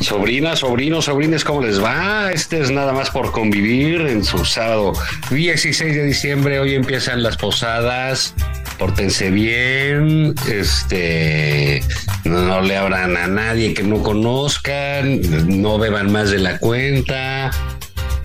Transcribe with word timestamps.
Sobrinas, 0.00 0.60
sobrinos, 0.60 1.04
sobrines, 1.04 1.44
¿cómo 1.44 1.62
les 1.62 1.82
va? 1.82 2.32
Este 2.32 2.62
es 2.62 2.70
nada 2.70 2.94
más 2.94 3.10
por 3.10 3.30
convivir 3.30 4.00
en 4.00 4.24
su 4.24 4.42
sábado 4.46 4.94
16 5.30 5.94
de 5.94 6.04
diciembre. 6.04 6.58
Hoy 6.60 6.74
empiezan 6.74 7.22
las 7.22 7.36
posadas. 7.36 8.34
Pórtense 8.78 9.30
bien, 9.30 10.34
este, 10.50 11.82
no, 12.24 12.40
no 12.40 12.62
le 12.62 12.78
abran 12.78 13.18
a 13.18 13.26
nadie 13.26 13.74
que 13.74 13.82
no 13.82 14.02
conozcan, 14.02 15.20
no 15.60 15.78
beban 15.78 16.10
más 16.10 16.30
de 16.30 16.38
la 16.38 16.58
cuenta, 16.58 17.50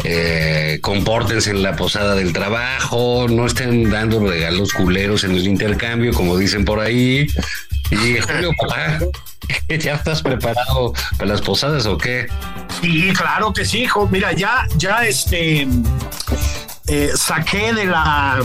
eh, 0.06 0.80
compórtense 0.82 1.50
en 1.50 1.64
la 1.64 1.76
posada 1.76 2.16
del 2.16 2.32
trabajo, 2.32 3.28
no 3.28 3.46
estén 3.46 3.90
dando 3.90 4.26
regalos 4.26 4.72
culeros 4.72 5.26
en 5.26 5.32
el 5.32 5.48
intercambio, 5.48 6.14
como 6.14 6.38
dicen 6.38 6.64
por 6.64 6.80
ahí. 6.80 7.28
Y 7.92 8.20
Julio, 8.22 8.52
papá, 8.58 9.00
¿ya 9.80 9.94
estás 9.96 10.22
preparado 10.22 10.94
para 11.18 11.32
las 11.32 11.42
posadas 11.42 11.86
o 11.86 11.98
qué? 11.98 12.28
Sí, 12.82 13.12
claro 13.14 13.54
que 13.54 13.66
sí, 13.66 13.84
hijo. 13.84 14.08
Mira, 14.12 14.34
ya, 14.34 14.68
ya 14.78 15.06
este. 15.06 15.68
eh, 16.88 17.12
saqué 17.16 17.72
de 17.74 17.86
la, 17.86 18.40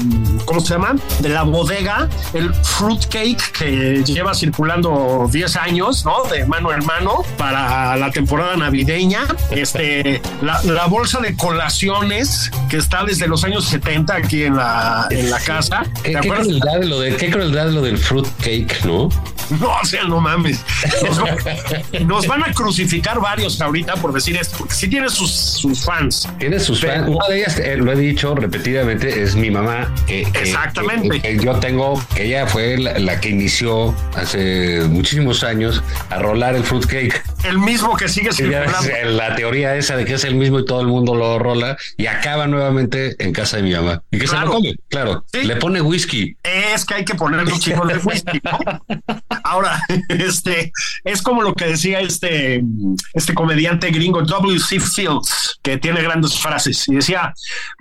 ¿cómo 0.44 0.60
se 0.60 0.74
llama? 0.74 0.94
De 1.20 1.28
la 1.28 1.42
bodega 1.42 2.08
el 2.34 2.54
fruitcake 2.54 3.50
que 3.52 4.02
lleva 4.04 4.32
circulando 4.34 5.28
10 5.30 5.56
años, 5.56 6.04
¿no? 6.04 6.22
De 6.30 6.44
mano 6.46 6.72
en 6.72 6.84
mano 6.86 7.24
para 7.36 7.96
la 7.96 8.10
temporada 8.12 8.56
navideña. 8.56 9.22
Este, 9.50 10.22
la, 10.40 10.62
la 10.62 10.86
bolsa 10.86 11.18
de 11.20 11.34
colaciones 11.36 12.50
que 12.70 12.76
está 12.76 13.04
desde 13.04 13.26
los 13.26 13.42
años 13.44 13.64
70 13.66 14.14
aquí 14.14 14.44
en 14.44 14.56
la, 14.56 15.08
en 15.10 15.30
la 15.30 15.40
casa. 15.40 15.82
¿Qué, 16.02 16.02
¿Te 16.02 16.10
qué 16.12 16.18
acuerdas? 16.18 16.46
crueldad 16.46 16.82
lo 16.84 17.00
de, 17.00 17.16
qué 17.16 17.30
crueldad 17.30 17.70
lo 17.70 17.82
del 17.82 17.98
fruit 17.98 18.26
cake, 18.38 18.84
¿no? 18.84 19.08
No, 19.60 19.70
o 19.80 19.84
sea, 19.84 20.04
no 20.04 20.20
mames. 20.20 20.60
Nos, 21.04 21.20
va- 21.22 21.36
nos 22.04 22.26
van 22.26 22.42
a 22.44 22.52
crucificar 22.52 23.18
varios 23.20 23.60
ahorita 23.60 23.94
por 23.96 24.12
decir 24.12 24.36
esto, 24.36 24.56
porque 24.58 24.74
sí 24.74 24.88
tiene 24.88 25.08
sus, 25.08 25.30
sus 25.30 25.84
fans. 25.84 26.28
Tiene 26.38 26.60
sus 26.60 26.80
Pero- 26.80 27.04
fans. 27.04 27.08
Una 27.16 27.28
de 27.28 27.38
ellas, 27.38 27.58
eh, 27.58 27.76
lo 27.76 27.92
he 27.92 27.96
dicho 27.96 28.34
repetidamente, 28.34 29.22
es 29.22 29.34
mi 29.34 29.50
mamá. 29.50 29.92
que- 30.06 30.22
Exactamente. 30.22 31.20
que- 31.20 31.36
que 31.38 31.44
yo 31.44 31.54
tengo, 31.60 32.02
que 32.14 32.26
ella 32.26 32.46
fue 32.46 32.76
la, 32.78 32.98
la 32.98 33.20
que 33.20 33.30
inició 33.30 33.94
hace 34.16 34.80
muchísimos 34.88 35.42
años 35.44 35.82
a 36.10 36.18
rolar 36.18 36.54
el 36.54 36.64
fruitcake. 36.64 37.22
El 37.44 37.58
mismo 37.58 37.96
que 37.96 38.08
sigue 38.08 38.32
circulando. 38.32 38.76
La 39.06 39.34
teoría 39.36 39.76
esa 39.76 39.96
de 39.96 40.04
que 40.04 40.14
es 40.14 40.24
el 40.24 40.34
mismo 40.34 40.58
y 40.60 40.64
todo 40.64 40.80
el 40.80 40.86
mundo 40.88 41.14
lo 41.14 41.38
rola 41.38 41.76
y 41.96 42.06
acaba 42.06 42.46
nuevamente 42.46 43.14
en 43.24 43.32
casa 43.32 43.58
de 43.58 43.62
mi 43.62 43.72
mamá. 43.72 44.02
Y 44.10 44.18
que 44.18 44.26
se 44.26 44.32
Claro. 44.32 44.46
lo 44.46 44.52
come, 44.54 44.74
claro. 44.88 45.24
Sí. 45.32 45.42
Le 45.44 45.56
pone 45.56 45.80
whisky. 45.80 46.36
Es 46.42 46.84
que 46.84 46.94
hay 46.94 47.04
que 47.04 47.14
ponerle 47.14 47.52
un 47.52 47.58
chingo 47.60 47.86
de 47.86 47.96
whisky, 47.98 48.40
¿no? 48.42 48.58
Ahora, 49.44 49.80
este, 50.08 50.72
es 51.04 51.22
como 51.22 51.42
lo 51.42 51.54
que 51.54 51.66
decía 51.66 52.00
este, 52.00 52.62
este 53.14 53.34
comediante 53.34 53.90
gringo 53.90 54.22
W.C. 54.22 54.80
Fields, 54.80 55.58
que 55.62 55.78
tiene 55.78 56.02
grandes 56.02 56.38
frases, 56.38 56.86
y 56.88 56.96
decía, 56.96 57.32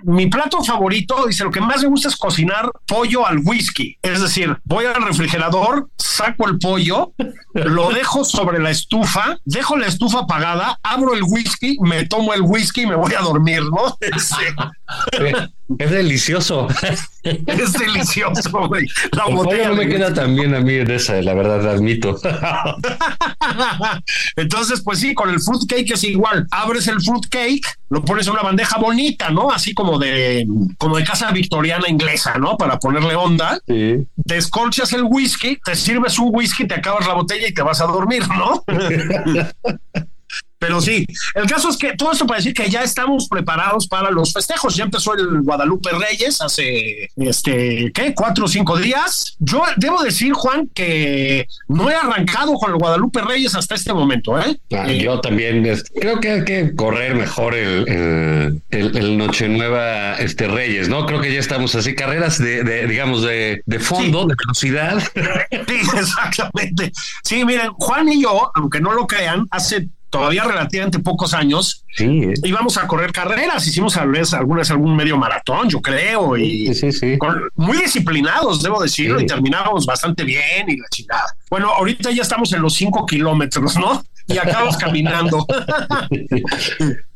mi 0.04 0.28
plato 0.28 0.62
favorito, 0.62 1.26
dice, 1.26 1.44
lo 1.44 1.50
que 1.50 1.60
más 1.60 1.82
me 1.82 1.88
gusta 1.88 2.08
es 2.08 2.16
cocinar 2.16 2.70
pollo 2.86 3.26
al 3.26 3.38
whisky. 3.44 3.98
Es 4.02 4.20
decir, 4.20 4.56
voy 4.64 4.86
al 4.86 5.02
refrigerador, 5.02 5.88
saco 5.96 6.48
el 6.48 6.58
pollo, 6.58 7.12
lo 7.54 7.90
dejo 7.90 8.24
sobre 8.24 8.58
la 8.60 8.70
estufa, 8.70 9.36
dejo 9.48 9.76
la 9.78 9.86
estufa 9.86 10.20
apagada, 10.20 10.78
abro 10.82 11.14
el 11.14 11.22
whisky, 11.22 11.78
me 11.80 12.06
tomo 12.06 12.34
el 12.34 12.42
whisky 12.42 12.82
y 12.82 12.86
me 12.86 12.96
voy 12.96 13.14
a 13.14 13.20
dormir, 13.20 13.62
¿no? 13.62 13.96
Es 15.76 15.90
delicioso. 15.90 16.66
es 17.22 17.72
delicioso, 17.74 18.68
güey. 18.68 18.86
La 19.12 19.24
El 19.26 19.34
botella 19.34 19.68
no 19.68 19.74
me 19.74 19.86
queda 19.86 20.14
tan 20.14 20.34
bien 20.34 20.54
a 20.54 20.60
mí 20.60 20.74
en 20.74 20.90
esa, 20.90 21.20
la 21.20 21.34
verdad, 21.34 21.68
admito. 21.68 22.18
Entonces, 24.36 24.80
pues 24.80 25.00
sí, 25.00 25.14
con 25.14 25.28
el 25.28 25.40
fruitcake 25.40 25.92
es 25.92 26.04
igual. 26.04 26.46
Abres 26.50 26.88
el 26.88 27.02
fruitcake, 27.02 27.66
lo 27.90 28.02
pones 28.02 28.26
en 28.26 28.32
una 28.32 28.42
bandeja 28.42 28.78
bonita, 28.78 29.30
¿no? 29.30 29.50
Así 29.50 29.74
como 29.74 29.98
de, 29.98 30.46
como 30.78 30.96
de 30.96 31.04
casa 31.04 31.30
victoriana 31.32 31.88
inglesa, 31.88 32.38
¿no? 32.38 32.56
Para 32.56 32.78
ponerle 32.78 33.14
onda. 33.14 33.60
Sí. 33.66 34.06
Descorchas 34.16 34.92
el 34.94 35.02
whisky, 35.02 35.58
te 35.62 35.76
sirves 35.76 36.18
un 36.18 36.30
whisky, 36.32 36.66
te 36.66 36.76
acabas 36.76 37.06
la 37.06 37.14
botella 37.14 37.46
y 37.46 37.52
te 37.52 37.62
vas 37.62 37.80
a 37.82 37.86
dormir, 37.86 38.22
¿no? 38.28 38.64
Pero 40.58 40.80
sí, 40.80 41.06
el 41.34 41.46
caso 41.46 41.68
es 41.68 41.76
que 41.76 41.94
todo 41.94 42.10
esto 42.12 42.26
para 42.26 42.38
decir 42.38 42.52
que 42.54 42.68
ya 42.68 42.82
estamos 42.82 43.28
preparados 43.28 43.86
para 43.86 44.10
los 44.10 44.32
festejos. 44.32 44.74
Ya 44.76 44.84
empezó 44.84 45.14
el 45.14 45.42
Guadalupe 45.42 45.90
Reyes 45.92 46.40
hace, 46.40 47.10
este, 47.16 47.92
¿qué? 47.94 48.12
Cuatro 48.14 48.46
o 48.46 48.48
cinco 48.48 48.76
días. 48.76 49.36
Yo 49.38 49.62
debo 49.76 50.02
decir, 50.02 50.32
Juan, 50.32 50.68
que 50.74 51.46
no 51.68 51.88
he 51.90 51.94
arrancado 51.94 52.54
con 52.54 52.72
el 52.72 52.76
Guadalupe 52.78 53.20
Reyes 53.22 53.54
hasta 53.54 53.74
este 53.76 53.92
momento, 53.92 54.38
¿eh? 54.38 54.58
Ah, 54.72 54.86
Eh, 54.88 54.98
yo 55.00 55.20
también 55.20 55.64
es- 55.66 55.84
creo 55.94 56.18
que 56.20 56.30
hay 56.30 56.44
que 56.44 56.74
correr 56.74 57.14
mejor 57.14 57.54
el, 57.54 57.88
el, 57.88 58.62
el- 58.70 58.96
el 58.96 59.16
Noche 59.18 59.48
Nueva 59.48 60.14
este 60.16 60.48
Reyes, 60.48 60.88
¿no? 60.88 61.06
Creo 61.06 61.20
que 61.20 61.32
ya 61.32 61.38
estamos 61.40 61.74
así, 61.74 61.94
carreras 61.94 62.38
de, 62.38 62.64
de, 62.64 62.86
digamos, 62.86 63.22
de, 63.22 63.62
de 63.64 63.78
fondo, 63.78 64.26
de 64.26 64.34
velocidad. 64.36 65.02
Sí, 65.68 65.80
exactamente. 65.98 66.92
Sí, 67.22 67.44
miren, 67.44 67.70
Juan 67.74 68.08
y 68.08 68.22
yo, 68.22 68.50
aunque 68.54 68.80
no 68.80 68.92
lo 68.92 69.06
crean, 69.06 69.46
hace 69.50 69.88
todavía 70.10 70.44
relativamente 70.44 70.98
pocos 71.00 71.34
años 71.34 71.84
Sí, 71.94 72.04
eh. 72.24 72.34
íbamos 72.44 72.78
a 72.78 72.86
correr 72.86 73.12
carreras, 73.12 73.66
hicimos 73.66 73.96
a 73.96 74.04
veces 74.04 74.34
algunas 74.34 74.70
algún 74.70 74.94
medio 74.96 75.16
maratón, 75.16 75.68
yo 75.68 75.80
creo, 75.82 76.36
y 76.36 76.66
sí, 76.68 76.74
sí, 76.74 76.92
sí. 76.92 77.18
con- 77.18 77.42
muy 77.56 77.76
disciplinados, 77.78 78.62
debo 78.62 78.80
decirlo, 78.82 79.20
y 79.20 79.26
terminábamos 79.26 79.84
bastante 79.86 80.22
bien 80.24 80.68
y 80.68 80.76
la 80.76 80.86
chingada. 80.90 81.26
Bueno, 81.50 81.70
ahorita 81.70 82.10
ya 82.10 82.22
estamos 82.22 82.52
en 82.52 82.62
los 82.62 82.74
cinco 82.74 83.04
kilómetros, 83.06 83.76
¿no? 83.76 84.02
Y 84.26 84.38
acabamos 84.38 84.76
caminando. 84.78 85.46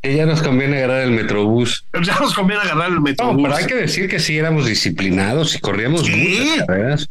Ya 0.02 0.26
nos 0.26 0.42
conviene 0.42 0.78
agarrar 0.78 1.02
el 1.02 1.12
metrobús. 1.12 1.84
ya 2.02 2.18
nos 2.18 2.34
conviene 2.34 2.62
agarrar 2.62 2.90
el 2.90 3.00
metro. 3.00 3.32
No, 3.32 3.42
pero 3.42 3.54
hay 3.54 3.66
que 3.66 3.74
decir 3.76 4.08
que 4.08 4.18
sí 4.18 4.36
éramos 4.36 4.66
disciplinados 4.66 5.54
y 5.54 5.60
corríamos 5.60 6.02
Sí. 6.06 6.12
muchas 6.50 6.66
carreras. 6.66 7.08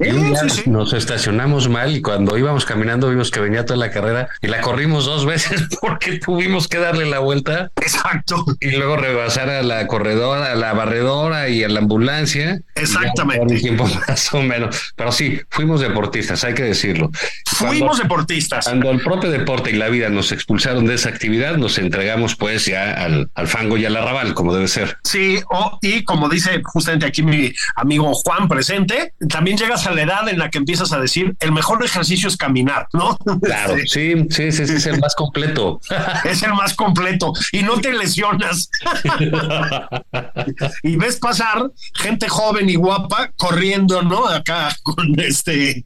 Nos 0.67 0.91
estacionamos 0.93 1.69
mal 1.69 1.95
y 1.95 2.01
cuando 2.01 2.37
íbamos 2.37 2.65
caminando 2.65 3.09
vimos 3.09 3.31
que 3.31 3.39
venía 3.39 3.65
toda 3.65 3.77
la 3.77 3.91
carrera 3.91 4.27
y 4.41 4.47
la 4.47 4.59
corrimos 4.61 5.05
dos 5.05 5.25
veces 5.25 5.63
porque 5.81 6.19
tuvimos 6.19 6.67
que 6.67 6.79
darle 6.79 7.05
la 7.05 7.19
vuelta 7.19 7.71
Exacto. 7.77 8.43
y 8.59 8.71
luego 8.71 8.97
rebasar 8.97 9.49
a 9.49 9.63
la 9.63 9.87
corredora, 9.87 10.51
a 10.51 10.55
la 10.55 10.73
barredora 10.73 11.47
y 11.49 11.63
a 11.63 11.69
la 11.69 11.79
ambulancia. 11.79 12.59
Exactamente. 12.75 13.41
Un 13.53 13.59
tiempo 13.61 13.85
más 14.07 14.33
o 14.33 14.41
menos. 14.41 14.93
Pero 14.97 15.11
sí, 15.11 15.39
fuimos 15.49 15.79
deportistas, 15.81 16.43
hay 16.43 16.53
que 16.53 16.63
decirlo. 16.63 17.09
Fuimos 17.45 17.77
Cuando- 17.77 18.03
deportistas. 18.03 18.65
Cuando 18.65 18.91
el 18.91 18.99
propio 18.99 19.31
deporte 19.31 19.71
y 19.71 19.73
la 19.75 19.87
vida 19.89 20.09
nos 20.09 20.31
expulsaron 20.33 20.85
de 20.85 20.95
esa 20.95 21.09
actividad, 21.09 21.55
nos 21.57 21.77
entregamos 21.77 22.35
pues 22.35 22.65
ya 22.65 22.80
ya 22.85 23.05
al, 23.05 23.29
al 23.35 23.47
fango 23.47 23.77
y 23.77 23.85
al 23.85 23.95
arrabal, 23.95 24.33
como 24.33 24.53
debe 24.53 24.67
ser. 24.67 24.97
Sí, 25.03 25.39
y 25.81 26.03
como 26.03 26.29
dice 26.29 26.61
justamente 26.63 27.05
aquí 27.05 27.23
mi 27.23 27.51
amigo 27.75 28.13
Juan 28.13 28.47
presente, 28.47 29.13
también 29.29 29.57
llegas 29.57 29.87
a 29.87 29.91
la 29.91 30.01
edad 30.01 30.27
en 30.29 30.39
la 30.39 30.49
que 30.49 30.57
empiezas 30.57 30.91
a 30.91 30.99
decir 30.99 31.35
el 31.39 31.51
mejor 31.51 31.83
ejercicio 31.83 32.27
es 32.27 32.37
caminar, 32.37 32.87
¿no? 32.93 33.17
Claro, 33.41 33.75
sí, 33.85 34.13
sí, 34.29 34.51
sí, 34.51 34.67
sí, 34.67 34.73
es 34.73 34.85
el 34.85 34.99
más 34.99 35.15
completo. 35.15 35.79
es 36.25 36.43
el 36.43 36.53
más 36.53 36.73
completo 36.73 37.33
y 37.51 37.63
no 37.63 37.79
te 37.79 37.91
lesionas. 37.91 38.69
y 40.83 40.95
ves 40.95 41.17
pasar 41.17 41.71
gente 41.95 42.29
joven 42.29 42.69
y 42.69 42.75
guapa 42.75 43.31
corriendo, 43.37 44.01
¿no? 44.01 44.27
Acá 44.27 44.75
con 44.83 45.19
este, 45.19 45.83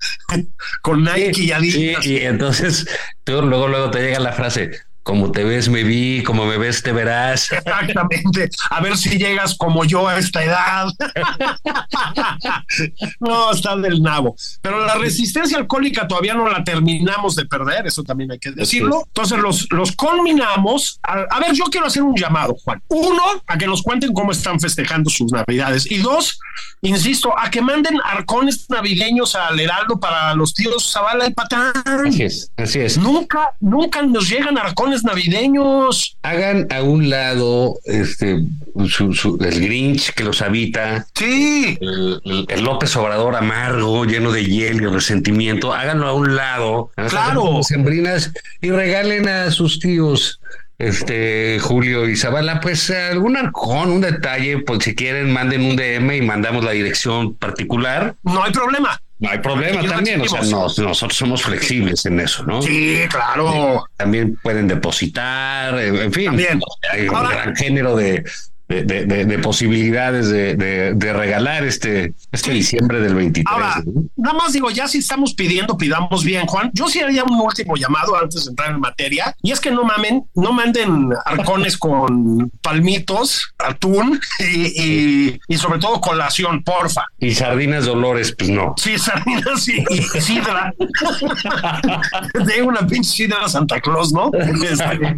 con 0.82 1.04
Nike 1.04 1.44
y 1.44 1.52
Adidas. 1.52 2.04
Sí, 2.04 2.12
y 2.12 2.18
entonces 2.18 2.88
tú 3.24 3.42
luego, 3.42 3.68
luego 3.68 3.92
te 3.92 4.02
llega 4.02 4.20
la 4.20 4.34
frase, 4.34 4.72
como 5.06 5.32
te 5.32 5.44
ves, 5.44 5.70
me 5.70 5.84
vi, 5.84 6.24
como 6.24 6.48
me 6.48 6.58
ves, 6.58 6.82
te 6.82 6.92
verás. 6.92 7.52
Exactamente. 7.52 8.50
A 8.72 8.82
ver 8.82 8.98
si 8.98 9.20
llegas 9.20 9.56
como 9.56 9.86
yo 9.86 10.08
a 10.08 10.18
esta 10.18 10.44
edad. 10.44 10.88
no, 13.20 13.52
está 13.52 13.76
del 13.76 14.02
nabo. 14.02 14.36
Pero 14.64 14.84
la 14.84 14.96
resistencia 14.96 15.60
alcohólica 15.60 16.08
todavía 16.08 16.34
no 16.34 16.50
la 16.50 16.64
terminamos 16.64 17.36
de 17.36 17.46
perder, 17.46 17.86
eso 17.86 18.02
también 18.02 18.32
hay 18.32 18.40
que 18.40 18.50
decirlo. 18.50 19.04
Entonces 19.06 19.38
los, 19.38 19.68
los 19.70 19.92
culminamos. 19.92 21.00
A, 21.04 21.20
a 21.30 21.40
ver, 21.40 21.54
yo 21.54 21.66
quiero 21.66 21.86
hacer 21.86 22.02
un 22.02 22.16
llamado, 22.16 22.56
Juan. 22.64 22.82
Uno, 22.88 23.22
a 23.46 23.58
que 23.60 23.68
nos 23.68 23.84
cuenten 23.84 24.12
cómo 24.12 24.32
están 24.32 24.60
festejando 24.60 25.12
sus 25.12 25.32
navidades. 25.32 25.86
Y 25.92 26.00
dos, 26.00 26.40
insisto, 26.82 27.38
a 27.38 27.52
que 27.52 27.62
manden 27.62 28.00
arcones 28.04 28.68
navideños 28.72 29.36
al 29.36 29.60
Heraldo 29.60 30.00
para 30.00 30.34
los 30.34 30.56
tíos 30.56 30.92
Zavala 30.92 31.28
y 31.28 31.32
Patán. 31.32 31.74
Así 32.08 32.24
es, 32.24 32.52
así 32.58 32.80
es. 32.80 32.98
Nunca, 32.98 33.52
nunca 33.60 34.02
nos 34.02 34.28
llegan 34.28 34.58
arcones 34.58 34.95
navideños. 35.04 36.18
Hagan 36.24 36.68
a 36.72 36.82
un 36.84 37.10
lado 37.10 37.76
este 37.86 38.40
su, 38.88 39.14
su- 39.14 39.38
el 39.42 39.60
Grinch 39.62 40.12
que 40.14 40.24
los 40.24 40.42
habita, 40.42 41.06
Sí, 41.16 41.78
el, 41.82 42.22
el- 42.24 42.46
el 42.50 42.64
López 42.64 42.96
Obrador 42.96 43.36
amargo, 43.36 44.06
lleno 44.06 44.32
de 44.32 44.46
hielo 44.46 44.90
y 44.90 44.94
resentimiento. 44.94 45.74
Háganlo 45.74 46.08
a 46.08 46.14
un 46.14 46.36
lado. 46.36 46.92
Claro. 47.10 47.62
Sembrinas 47.64 48.32
y 48.62 48.72
regalen 48.72 49.28
a 49.28 49.52
sus 49.52 49.80
tíos. 49.80 50.40
Este 50.78 51.58
Julio 51.62 52.10
y 52.10 52.18
Zavala, 52.18 52.60
pues 52.60 52.90
algún 52.92 53.38
arcón, 53.38 53.92
un 53.92 54.02
detalle, 54.02 54.58
pues 54.60 54.84
si 54.84 54.94
quieren, 54.94 55.32
manden 55.32 55.62
un 55.62 55.78
DM 55.78 56.18
y 56.18 56.22
mandamos 56.22 56.66
la 56.66 56.72
dirección 56.72 57.34
particular. 57.36 58.16
no 58.24 58.44
hay 58.44 58.52
problema. 58.52 59.02
No 59.26 59.32
hay 59.32 59.40
problema 59.40 59.84
también, 59.88 60.22
o 60.22 60.26
sea, 60.28 60.42
nos- 60.42 60.78
nosotros 60.80 61.18
somos 61.18 61.42
flexibles 61.44 62.06
en 62.06 62.20
eso, 62.20 62.44
¿no? 62.46 62.62
Sí, 62.62 63.00
claro. 63.10 63.86
También 63.98 64.38
pueden 64.42 64.68
depositar, 64.68 65.78
en 65.80 65.96
en 65.96 66.14
fin, 66.14 66.26
También. 66.28 66.62
hay 66.92 67.08
un 67.10 67.16
Ahora- 67.16 67.30
gran 67.30 67.56
género 67.56 67.96
de, 67.96 68.24
de, 68.68 68.84
de- 68.84 69.06
de- 69.06 69.26
de 69.26 69.40
posibilidades 69.40 70.30
de, 70.30 71.14
regalar 71.14 71.64
este, 71.66 72.14
este 72.32 72.52
diciembre 72.52 73.00
del 73.00 73.16
23. 73.16 73.46
Ahora, 73.52 73.82
¿no? 73.86 74.04
nada 74.18 74.38
más 74.38 74.54
digo, 74.54 74.70
ya 74.72 74.88
si 74.88 74.98
estamos 75.00 75.34
pidiendo, 75.34 75.78
pidamos 75.78 76.24
bien, 76.24 76.46
Juan. 76.48 76.72
Yo 76.74 76.88
sí 76.88 77.00
haría 77.00 77.24
un 77.24 77.40
último 77.40 77.76
llamado 77.76 78.16
antes 78.18 78.46
de 78.46 78.50
entrar 78.52 78.72
en 78.72 78.80
materia, 78.80 79.36
y 79.42 79.52
es 79.52 79.60
que 79.60 79.72
no 79.72 79.84
mamen, 79.84 80.24
no 80.36 80.52
manden 80.52 81.10
arcones 81.26 81.78
con 81.78 82.50
palmitos, 82.62 83.54
atún 83.60 84.20
y, 84.40 84.82
y, 84.84 85.40
y 85.48 85.58
sobre 85.58 85.80
todo 85.80 86.02
colación, 86.02 86.64
porfa. 86.64 87.06
Y 87.20 87.34
sardinas 87.36 87.86
Dolores, 87.86 88.34
pues 88.38 88.50
no. 88.50 88.74
Sí, 88.78 88.98
sardinas 88.98 89.68
y, 89.68 89.84
y 89.90 90.02
sidra. 90.22 90.74
de 92.46 92.62
una 92.64 92.86
pinche 92.88 93.10
sidra 93.12 93.48
Santa 93.48 93.80
Claus, 93.82 94.12
¿no? 94.12 94.32
Este, 94.34 95.16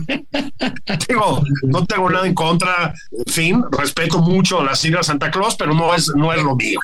digo, 1.09 1.44
no 1.63 1.85
tengo 1.85 2.09
nada 2.09 2.27
en 2.27 2.33
contra, 2.33 2.94
fin, 3.38 3.63
respeto 3.72 4.18
mucho 4.18 4.63
la 4.63 4.75
sidra 4.75 5.04
Santa 5.04 5.30
Claus, 5.30 5.56
pero 5.56 5.72
no 5.72 5.94
es, 5.94 6.12
no 6.16 6.34
es 6.34 6.42
lo 6.42 6.56
mío. 6.56 6.80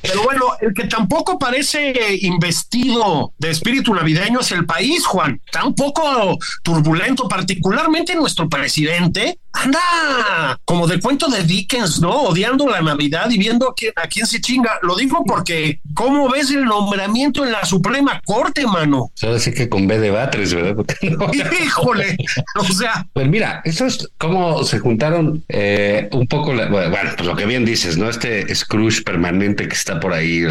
Pero 0.00 0.22
bueno, 0.22 0.46
el 0.62 0.72
que 0.72 0.84
tampoco 0.84 1.38
parece 1.38 2.16
investido 2.22 3.34
de 3.36 3.50
espíritu 3.50 3.92
navideño 3.92 4.40
es 4.40 4.52
el 4.52 4.64
país, 4.64 5.04
Juan. 5.04 5.38
Está 5.44 5.66
un 5.66 5.74
poco 5.74 6.38
turbulento, 6.62 7.28
particularmente 7.28 8.14
nuestro 8.14 8.48
presidente. 8.48 9.38
Anda 9.62 10.58
como 10.64 10.86
de 10.86 11.00
cuento 11.00 11.28
de 11.28 11.42
Dickens, 11.42 12.00
¿no? 12.00 12.10
Odiando 12.22 12.68
la 12.68 12.80
Navidad 12.82 13.28
y 13.30 13.38
viendo 13.38 13.68
a 13.70 13.74
quién, 13.74 13.92
a 13.96 14.06
quién 14.06 14.26
se 14.26 14.40
chinga. 14.40 14.78
Lo 14.82 14.94
digo 14.96 15.24
porque, 15.26 15.80
¿cómo 15.94 16.28
ves 16.28 16.50
el 16.50 16.64
nombramiento 16.64 17.44
en 17.44 17.52
la 17.52 17.64
Suprema 17.64 18.20
Corte, 18.24 18.66
mano? 18.66 19.10
Ahora 19.22 19.38
sí 19.38 19.52
que 19.52 19.68
con 19.68 19.86
B 19.86 19.98
de 19.98 20.10
Batres, 20.10 20.54
¿verdad? 20.54 20.76
No- 21.02 21.30
Híjole, 21.64 22.16
o 22.56 22.64
sea, 22.64 23.06
Pues 23.12 23.28
mira, 23.28 23.60
eso 23.64 23.86
es 23.86 24.08
como 24.18 24.64
se 24.64 24.78
juntaron 24.78 25.44
eh, 25.48 26.08
un 26.12 26.26
poco, 26.26 26.52
la- 26.52 26.68
bueno, 26.68 26.88
pues 27.16 27.26
lo 27.26 27.34
que 27.36 27.46
bien 27.46 27.64
dices, 27.64 27.96
¿no? 27.96 28.08
Este 28.10 28.52
Scrooge 28.54 29.02
permanente 29.02 29.68
que 29.68 29.74
está 29.74 29.98
por 30.00 30.12
ahí 30.12 30.44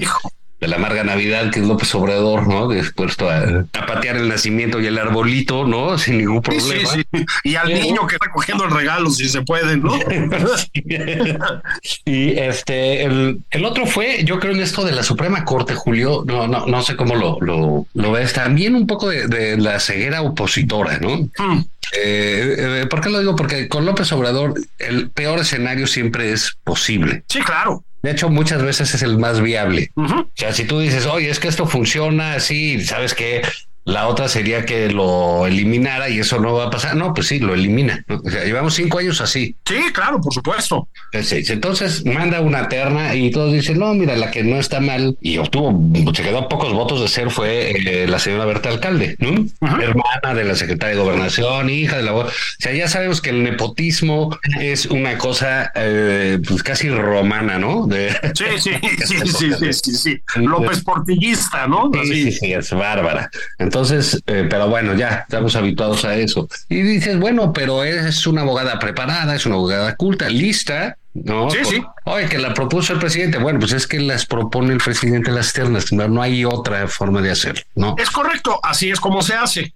hijo, 0.00 0.30
de 0.60 0.68
la 0.68 0.76
amarga 0.76 1.04
Navidad, 1.04 1.50
que 1.50 1.60
es 1.60 1.66
López 1.66 1.94
Obrador, 1.94 2.48
¿no? 2.48 2.68
Dispuesto 2.68 3.30
a, 3.30 3.64
a 3.72 3.86
patear 3.86 4.16
el 4.16 4.28
nacimiento 4.28 4.80
y 4.80 4.86
el 4.86 4.98
arbolito, 4.98 5.66
¿no? 5.66 5.96
Sin 5.98 6.18
ningún 6.18 6.42
problema. 6.42 6.90
sí, 6.90 7.02
sí. 7.12 7.24
Y 7.44 7.54
al 7.54 7.72
niño 7.72 8.06
que 8.06 8.16
está 8.16 8.30
cogiendo 8.30 8.64
el 8.64 8.70
regalo, 8.70 9.10
si 9.10 9.28
se 9.28 9.42
puede, 9.42 9.76
¿no? 9.76 9.92
y 12.04 12.38
este, 12.38 13.04
el, 13.04 13.40
el 13.50 13.64
otro 13.64 13.86
fue, 13.86 14.24
yo 14.24 14.40
creo 14.40 14.52
en 14.52 14.60
esto 14.60 14.84
de 14.84 14.92
la 14.92 15.02
Suprema 15.02 15.44
Corte, 15.44 15.74
Julio, 15.74 16.24
no, 16.26 16.48
no, 16.48 16.66
no 16.66 16.82
sé 16.82 16.96
cómo 16.96 17.14
lo, 17.14 17.38
lo, 17.40 17.86
lo 17.94 18.12
ves, 18.12 18.32
también 18.32 18.74
un 18.74 18.86
poco 18.86 19.08
de, 19.08 19.28
de 19.28 19.56
la 19.58 19.78
ceguera 19.78 20.22
opositora, 20.22 20.98
¿no? 20.98 21.28
Hmm. 21.38 21.64
Eh, 21.92 22.82
eh, 22.82 22.86
¿Por 22.88 23.00
qué 23.00 23.08
lo 23.10 23.20
digo? 23.20 23.34
Porque 23.36 23.68
con 23.68 23.86
López 23.86 24.12
Obrador 24.12 24.54
el 24.78 25.10
peor 25.10 25.38
escenario 25.38 25.86
siempre 25.86 26.32
es 26.32 26.58
posible. 26.64 27.24
Sí, 27.28 27.40
claro. 27.40 27.84
De 28.02 28.10
hecho, 28.12 28.28
muchas 28.28 28.62
veces 28.62 28.94
es 28.94 29.02
el 29.02 29.18
más 29.18 29.40
viable. 29.40 29.90
O 29.96 30.30
sea, 30.34 30.52
si 30.52 30.64
tú 30.64 30.78
dices, 30.78 31.06
oye, 31.06 31.30
es 31.30 31.40
que 31.40 31.48
esto 31.48 31.66
funciona 31.66 32.34
así, 32.34 32.84
¿sabes 32.84 33.14
qué? 33.14 33.42
La 33.88 34.06
otra 34.06 34.28
sería 34.28 34.66
que 34.66 34.90
lo 34.90 35.46
eliminara 35.46 36.10
y 36.10 36.18
eso 36.18 36.38
no 36.38 36.52
va 36.52 36.66
a 36.66 36.70
pasar. 36.70 36.94
No, 36.94 37.14
pues 37.14 37.28
sí, 37.28 37.38
lo 37.38 37.54
elimina. 37.54 38.04
¿no? 38.06 38.20
O 38.22 38.30
sea, 38.30 38.44
llevamos 38.44 38.74
cinco 38.74 38.98
años 38.98 39.22
así. 39.22 39.56
Sí, 39.64 39.80
claro, 39.94 40.20
por 40.20 40.34
supuesto. 40.34 40.88
Entonces, 41.10 41.48
entonces 41.48 42.04
manda 42.04 42.42
una 42.42 42.68
terna 42.68 43.14
y 43.14 43.30
todos 43.30 43.50
dicen, 43.50 43.78
no, 43.78 43.94
mira, 43.94 44.14
la 44.14 44.30
que 44.30 44.44
no 44.44 44.58
está 44.58 44.80
mal 44.80 45.16
y 45.22 45.38
obtuvo, 45.38 45.74
se 46.12 46.22
quedó 46.22 46.38
a 46.38 46.48
pocos 46.50 46.74
votos 46.74 47.00
de 47.00 47.08
ser 47.08 47.30
fue 47.30 47.70
eh, 47.70 48.06
la 48.06 48.18
señora 48.18 48.44
Berta 48.44 48.68
Alcalde, 48.68 49.16
¿no? 49.20 49.46
Ajá. 49.66 49.82
Hermana 49.82 50.34
de 50.34 50.44
la 50.44 50.54
secretaria 50.54 50.94
de 50.94 51.02
Gobernación, 51.02 51.70
hija 51.70 51.96
de 51.96 52.02
la... 52.02 52.12
O 52.12 52.28
sea, 52.58 52.74
ya 52.74 52.88
sabemos 52.88 53.22
que 53.22 53.30
el 53.30 53.42
nepotismo 53.42 54.38
es 54.60 54.84
una 54.84 55.16
cosa 55.16 55.72
eh, 55.74 56.38
pues 56.46 56.62
casi 56.62 56.90
romana, 56.90 57.58
¿no? 57.58 57.86
De, 57.86 58.14
Sí, 58.34 58.44
sí, 58.58 58.70
sí, 59.06 59.16
sí, 59.24 59.52
sí, 59.58 59.72
sí, 59.72 59.92
sí. 59.94 60.22
López 60.36 60.84
Portillista, 60.84 61.66
¿no? 61.66 61.90
Sí, 62.04 62.32
sí, 62.32 62.52
es 62.52 62.70
bárbara. 62.70 63.30
Entonces, 63.58 63.77
eh, 64.26 64.46
pero 64.48 64.68
bueno, 64.68 64.94
ya 64.94 65.24
estamos 65.28 65.54
habituados 65.56 66.04
a 66.04 66.14
eso. 66.16 66.48
Y 66.68 66.82
dices, 66.82 67.18
bueno, 67.18 67.52
pero 67.52 67.84
es 67.84 68.26
una 68.26 68.42
abogada 68.42 68.78
preparada, 68.78 69.34
es 69.34 69.46
una 69.46 69.54
abogada 69.56 69.94
culta, 69.96 70.28
lista, 70.28 70.96
¿no? 71.14 71.50
Sí, 71.50 71.58
sí. 71.64 71.82
Oye, 72.04 72.26
que 72.28 72.38
la 72.38 72.54
propuso 72.54 72.92
el 72.92 72.98
presidente. 72.98 73.38
Bueno, 73.38 73.58
pues 73.58 73.72
es 73.72 73.86
que 73.86 73.98
las 74.00 74.26
propone 74.26 74.72
el 74.72 74.78
presidente 74.78 75.30
las 75.30 75.52
ternas. 75.52 75.92
No, 75.92 76.08
no 76.08 76.22
hay 76.22 76.44
otra 76.44 76.86
forma 76.88 77.20
de 77.22 77.30
hacerlo, 77.30 77.62
¿no? 77.74 77.94
Es 77.98 78.10
correcto, 78.10 78.60
así 78.62 78.90
es 78.90 79.00
como 79.00 79.22
se 79.22 79.34
hace. 79.34 79.72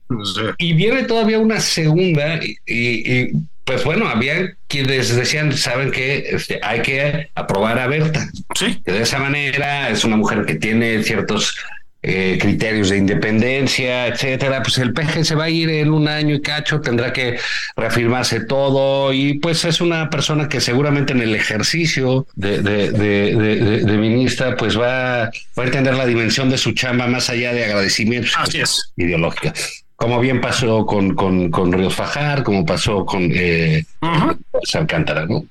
Y 0.59 0.73
viene 0.75 1.03
todavía 1.05 1.38
una 1.38 1.61
segunda 1.61 2.37
y, 2.37 2.57
y- 2.67 3.12
y, 3.23 3.33
pues 3.65 3.85
bueno, 3.85 4.09
había 4.09 4.55
quienes 4.67 5.15
decían, 5.15 5.57
saben 5.57 5.93
que 5.93 6.37
hay 6.62 6.83
que 6.83 7.31
aprobar 7.37 7.79
a 7.79 7.87
Berta 7.87 8.29
Sí, 8.57 8.83
que 8.85 8.91
de 8.93 9.03
esa 9.03 9.21
manera 9.21 9.88
es 9.88 10.05
una 10.05 10.17
mujer 10.17 10.45
que 10.47 10.57
tiene 10.57 11.00
ciertos 11.05 11.57
eh, 12.04 12.37
criterios 12.40 12.88
de 12.90 12.99
independencia, 12.99 14.09
etcétera, 14.09 14.62
pues 14.62 14.78
el 14.78 14.92
PG 14.92 15.25
se 15.25 15.35
va 15.37 15.44
a 15.44 15.50
ir 15.50 15.71
en 15.71 15.90
un 15.92 16.09
año 16.09 16.35
y 16.35 16.40
cacho, 16.42 16.80
tendrá 16.80 17.12
que 17.12 17.38
reafirmarse 17.76 18.40
todo 18.40 19.12
y 19.12 19.35
pues 19.35 19.64
es 19.64 19.80
una 19.80 20.11
persona 20.11 20.49
que 20.49 20.61
seguramente 20.61 21.12
en 21.12 21.21
el 21.23 21.35
ejercicio 21.35 22.26
de, 22.35 22.61
de, 22.61 22.90
de, 22.90 23.37
de- 23.37 23.56
de- 23.56 23.78
de 23.85 23.97
ministra 23.99 24.56
pues 24.56 24.78
va, 24.78 25.26
va 25.59 25.62
a 25.62 25.64
entender 25.64 25.94
la 25.94 26.06
dimensión 26.06 26.50
de 26.50 26.59
su 26.59 26.73
chamba 26.73 27.06
más 27.06 27.30
allá 27.30 27.52
de 27.52 27.64
agradecimientos 27.64 28.32
así 28.37 28.61
es. 28.61 28.92
ideológica. 28.97 29.52
Como 29.94 30.18
bien 30.18 30.40
pasó 30.40 30.85
con, 30.85 31.14
con, 31.14 31.49
con 31.52 31.73
Ríos 31.73 31.94
Fajar, 31.94 32.42
como 32.42 32.66
pasó 32.66 33.06
con 33.06 33.30
eh, 33.32 33.85
Ujú. 34.00 34.37
pues, 34.50 34.75
Alcántara, 34.75 35.26
¿no? 35.26 35.44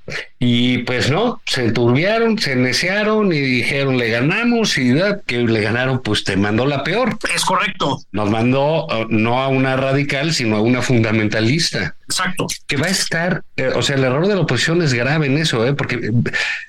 Y 0.44 0.80
pues 0.80 1.12
no, 1.12 1.40
se 1.46 1.66
enturbiaron, 1.66 2.40
se 2.40 2.56
neciaron 2.56 3.32
y 3.32 3.40
dijeron, 3.40 3.98
le 3.98 4.10
ganamos 4.10 4.76
y 4.80 4.92
que 5.28 5.38
le 5.38 5.62
ganaron, 5.62 6.02
pues 6.02 6.24
te 6.24 6.36
mandó 6.36 6.66
la 6.66 6.84
peor. 6.84 7.16
Es 7.36 7.46
correcto, 7.46 8.00
Nos 8.12 8.32
mandó 8.32 8.88
eh, 8.92 9.06
no 9.08 9.40
a 9.44 9.50
una 9.50 9.76
radical, 9.76 10.34
sino 10.34 10.56
a 10.56 10.62
una 10.62 10.82
fundamentalista 10.82 11.96
exacto. 12.06 12.48
que 12.68 12.78
va 12.78 12.88
a 12.88 12.90
estar, 12.90 13.44
eh, 13.56 13.70
o 13.76 13.84
sea, 13.84 13.98
el 13.98 14.04
error 14.04 14.28
de 14.28 14.34
la 14.34 14.42
oposición 14.42 14.82
es 14.82 14.96
grave 14.96 15.28
en 15.28 15.38
eso, 15.38 15.64
¿eh? 15.64 15.74
porque 15.76 15.96
eh, 15.98 16.12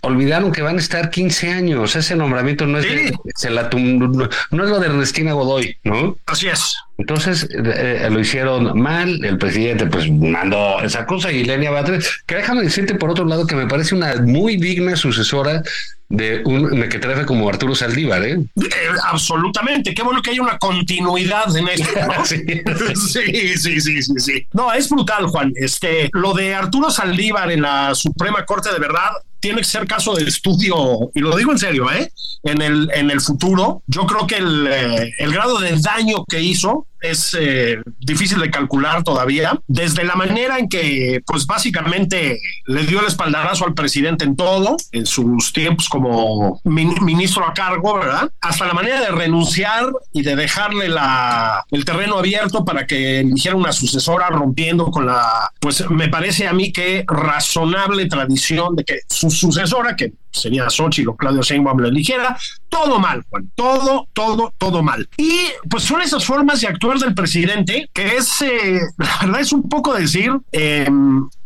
olvidaron 0.03 0.53
que 0.53 0.61
van 0.61 0.77
a 0.77 0.81
estar 0.81 1.09
15 1.09 1.51
años. 1.51 1.97
Ese 1.97 2.15
nombramiento 2.15 2.67
no 2.67 2.79
es, 2.79 2.85
de- 2.85 3.17
se 3.35 3.49
la 3.49 3.71
no, 3.73 4.29
no 4.51 4.65
es 4.65 4.71
lo 4.71 4.81
de 4.81 4.87
Ernestina 4.87 5.33
Godoy, 5.33 5.79
¿no? 5.85 6.17
Así 6.27 6.49
es. 6.49 6.77
Entonces 6.99 7.49
eh, 7.51 8.07
lo 8.11 8.21
hicieron 8.21 8.79
mal, 8.81 9.25
el 9.25 9.39
presidente 9.39 9.87
pues 9.87 10.09
mandó 10.11 10.81
esa 10.83 11.05
cosa 11.07 11.33
y 11.33 11.43
Lenia 11.43 11.71
Batres, 11.71 12.23
que 12.27 12.37
déjame 12.37 12.63
decirte 12.63 12.95
por 12.95 13.11
otro 13.11 13.25
lado 13.25 13.47
que 13.47 13.57
me 13.57 13.62
parece 13.67 13.95
una 13.95 14.17
muy 14.17 14.57
digna 14.57 14.97
sucesora 14.97 15.63
de 16.09 16.43
un 16.45 16.79
de 16.79 16.89
que 16.91 16.99
traje 16.99 17.25
como 17.25 17.49
Arturo 17.49 17.75
Saldívar, 17.75 18.23
¿eh? 18.23 18.33
¿eh? 18.57 18.71
Absolutamente, 19.05 19.95
qué 19.95 20.03
bueno 20.03 20.21
que 20.21 20.31
haya 20.31 20.43
una 20.43 20.59
continuidad 20.59 21.57
en 21.57 21.69
esto. 21.69 21.89
¿no? 22.07 22.25
sí. 22.27 22.45
sí, 22.47 23.57
sí, 23.57 23.81
sí, 23.81 24.03
sí, 24.03 24.13
sí. 24.19 24.47
No, 24.53 24.73
es 24.73 24.91
brutal, 24.91 25.27
Juan. 25.27 25.53
Este, 25.57 26.11
lo 26.13 26.35
de 26.35 26.55
Arturo 26.55 26.91
Saldívar 26.91 27.51
en 27.51 27.63
la 27.63 27.95
Suprema 27.95 28.45
Corte 28.45 28.71
de 28.71 28.79
verdad 28.79 29.11
tiene 29.41 29.59
que 29.59 29.65
ser 29.65 29.87
caso 29.87 30.15
de 30.15 30.25
estudio, 30.25 31.11
y 31.15 31.21
lo 31.21 31.37
digo 31.37 31.51
en 31.51 31.59
serio, 31.59 31.91
¿eh? 31.91 32.13
En 32.45 32.63
el, 32.63 32.91
en 32.95 33.11
el 33.11 33.21
futuro, 33.21 33.83
yo 33.87 34.07
creo 34.07 34.27
que 34.27 34.37
el, 34.37 34.69
eh, 34.69 35.13
el 35.19 35.33
grado 35.33 35.59
de 35.59 35.77
daño 35.81 36.25
que 36.29 36.41
hizo 36.41 36.87
es 37.03 37.37
eh, 37.39 37.83
difícil 37.99 38.39
de 38.41 38.51
calcular 38.51 39.03
todavía, 39.03 39.61
desde 39.67 40.05
la 40.05 40.15
manera 40.15 40.59
en 40.59 40.69
que, 40.69 41.21
pues 41.27 41.47
básicamente, 41.47 42.39
le 42.67 42.87
dio 42.87 43.01
el 43.01 43.07
espaldarazo 43.07 43.67
al 43.67 43.75
presidente 43.75 44.25
en 44.25 44.37
todo, 44.37 44.77
en 44.93 45.07
sus 45.07 45.53
tiempos 45.53 45.89
como 45.89 46.61
min 46.65 46.95
ministro 47.03 47.45
a 47.47 47.53
cargo, 47.53 47.99
¿verdad? 47.99 48.31
Hasta 48.41 48.67
la 48.67 48.75
manera 48.75 49.01
de 49.01 49.11
renunciar 49.11 49.93
y 50.13 50.23
de 50.23 50.37
dejarle 50.37 50.89
la, 50.89 51.65
el 51.71 51.85
terreno 51.85 52.19
abierto 52.19 52.65
para 52.65 52.87
que 52.87 53.21
eligiera 53.21 53.57
una 53.57 53.73
sucesora, 53.73 54.29
rompiendo 54.29 54.87
con 54.91 55.07
la, 55.07 55.51
pues 55.61 55.89
me 55.91 56.09
parece 56.09 56.47
a 56.47 56.53
mí 56.53 56.73
que 56.73 57.05
razonable 57.07 58.07
tradición 58.07 58.77
de 58.77 58.85
que 58.85 59.01
su 59.09 59.31
sucesora, 59.31 59.97
que 59.97 60.13
sería 60.31 60.71
Xochitl 60.71 61.11
o 61.11 61.17
Claudio 61.17 61.43
Sheinbaum 61.43 61.79
lo 61.79 61.89
eligiera, 61.89 62.37
todo 62.69 62.99
mal, 62.99 63.23
Juan, 63.29 63.51
todo, 63.55 64.09
todo, 64.13 64.53
todo 64.57 64.83
mal. 64.83 65.09
Y 65.17 65.47
pues 65.69 65.85
son 65.85 66.01
esas 66.01 66.25
formas 66.25 66.61
de 66.61 66.69
actuar 66.69 66.92
del 67.01 67.15
presidente 67.15 67.89
que 67.93 68.17
es, 68.17 68.43
eh, 68.43 68.81
la 68.99 69.19
verdad 69.23 69.41
es 69.41 69.53
un 69.53 69.69
poco 69.69 69.95
decir, 69.95 70.33
eh, 70.53 70.89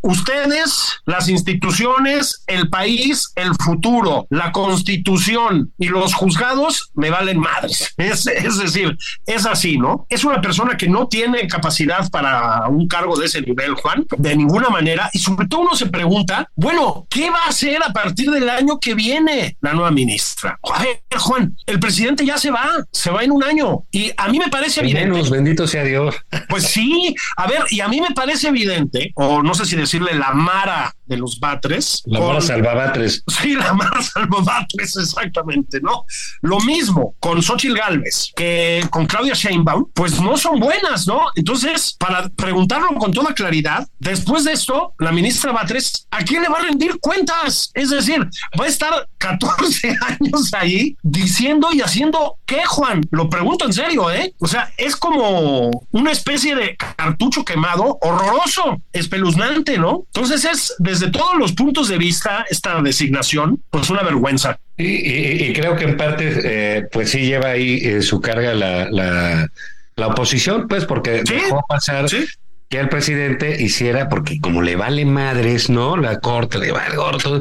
ustedes, 0.07 1.01
las 1.05 1.29
instituciones, 1.29 2.45
el 2.47 2.69
país, 2.71 3.33
el 3.35 3.55
futuro, 3.57 4.27
la 4.31 4.53
constitución 4.53 5.73
y 5.79 5.89
los 5.89 6.15
juzgados 6.15 6.91
me 6.95 7.11
valen 7.11 7.39
madres. 7.39 7.95
Es, 8.07 8.27
es 8.27 8.59
decir, 8.59 8.97
es 9.27 9.47
así, 9.47 9.79
¿no? 9.79 10.07
Es 10.09 10.23
una 10.23 10.41
persona 10.41 10.77
que 10.77 10.89
no 10.89 11.09
tiene 11.09 11.49
capacidad 11.49 12.09
para 12.11 12.69
un 12.69 12.87
cargo 12.87 13.17
de 13.17 13.27
ese 13.27 13.43
nivel, 13.43 13.75
Juan, 13.75 14.07
de 14.17 14.37
ninguna 14.37 14.69
manera. 14.69 15.11
Y 15.13 15.19
sobre 15.19 15.49
todo 15.49 15.63
uno 15.63 15.75
se 15.75 15.87
pregunta, 15.87 16.49
bueno, 16.55 17.07
¿qué 17.11 17.31
va 17.31 17.45
a 17.47 17.49
hacer 17.49 17.83
a 17.83 17.93
partir 17.93 18.31
del 18.31 18.49
año 18.49 18.79
que 18.79 18.95
viene 18.95 19.57
la 19.61 19.73
nueva 19.73 19.91
ministra? 19.91 20.59
Joder, 20.61 21.03
Juan, 21.19 21.57
el 21.67 21.81
presidente 21.81 22.25
ya 22.25 22.39
se 22.39 22.51
va, 22.51 22.69
se 22.93 23.11
va 23.11 23.25
en 23.25 23.33
un 23.33 23.43
año. 23.43 23.85
Y 23.91 24.13
a 24.17 24.29
mí 24.29 24.39
me 24.39 24.49
parece 24.49 24.81
evidente. 24.81 25.11
Menos, 25.11 25.31
bendito 25.37 25.67
sea 25.67 25.85
Dios. 25.85 26.17
Pues 26.49 26.65
sí, 26.65 27.15
a 27.37 27.47
ver, 27.47 27.61
y 27.71 27.81
a 27.81 27.89
mí 27.89 28.01
me 28.01 28.15
parece 28.15 28.49
evidente, 28.49 29.13
o 29.15 29.43
no 29.43 29.55
sé 29.55 29.65
si 29.65 29.77
decirle 29.77 30.15
la 30.15 30.33
Mara 30.33 30.96
de 31.07 31.17
los 31.17 31.39
Batres. 31.41 32.03
La 32.07 32.19
con, 32.19 32.29
Mara 32.29 32.41
Salvabatres. 32.41 33.23
Sí, 33.37 33.55
la 33.55 33.73
Mara 33.75 34.03
Salvabatres, 34.03 34.97
exactamente, 34.97 35.81
¿no? 35.81 36.05
Lo 36.43 36.59
mismo 36.61 37.15
con 37.21 37.43
Xochitl 37.43 37.77
Galvez 37.77 38.33
que 38.35 38.87
con 38.91 39.07
Claudia 39.07 39.35
Sheinbaum, 39.35 39.91
pues 39.93 40.21
no 40.21 40.37
son 40.37 40.59
buenas, 40.59 41.07
¿no? 41.07 41.27
Entonces, 41.35 41.97
para 41.99 42.29
preguntarlo 42.29 42.89
con 42.99 43.13
toda 43.13 43.35
claridad, 43.35 43.87
después 43.99 44.45
de 44.45 44.53
esto, 44.53 44.95
la 44.99 45.13
ministra 45.13 45.53
Batres, 45.53 46.07
¿a 46.11 46.25
quién 46.25 46.43
le 46.43 46.49
va 46.49 46.59
a 46.59 46.63
rendir 46.63 46.99
cuentas? 47.01 47.71
Es 47.75 47.91
decir, 47.91 48.27
va 48.59 48.65
a 48.65 48.69
estar 48.69 49.09
14 49.19 49.89
años 50.21 50.53
ahí 50.55 50.97
diciendo 51.03 51.69
y 51.73 51.81
haciendo 51.81 52.39
qué, 52.47 52.65
Juan? 52.65 53.03
Lo 53.11 53.29
pregunto 53.29 53.65
en 53.65 53.73
serio, 53.73 54.11
¿eh? 54.11 54.35
O 54.39 54.47
sea, 54.47 54.71
es 54.77 54.97
como 54.97 55.71
una 55.91 56.13
especie 56.13 56.55
de 56.55 56.77
cartucho 56.77 57.45
quemado 57.45 57.99
horroroso, 58.01 58.81
espeluznante, 58.93 59.79
¿no? 59.79 60.05
Entonces 60.15 60.45
es 60.45 60.75
desde 60.99 61.13
todos 61.13 61.37
los 61.39 61.53
puntos 61.53 61.89
de 61.89 61.99
vista 61.99 62.47
esta 62.49 62.81
designación, 62.81 63.63
pues 63.71 63.91
una 63.91 64.03
vergüenza. 64.03 64.59
Y, 64.77 64.85
y, 64.85 65.45
y 65.45 65.53
creo 65.53 65.77
que 65.77 65.85
en 65.85 65.97
parte, 65.97 66.41
eh, 66.45 66.87
pues 66.91 67.11
sí 67.11 67.21
lleva 67.21 67.51
ahí 67.51 67.81
eh, 67.83 68.03
su 68.03 68.21
carga 68.21 68.55
la, 68.55 68.91
la, 68.91 69.49
la, 69.95 70.07
oposición, 70.07 70.69
pues 70.69 70.85
porque 70.85 71.23
¿Sí? 71.27 71.35
dejó 71.35 71.65
pasar 71.69 72.09
¿Sí? 72.09 72.27
que 72.69 72.79
el 72.79 72.89
presidente 72.89 73.63
hiciera, 73.63 74.09
porque 74.09 74.41
como 74.41 74.63
le 74.63 74.77
vale 74.77 75.05
madres, 75.05 75.71
¿no? 75.71 75.97
La 75.97 76.19
corte 76.21 76.59
le 76.59 76.73
vale 76.73 76.97
gordo. 76.97 77.41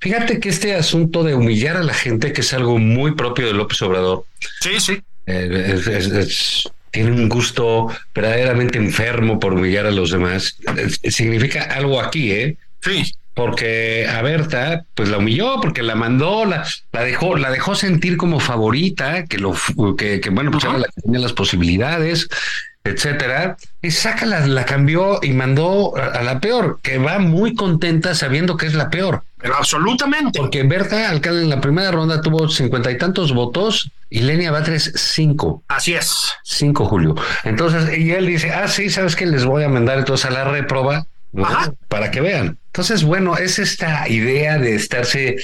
Fíjate 0.00 0.40
que 0.40 0.48
este 0.48 0.74
asunto 0.74 1.22
de 1.22 1.34
humillar 1.34 1.76
a 1.76 1.82
la 1.82 1.94
gente, 1.94 2.32
que 2.32 2.40
es 2.40 2.52
algo 2.52 2.78
muy 2.78 3.14
propio 3.14 3.46
de 3.46 3.52
López 3.52 3.80
Obrador. 3.82 4.24
Sí, 4.60 4.80
sí. 4.80 5.02
Eh, 5.26 5.74
es, 5.74 5.86
es, 5.86 6.06
es, 6.08 6.68
tiene 6.90 7.10
un 7.12 7.28
gusto 7.28 7.88
verdaderamente 8.14 8.78
enfermo 8.78 9.38
por 9.38 9.54
humillar 9.54 9.86
a 9.86 9.90
los 9.90 10.10
demás. 10.10 10.56
Significa 11.08 11.62
algo 11.64 12.00
aquí, 12.00 12.32
¿eh? 12.32 12.56
Sí. 12.84 13.12
Porque 13.34 14.06
a 14.08 14.22
Berta, 14.22 14.84
pues 14.94 15.08
la 15.08 15.18
humilló, 15.18 15.60
porque 15.60 15.82
la 15.82 15.96
mandó, 15.96 16.44
la, 16.44 16.64
la 16.92 17.00
dejó, 17.02 17.36
la 17.36 17.50
dejó 17.50 17.74
sentir 17.74 18.16
como 18.16 18.38
favorita, 18.38 19.24
que 19.24 19.38
lo, 19.38 19.56
que, 19.96 20.20
que 20.20 20.30
bueno, 20.30 20.52
pues 20.52 20.62
uh 20.64 20.68
-huh. 20.68 20.70
era 20.70 20.78
la 20.80 20.86
que 20.86 21.02
tenía 21.02 21.18
las 21.18 21.32
posibilidades, 21.32 22.28
etcétera, 22.84 23.56
y 23.82 23.90
saca 23.90 24.26
la, 24.26 24.46
la 24.46 24.64
cambió 24.64 25.18
y 25.22 25.32
mandó 25.32 25.96
a, 25.96 26.18
a, 26.18 26.22
la 26.22 26.38
peor, 26.38 26.78
que 26.82 26.98
va 26.98 27.18
muy 27.18 27.54
contenta 27.54 28.14
sabiendo 28.14 28.56
que 28.56 28.66
es 28.66 28.74
la 28.74 28.88
peor. 28.90 29.24
Pero 29.38 29.56
absolutamente. 29.56 30.38
Porque 30.38 30.62
Berta 30.62 31.08
Alcalde 31.10 31.42
en 31.42 31.50
la 31.50 31.60
primera 31.60 31.90
ronda 31.90 32.20
tuvo 32.20 32.48
cincuenta 32.48 32.90
y 32.90 32.98
tantos 32.98 33.32
votos 33.32 33.90
y 34.10 34.20
Lenia 34.20 34.52
Batres 34.52 34.92
cinco. 34.94 35.62
Así 35.68 35.94
es. 35.94 36.32
Cinco, 36.44 36.84
Julio. 36.86 37.14
Entonces, 37.42 37.98
y 37.98 38.12
él 38.12 38.26
dice, 38.26 38.52
ah, 38.52 38.68
sí, 38.68 38.90
¿sabes 38.90 39.16
que 39.16 39.26
Les 39.26 39.44
voy 39.44 39.64
a 39.64 39.68
mandar 39.68 39.98
entonces 39.98 40.26
a 40.26 40.30
la 40.30 40.44
reproba 40.44 41.06
¿no? 41.34 41.46
para 41.88 42.10
que 42.10 42.20
vean. 42.20 42.58
Entonces, 42.66 43.04
bueno, 43.04 43.36
es 43.36 43.58
esta 43.58 44.08
idea 44.08 44.58
de 44.58 44.74
estarse 44.74 45.36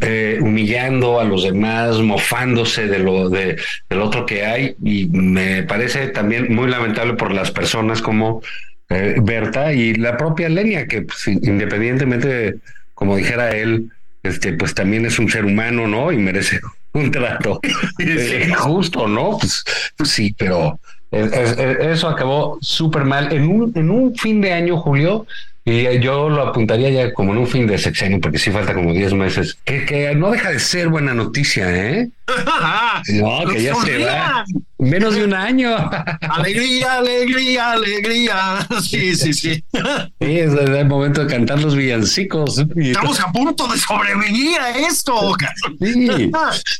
eh, 0.00 0.38
humillando 0.40 1.20
a 1.20 1.24
los 1.24 1.44
demás, 1.44 1.98
mofándose 1.98 2.86
de 2.88 2.98
lo 2.98 3.28
de, 3.28 3.58
del 3.88 4.00
otro 4.00 4.26
que 4.26 4.44
hay, 4.44 4.74
y 4.82 5.06
me 5.06 5.62
parece 5.64 6.08
también 6.08 6.52
muy 6.52 6.68
lamentable 6.68 7.14
por 7.14 7.32
las 7.32 7.50
personas 7.50 8.02
como 8.02 8.42
eh, 8.88 9.16
Berta 9.22 9.72
y 9.72 9.94
la 9.94 10.16
propia 10.16 10.48
Lenia, 10.48 10.86
que 10.86 11.02
pues, 11.02 11.28
independientemente, 11.28 12.28
de, 12.28 12.56
como 12.94 13.16
dijera 13.16 13.50
él, 13.50 13.90
este, 14.22 14.52
pues 14.54 14.74
también 14.74 15.06
es 15.06 15.18
un 15.18 15.30
ser 15.30 15.44
humano, 15.44 15.86
¿no? 15.86 16.10
Y 16.10 16.16
merece 16.16 16.60
un 16.92 17.10
trato 17.10 17.60
eh, 17.98 18.52
justo, 18.56 19.06
¿no? 19.06 19.38
Pues, 19.38 19.62
pues 19.96 20.10
sí, 20.10 20.34
pero 20.36 20.80
eso 21.10 22.08
acabó 22.08 22.58
súper 22.60 23.04
mal. 23.04 23.32
En 23.32 23.48
un, 23.48 23.72
en 23.74 23.90
un 23.90 24.14
fin 24.14 24.40
de 24.40 24.52
año, 24.52 24.76
Julio, 24.78 25.26
y 25.64 25.98
yo 26.00 26.28
lo 26.28 26.42
apuntaría 26.42 26.90
ya 26.90 27.12
como 27.12 27.32
en 27.32 27.38
un 27.38 27.46
fin 27.46 27.66
de 27.66 27.78
sexenio, 27.78 28.20
porque 28.20 28.38
sí 28.38 28.50
falta 28.50 28.74
como 28.74 28.92
10 28.92 29.14
meses, 29.14 29.58
que, 29.64 29.84
que, 29.84 30.14
no 30.14 30.30
deja 30.30 30.50
de 30.50 30.58
ser 30.58 30.88
buena 30.88 31.14
noticia, 31.14 31.68
¿eh? 31.74 32.10
No, 33.14 33.44
que 33.50 33.62
ya 33.62 33.74
se 33.74 34.04
va. 34.04 34.44
Menos 34.78 35.14
de 35.14 35.24
un 35.24 35.34
año. 35.34 35.74
Alegría, 36.20 36.98
alegría, 36.98 37.72
alegría. 37.72 38.68
Sí, 38.82 39.14
sí, 39.16 39.32
sí. 39.32 39.64
Sí, 39.74 40.38
es 40.38 40.52
el 40.52 40.86
momento 40.86 41.24
de 41.24 41.26
cantar 41.26 41.60
los 41.60 41.74
villancicos. 41.74 42.64
Estamos 42.76 43.20
a 43.20 43.32
punto 43.32 43.66
de 43.66 43.78
sobrevivir 43.78 44.58
a 44.60 44.78
esto. 44.78 45.34
Sí, 45.80 46.30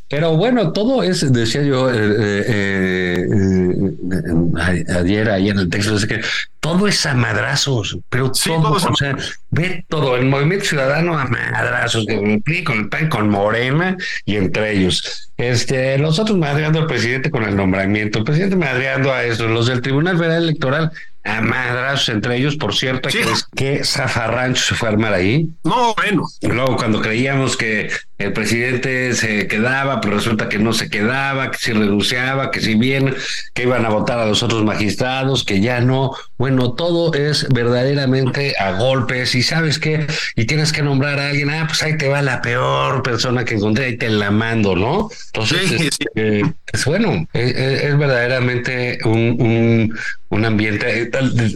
pero 0.09 0.37
bueno, 0.37 0.73
todo 0.73 1.03
es, 1.03 1.33
decía 1.33 1.63
yo 1.63 1.91
eh, 1.91 1.97
eh, 1.97 3.27
eh, 3.33 4.85
ayer, 4.95 5.31
ahí 5.31 5.51
en 5.51 5.59
el 5.59 5.69
texto, 5.69 5.97
es 5.97 6.07
que 6.07 6.21
todo 6.61 6.87
es 6.87 7.05
a 7.07 7.15
madrazos, 7.15 7.99
pero 8.09 8.33
sí, 8.35 8.51
todo, 8.51 8.77
todo 8.77 8.93
o 8.93 8.97
sea, 8.97 9.17
ve 9.51 9.85
todo, 9.89 10.17
el 10.17 10.27
movimiento 10.27 10.67
ciudadano 10.67 11.19
a 11.19 11.25
madrazos, 11.25 12.05
con 12.07 12.31
el 12.31 12.43
PRI, 12.43 12.65
con 12.65 12.79
el 12.79 12.89
PAN, 12.89 13.09
con 13.09 13.29
Morena 13.29 13.97
y 14.25 14.37
entre 14.37 14.77
ellos. 14.77 15.31
Este, 15.39 15.97
los 15.99 16.19
otros 16.19 16.37
madreando 16.37 16.81
al 16.81 16.87
presidente 16.87 17.31
con 17.31 17.45
el 17.45 17.55
nombramiento, 17.55 18.19
el 18.19 18.25
presidente 18.25 18.57
madreando 18.57 19.13
a 19.13 19.23
eso, 19.23 19.47
los 19.47 19.69
del 19.69 19.81
Tribunal 19.81 20.19
Federal 20.19 20.43
Electoral 20.43 20.91
a 21.23 21.41
madrazos 21.41 22.09
entre 22.09 22.37
ellos, 22.37 22.57
por 22.57 22.75
cierto, 22.75 23.09
sí. 23.09 23.19
que, 23.55 23.77
que 23.79 23.85
zafarrancho 23.85 24.65
se 24.65 24.75
fue 24.75 24.89
a 24.89 24.93
armar 24.93 25.15
ahí. 25.15 25.49
No, 25.63 25.95
bueno. 25.95 26.27
Luego 26.43 26.77
cuando 26.77 27.01
creíamos 27.01 27.57
que 27.57 27.89
el 28.19 28.33
presidente 28.33 29.15
se 29.15 29.47
quedaba, 29.47 30.01
pero 30.01 30.17
resulta 30.17 30.49
que 30.49 30.59
no 30.59 30.73
se 30.73 30.91
quedaba, 30.91 31.53
que 31.53 31.59
si 31.59 31.73
renunciaba, 31.73 32.51
que 32.51 32.61
si 32.61 32.75
bien, 32.75 33.15
que 33.55 33.63
iban 33.63 33.87
a 33.87 33.91
votar 33.91 34.19
a 34.19 34.27
los 34.27 34.43
otros 34.43 34.65
magistrados, 34.65 35.45
que 35.45 35.61
ya 35.61 35.81
no. 35.81 36.13
Bueno, 36.37 36.73
todo 36.73 37.15
es 37.15 37.47
verdaderamente 37.49 38.55
a 38.59 38.73
golpes 38.73 39.37
y 39.37 39.43
sabes 39.43 39.79
qué, 39.79 40.07
y 40.35 40.47
tienes 40.47 40.73
que 40.73 40.83
nombrar 40.83 41.21
a 41.21 41.29
alguien, 41.29 41.51
ah, 41.51 41.67
pues 41.69 41.83
ahí 41.83 41.97
te 41.97 42.09
va 42.09 42.21
la 42.23 42.43
peor 42.43 43.03
persona 43.05 43.45
que 43.45 43.55
encontré, 43.55 43.87
ahí 43.87 43.97
te 43.97 44.09
la 44.09 44.33
mando, 44.33 44.75
¿no? 44.75 45.11
Entonces, 45.27 45.69
sí, 45.69 45.75
es, 45.87 45.95
sí. 45.95 46.05
Eh, 46.17 46.43
es, 46.73 46.85
bueno, 46.85 47.27
es, 47.33 47.55
es 47.55 47.99
verdaderamente 47.99 48.99
un, 49.05 49.37
un, 49.41 49.99
un, 50.31 50.45
ambiente. 50.45 51.11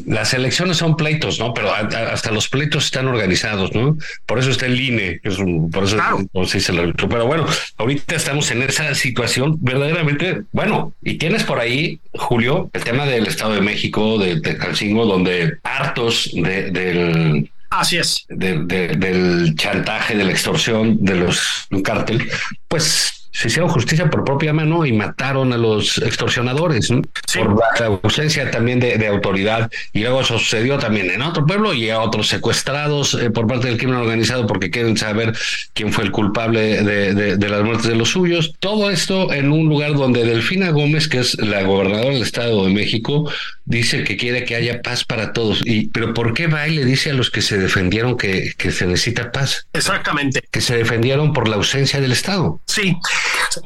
Las 0.07 0.33
elecciones 0.33 0.76
son 0.76 0.97
pleitos, 0.97 1.38
¿no? 1.40 1.52
Pero 1.54 1.73
hasta 1.75 2.31
los 2.31 2.49
pleitos 2.49 2.85
están 2.85 3.09
organizados, 3.09 3.75
¿no? 3.75 3.97
Por 4.26 4.38
eso 4.38 4.50
está 4.50 4.66
el 4.66 4.81
INE, 4.81 5.21
es 5.25 5.38
un, 5.38 5.71
por 5.71 5.85
eso 5.85 5.97
claro. 5.97 6.25
o 6.33 6.47
se 6.52 6.59
dice 6.59 6.73
el 6.73 6.80
árbitro. 6.80 7.09
Pero 7.09 7.26
bueno, 7.26 7.47
ahorita 7.78 8.14
estamos 8.14 8.50
en 8.50 8.62
esa 8.62 8.94
situación 8.94 9.56
verdaderamente, 9.61 10.42
bueno, 10.52 10.92
y 11.02 11.14
tienes 11.14 11.44
por 11.44 11.59
ahí, 11.59 11.99
Julio, 12.12 12.71
el 12.73 12.85
tema 12.85 13.06
del 13.06 13.26
Estado 13.26 13.54
de 13.54 13.61
México, 13.61 14.18
de, 14.18 14.40
de 14.40 14.56
Calcingo, 14.56 15.06
donde 15.06 15.59
hartos 15.62 16.30
de, 16.35 16.71
del 16.71 17.50
Así 17.71 17.97
es. 17.97 18.26
del 18.28 19.54
chantaje, 19.56 20.14
de 20.14 20.25
la 20.25 20.30
extorsión 20.30 21.02
de 21.02 21.16
los 21.16 21.66
cártel, 21.82 22.28
pues 22.68 23.22
se 23.33 23.49
hicieron 23.49 23.71
justicia 23.71 24.11
por 24.11 24.25
propia 24.25 24.53
mano 24.53 24.85
y 24.85 24.93
mataron 24.93 25.53
a 25.53 25.57
los 25.57 25.99
extorsionadores 25.99 26.89
por 26.91 27.81
la 27.81 27.87
ausencia 28.03 28.51
también 28.51 28.79
de, 28.79 29.07
autoridad. 29.07 29.71
Y 29.93 30.01
luego 30.01 30.21
eso 30.21 30.39
sucedió 30.39 30.79
también 30.79 31.11
en 31.11 31.23
otro 31.23 31.45
pueblo 31.45 31.75
y 31.75 31.91
a 31.91 32.01
otros 32.01 32.29
secuestrados 32.29 33.15
eh, 33.15 33.31
por 33.31 33.47
parte 33.47 33.69
del 33.69 33.79
crimen 33.79 33.97
organizado 33.97 34.47
porque 34.47 34.71
quieren 34.71 34.97
saber 34.97 35.35
quién 35.75 35.93
fue 35.93 36.05
el 36.05 36.11
culpable 36.11 36.83
de, 36.83 37.37
de, 37.37 37.49
las 37.49 37.62
muertes 37.62 37.87
de 37.87 37.97
los 37.97 38.11
suyos. 38.11 38.55
Todo 38.59 38.91
esto 38.91 39.33
en 39.33 39.51
un 39.51 39.69
lugar 39.69 39.95
donde 39.95 40.25
Delfina 40.25 40.71
Gómez, 40.71 41.09
que 41.09 41.19
es 41.19 41.39
la 41.41 41.62
gobernadora 41.62 42.11
del 42.11 42.23
Estado 42.23 42.65
de 42.67 42.73
México, 42.73 43.31
dice 43.64 44.04
que 44.04 44.16
quiere 44.16 44.45
que 44.45 44.57
haya 44.57 44.83
paz 44.83 45.04
para 45.04 45.33
todos. 45.33 45.62
Y, 45.64 45.88
pero 45.88 46.14
¿por 46.14 46.35
qué 46.35 46.47
va 46.47 46.69
y 46.69 46.76
le 46.76 46.85
dice 46.85 47.11
a 47.11 47.14
los 47.14 47.31
que 47.31 47.42
se 47.42 47.59
defendieron 47.59 48.16
que, 48.16 48.52
que 48.57 48.73
se 48.73 48.87
necesita 48.87 49.33
paz? 49.33 49.66
Exactamente. 49.73 50.42
Que 50.50 50.61
se 50.61 50.76
defendieron 50.76 51.33
por 51.33 51.49
la 51.49 51.57
ausencia 51.57 52.00
del 52.00 52.12
Estado. 52.12 52.61
Sí. 52.66 52.97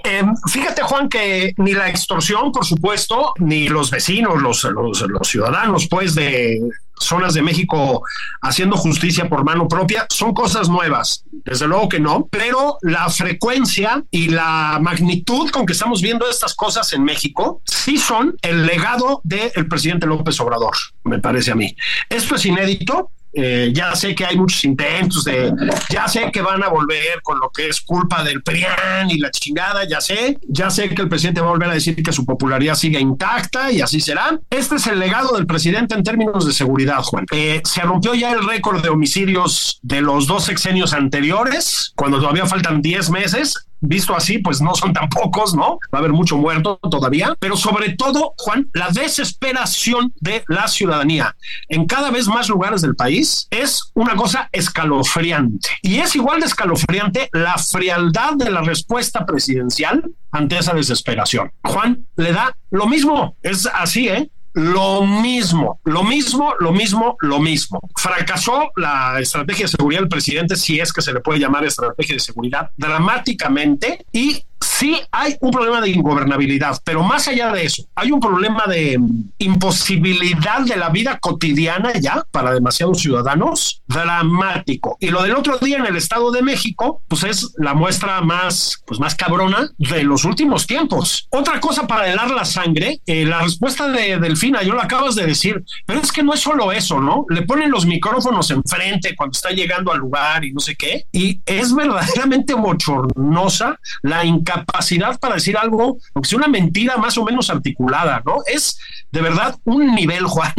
Eh, 0.04 0.22
fíjate, 0.48 0.82
Juan, 0.82 1.08
que 1.08 1.54
ni 1.58 1.72
la 1.72 1.88
extorsión, 1.88 2.52
por 2.52 2.64
supuesto, 2.64 3.34
ni 3.38 3.68
los 3.68 3.90
vecinos, 3.90 4.40
los, 4.42 4.64
los, 4.64 5.28
ciudadanos, 5.28 5.86
pues, 5.88 6.14
de 6.14 6.60
zonas 6.98 7.34
de 7.34 7.42
México 7.42 8.02
haciendo 8.42 8.76
justicia 8.76 9.28
por 9.28 9.44
mano 9.44 9.68
propia, 9.68 10.06
son 10.10 10.34
cosas 10.34 10.68
nuevas. 10.68 11.24
Desde 11.44 11.66
luego 11.66 11.88
que 11.88 12.00
no, 12.00 12.26
pero 12.30 12.78
la 12.82 13.08
frecuencia 13.10 14.04
y 14.10 14.28
la 14.28 14.78
magnitud 14.80 15.50
con 15.50 15.66
que 15.66 15.72
estamos 15.72 16.02
viendo 16.02 16.28
estas 16.28 16.54
cosas 16.54 16.92
en 16.92 17.04
México 17.04 17.60
sí 17.64 17.98
son 17.98 18.36
el 18.42 18.66
legado 18.66 19.20
del 19.24 19.68
presidente 19.68 20.06
López 20.06 20.38
Obrador, 20.40 20.74
me 21.04 21.18
parece 21.18 21.52
a 21.52 21.54
mí. 21.54 21.76
Esto 22.08 22.34
es 22.34 22.46
inédito, 22.46 23.10
eh, 23.38 23.70
ya 23.74 23.94
sé 23.94 24.14
que 24.14 24.24
hay 24.24 24.36
muchos 24.36 24.64
intentos 24.64 25.24
de, 25.24 25.52
ya 25.90 26.08
sé 26.08 26.30
que 26.32 26.40
van 26.40 26.62
a 26.62 26.68
volver 26.68 27.20
con 27.22 27.38
lo 27.38 27.50
que 27.50 27.68
es 27.68 27.82
culpa 27.82 28.24
del 28.24 28.42
PRIAN 28.42 29.10
y 29.10 29.18
la 29.18 29.30
chingada, 29.30 29.84
ya 29.86 30.00
sé, 30.00 30.38
ya 30.48 30.70
sé 30.70 30.88
que 30.88 31.02
el 31.02 31.08
presidente 31.08 31.42
va 31.42 31.48
a 31.48 31.50
volver 31.50 31.68
a 31.68 31.74
decir 31.74 32.02
que 32.02 32.12
su 32.12 32.24
popularidad 32.24 32.74
sigue 32.74 32.98
intacta 32.98 33.70
y 33.70 33.82
así 33.82 34.00
será. 34.00 34.40
Este 34.48 34.76
es 34.76 34.86
el 34.86 34.98
legado 34.98 35.36
del 35.36 35.46
presidente 35.46 35.94
en 35.94 36.02
términos 36.02 36.46
de 36.46 36.52
seguridad, 36.52 37.02
Juan. 37.02 37.26
Eh, 37.30 37.60
se 37.64 37.82
rompió 37.82 38.14
ya 38.14 38.32
el 38.32 38.46
récord 38.46 38.82
de 38.82 38.88
homicidios 38.88 39.80
de 39.82 40.00
los 40.00 40.26
dos 40.26 40.44
sexenios 40.44 40.94
anteriores, 40.94 41.92
cuando 41.94 42.18
todavía 42.18 42.46
faltan 42.46 42.80
10 42.80 43.10
meses 43.10 43.65
visto 43.80 44.14
así, 44.14 44.38
pues 44.38 44.60
no 44.60 44.74
son 44.74 44.92
tan 44.92 45.08
pocos, 45.08 45.54
¿no? 45.54 45.78
Va 45.92 45.98
a 45.98 45.98
haber 45.98 46.12
mucho 46.12 46.36
muerto 46.36 46.78
todavía, 46.90 47.34
pero 47.38 47.56
sobre 47.56 47.90
todo, 47.90 48.34
Juan, 48.38 48.68
la 48.72 48.90
desesperación 48.90 50.12
de 50.20 50.44
la 50.48 50.68
ciudadanía 50.68 51.36
en 51.68 51.86
cada 51.86 52.10
vez 52.10 52.26
más 52.26 52.48
lugares 52.48 52.82
del 52.82 52.94
país 52.94 53.48
es 53.50 53.90
una 53.94 54.16
cosa 54.16 54.48
escalofriante. 54.52 55.70
Y 55.82 55.98
es 55.98 56.14
igual 56.16 56.40
de 56.40 56.46
escalofriante 56.46 57.28
la 57.32 57.58
frialdad 57.58 58.34
de 58.34 58.50
la 58.50 58.62
respuesta 58.62 59.26
presidencial 59.26 60.10
ante 60.30 60.58
esa 60.58 60.74
desesperación. 60.74 61.52
Juan, 61.62 62.06
le 62.16 62.32
da 62.32 62.56
lo 62.70 62.86
mismo, 62.86 63.36
es 63.42 63.66
así, 63.66 64.08
¿eh? 64.08 64.30
Lo 64.56 65.04
mismo, 65.04 65.80
lo 65.84 66.02
mismo, 66.02 66.54
lo 66.58 66.72
mismo, 66.72 67.16
lo 67.20 67.38
mismo. 67.38 67.78
Fracasó 67.94 68.70
la 68.76 69.20
estrategia 69.20 69.66
de 69.66 69.72
seguridad 69.72 70.00
del 70.00 70.08
presidente, 70.08 70.56
si 70.56 70.80
es 70.80 70.94
que 70.94 71.02
se 71.02 71.12
le 71.12 71.20
puede 71.20 71.38
llamar 71.38 71.66
estrategia 71.66 72.14
de 72.14 72.20
seguridad, 72.20 72.70
dramáticamente 72.74 74.06
y 74.12 74.46
sí 74.60 74.98
hay 75.12 75.36
un 75.40 75.50
problema 75.50 75.82
de 75.82 75.90
ingobernabilidad, 75.90 76.80
pero 76.84 77.02
más 77.02 77.28
allá 77.28 77.52
de 77.52 77.66
eso, 77.66 77.84
hay 77.94 78.10
un 78.12 78.20
problema 78.20 78.64
de 78.66 78.98
imposibilidad 79.38 80.60
de 80.60 80.76
la 80.76 80.88
vida 80.88 81.18
cotidiana 81.18 81.92
ya 82.00 82.24
para 82.30 82.52
demasiados 82.52 83.00
ciudadanos, 83.00 83.82
dramático. 83.86 84.96
Y 85.00 85.08
lo 85.08 85.22
del 85.22 85.36
otro 85.36 85.58
día 85.58 85.78
en 85.78 85.86
el 85.86 85.96
Estado 85.96 86.30
de 86.30 86.42
México, 86.42 87.02
pues 87.08 87.24
es 87.24 87.52
la 87.58 87.74
muestra 87.74 88.20
más, 88.20 88.82
pues 88.86 89.00
más 89.00 89.14
cabrona 89.14 89.70
de 89.78 90.02
los 90.02 90.24
últimos 90.24 90.66
tiempos. 90.66 91.28
Otra 91.30 91.60
cosa 91.60 91.86
para 91.86 92.10
helar 92.10 92.30
la 92.30 92.44
sangre, 92.44 93.00
eh, 93.06 93.24
la 93.24 93.42
respuesta 93.42 93.88
de 93.88 94.18
Delfina, 94.18 94.62
yo 94.62 94.74
lo 94.74 94.82
acabas 94.82 95.14
de 95.14 95.26
decir, 95.26 95.64
pero 95.86 96.00
es 96.00 96.12
que 96.12 96.22
no 96.22 96.34
es 96.34 96.40
solo 96.40 96.72
eso, 96.72 97.00
¿no? 97.00 97.24
Le 97.28 97.42
ponen 97.42 97.70
los 97.70 97.86
micrófonos 97.86 98.50
enfrente 98.50 99.14
cuando 99.16 99.32
está 99.32 99.50
llegando 99.50 99.92
al 99.92 99.98
lugar 99.98 100.44
y 100.44 100.52
no 100.52 100.60
sé 100.60 100.74
qué, 100.76 101.04
y 101.12 101.40
es 101.46 101.74
verdaderamente 101.74 102.54
bochornosa 102.54 103.78
la 104.02 104.24
incapacidad 104.24 105.18
para 105.18 105.34
decir 105.34 105.56
algo, 105.56 105.98
aunque 106.14 106.28
sea 106.28 106.38
una 106.38 106.48
mentira 106.48 106.96
más 106.96 107.16
o 107.18 107.24
menos 107.24 107.50
articulada, 107.50 108.22
¿no? 108.24 108.36
Es 108.46 108.78
de 109.12 109.22
verdad 109.22 109.56
un 109.64 109.94
nivel, 109.94 110.24
Juan, 110.36 110.52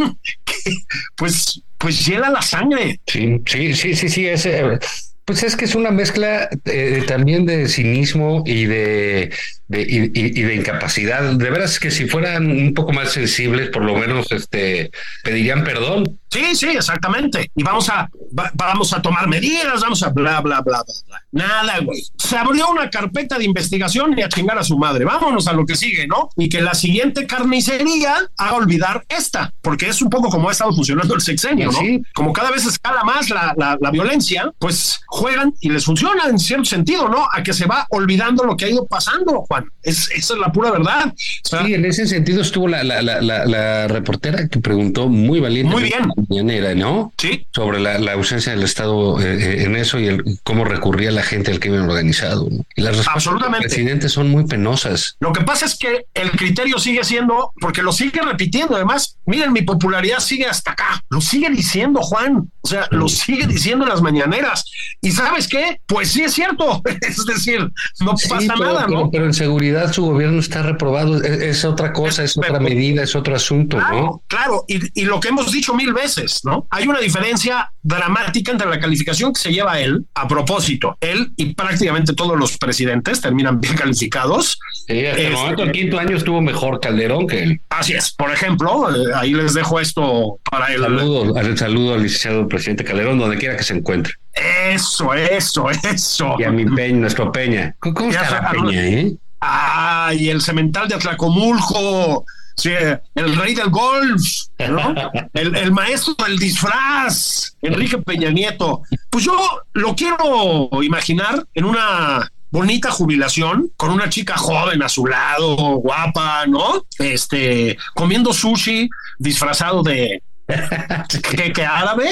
pues, 1.16 1.62
pues 1.78 2.06
hiela 2.06 2.30
la 2.30 2.42
sangre. 2.42 3.00
Sí, 3.08 3.42
sí, 3.46 3.74
sí, 3.74 3.96
sí, 3.96 4.10
sí, 4.10 4.28
ese, 4.28 4.80
pues 5.28 5.44
es 5.44 5.58
que 5.58 5.66
es 5.66 5.76
una 5.76 5.92
mezcla 5.92 6.50
eh, 6.64 7.04
también 7.06 7.46
de 7.46 7.68
cinismo 7.68 8.44
y 8.46 8.66
de, 8.66 9.30
de 9.68 9.82
y, 9.82 10.42
de 10.44 10.56
incapacidad. 10.56 11.34
De 11.34 11.50
veras 11.50 11.80
que 11.80 11.92
si 11.92 12.08
fueran 12.08 12.50
un 12.50 12.74
poco 12.74 12.94
más 12.94 13.12
sensibles, 13.12 13.70
por 13.70 13.84
lo 13.84 13.96
menos 13.96 14.32
este 14.32 14.92
pedirían 15.24 15.64
perdón. 15.64 16.20
Sí, 16.30 16.56
sí, 16.56 16.68
exactamente. 16.68 17.52
Y 17.56 17.64
vamos 17.64 17.90
a 17.90 18.10
vamos 18.54 18.94
a 18.94 19.02
tomar 19.02 19.28
medidas, 19.28 19.82
vamos 19.82 20.04
a 20.04 20.10
bla 20.10 20.42
bla 20.42 20.62
bla 20.62 20.84
bla 20.84 20.94
bla. 21.08 21.22
Nada, 21.32 21.80
güey. 21.80 22.04
Se 22.18 22.38
abrió 22.38 22.70
una 22.70 22.90
carpeta 22.90 23.38
de 23.38 23.46
investigación 23.46 24.18
y 24.18 24.22
a 24.22 24.30
chingar 24.30 24.58
a 24.58 24.64
su 24.64 24.78
madre. 24.78 25.06
Vámonos 25.06 25.48
a 25.48 25.54
lo 25.54 25.66
que 25.66 25.76
sigue, 25.76 26.08
¿no? 26.08 26.30
Y 26.36 26.50
que 26.50 26.62
la 26.62 26.74
siguiente 26.74 27.26
carnicería 27.28 28.18
haga 28.38 28.54
olvidar 28.54 29.06
esta, 29.10 29.54
porque 29.62 29.88
es 29.88 30.02
un 30.02 30.10
poco 30.10 30.30
como 30.30 30.50
ha 30.50 30.52
estado 30.52 30.74
funcionando 30.74 31.16
el 31.16 31.22
sexenio, 31.22 31.72
¿no? 31.72 31.80
Como 32.14 32.34
cada 32.34 32.52
vez 32.52 32.66
escala 32.66 33.04
más 33.04 33.30
la, 33.30 33.54
la, 33.58 33.78
la 33.80 33.92
violencia, 33.92 34.52
pues 34.60 35.00
juegan 35.08 35.54
y 35.62 35.70
les 35.70 35.86
funciona 35.86 36.26
en 36.30 36.40
cierto 36.40 36.66
sentido, 36.66 37.08
¿no? 37.10 37.28
A 37.32 37.44
que 37.44 37.54
se 37.54 37.66
va 37.66 37.86
olvidando 37.90 38.44
lo 38.44 38.56
que 38.56 38.66
ha 38.66 38.70
ido 38.70 38.86
pasando, 38.86 39.46
Juan. 39.48 39.57
Es, 39.84 40.10
esa 40.12 40.34
es 40.34 40.40
la 40.40 40.52
pura 40.52 40.72
verdad. 40.72 41.14
sí, 41.16 41.74
en 41.74 41.86
ese 41.86 42.08
sentido 42.08 42.42
estuvo 42.42 42.68
la, 42.68 42.84
la, 42.84 43.02
la, 43.02 43.22
la, 43.22 43.88
reportera 43.88 44.48
que 44.48 44.60
preguntó 44.60 45.08
muy 45.08 45.40
valiente. 45.40 45.72
Muy 45.72 45.84
bien. 45.84 46.78
¿no? 46.78 47.14
Sí. 47.18 47.46
Sobre 47.54 47.80
la, 47.80 48.12
ausencia 48.14 48.52
del 48.52 48.64
Estado 48.64 49.20
eh, 49.22 49.26
eh, 49.26 49.64
en 49.64 49.76
eso 49.76 50.00
y 50.00 50.08
el, 50.08 50.40
cómo 50.44 50.66
recurría 50.66 51.12
la 51.12 51.24
gente 51.24 51.52
al 51.52 51.60
crimen 51.60 51.82
organizado. 51.82 52.50
Y 52.76 52.82
las 52.82 52.98
respuestas 52.98 53.52
del 53.52 53.62
presidente 53.62 54.10
son 54.10 54.30
muy 54.30 54.46
penosas. 54.46 55.16
Lo 55.20 55.34
que 55.34 55.42
pasa 55.42 55.66
es 55.66 55.76
que 55.76 56.06
el 56.14 56.32
criterio 56.32 56.80
sigue 56.80 57.04
siendo, 57.04 57.52
porque 57.60 57.82
lo 57.82 57.92
sigue 57.92 58.22
repitiendo. 58.22 58.76
Además, 58.76 59.18
miren, 59.26 59.54
mi 59.54 59.62
popularidad 59.62 60.20
sigue 60.20 60.46
hasta 60.46 60.72
acá. 60.72 61.04
Lo 61.10 61.22
sigue 61.22 61.50
diciendo 61.50 62.02
Juan. 62.02 62.50
O 62.62 62.68
sea, 62.68 62.88
lo 62.92 63.08
sigue 63.08 63.48
diciendo 63.48 63.86
en 63.86 63.90
las 63.90 64.02
mañaneras. 64.02 64.66
¿Y 65.02 65.12
sabes 65.12 65.48
qué? 65.48 65.80
Pues 65.86 66.12
sí 66.12 66.24
es 66.24 66.34
cierto. 66.34 66.82
es 67.02 67.26
decir, 67.26 67.72
no 68.00 68.14
pasa 68.30 68.56
nada, 68.58 68.88
¿no? 68.88 69.10
Pero 69.12 69.26
en 69.26 69.34
seguridad 69.48 69.94
su 69.94 70.04
gobierno 70.04 70.40
está 70.40 70.62
reprobado. 70.62 71.24
Es, 71.24 71.64
otra 71.64 71.94
cosa, 71.94 72.24
es, 72.24 72.38
otra 72.38 72.60
medida, 72.60 73.04
es 73.04 73.16
otro 73.16 73.34
asunto, 73.34 73.80
¿no? 73.80 74.22
Claro, 74.28 74.66
y, 74.68 75.02
y, 75.02 75.06
lo 75.06 75.20
que 75.20 75.30
hemos 75.30 75.52
dicho 75.52 75.74
mil 75.74 75.94
veces, 75.94 76.42
¿no? 76.44 76.68
Hay 76.70 76.86
una 76.86 77.00
diferencia 77.00 77.72
dramática 77.82 78.52
entre 78.52 78.68
la 78.68 78.78
calificación 78.80 79.32
que 79.32 79.40
se 79.40 79.52
lleva 79.52 79.80
él, 79.80 80.06
a 80.16 80.28
propósito, 80.28 80.98
él 81.00 81.32
y 81.38 81.54
prácticamente 81.54 82.14
todos 82.14 82.38
los 82.38 82.58
presidentes 82.58 83.22
terminan 83.22 83.62
bien 83.62 83.76
calificados. 83.76 84.60
Sí, 84.86 85.06
hasta 85.06 85.22
el 85.22 85.34
momento, 85.34 85.64
el 85.64 85.72
quinto 85.72 85.98
año 85.98 86.18
estuvo 86.18 86.42
mejor 86.42 86.82
Calderón 86.82 87.26
que 87.28 87.44
él. 87.44 87.62
Así 87.70 87.94
es. 87.94 88.12
Por 88.12 88.32
ejemplo, 88.32 88.94
eh, 88.94 89.14
ahí 89.16 89.34
les 89.34 89.54
dejo 89.54 89.80
esto 89.80 90.40
para 90.50 90.74
él. 90.74 90.82
Saludo, 90.82 91.38
al 91.38 91.58
saludo 91.58 91.94
al 91.94 92.04
licenciado 92.04 92.48
presidente 92.50 92.84
Calderón, 92.84 93.18
donde 93.18 93.38
quiera 93.38 93.56
que 93.56 93.64
se 93.64 93.74
encuentre. 93.74 94.14
Eso, 94.40 95.14
eso, 95.14 95.70
eso. 95.70 96.36
Y 96.40 96.44
a 96.44 96.52
mi 96.52 96.66
Peña, 96.66 96.98
nuestro 96.98 97.32
Peña. 97.32 97.76
¿Cómo 97.80 98.10
está 98.10 98.30
la 98.30 98.52
Peña, 98.52 98.86
eh? 98.86 99.18
Ay, 99.40 100.30
el 100.30 100.42
cemental 100.42 100.88
de 100.88 100.96
Atlacomulco. 100.96 102.26
Sí, 102.56 102.72
el 103.14 103.36
rey 103.36 103.54
del 103.54 103.70
golf, 103.70 104.24
¿no? 104.68 104.96
el, 105.34 105.56
el, 105.56 105.72
maestro 105.72 106.16
del 106.26 106.40
disfraz, 106.40 107.56
Enrique 107.62 108.00
Peña 108.00 108.32
Nieto. 108.32 108.82
Pues 109.12 109.26
yo 109.26 109.62
lo 109.74 109.96
quiero 109.96 110.70
imaginar 110.82 111.46
en 111.54 111.66
una 111.66 112.32
bonita 112.50 112.92
jubilación 112.92 113.72
con 113.78 113.92
una 113.92 114.10
chica 114.10 114.38
joven 114.38 114.82
a 114.82 114.90
su 114.90 115.06
lado, 115.06 115.56
guapa, 115.78 116.48
¿no? 116.48 116.86
Este, 116.98 117.78
comiendo 117.94 118.34
sushi 118.34 118.90
disfrazado 119.20 119.84
de, 119.84 120.24
¿Qué, 121.36 121.52
qué 121.52 121.66
árabe? 121.66 122.10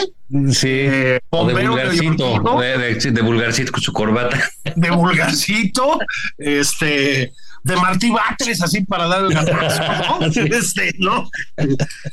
Sí, 0.51 0.67
eh, 0.69 1.19
de 1.31 1.67
vulgarcito, 1.67 2.59
de, 2.59 3.21
vulgarcito 3.21 3.71
con 3.71 3.81
su 3.81 3.93
corbata. 3.93 4.37
De 4.75 4.89
vulgarcito, 4.89 5.99
este, 6.37 7.31
de 7.65 7.75
Martí 7.77 8.11
Batres, 8.11 8.61
así 8.61 8.81
para 8.81 9.07
dar 9.07 9.23
el 9.23 9.29
gatazo, 9.33 10.19
¿no? 10.19 10.25
Este, 10.27 10.93
¿no? 10.99 11.29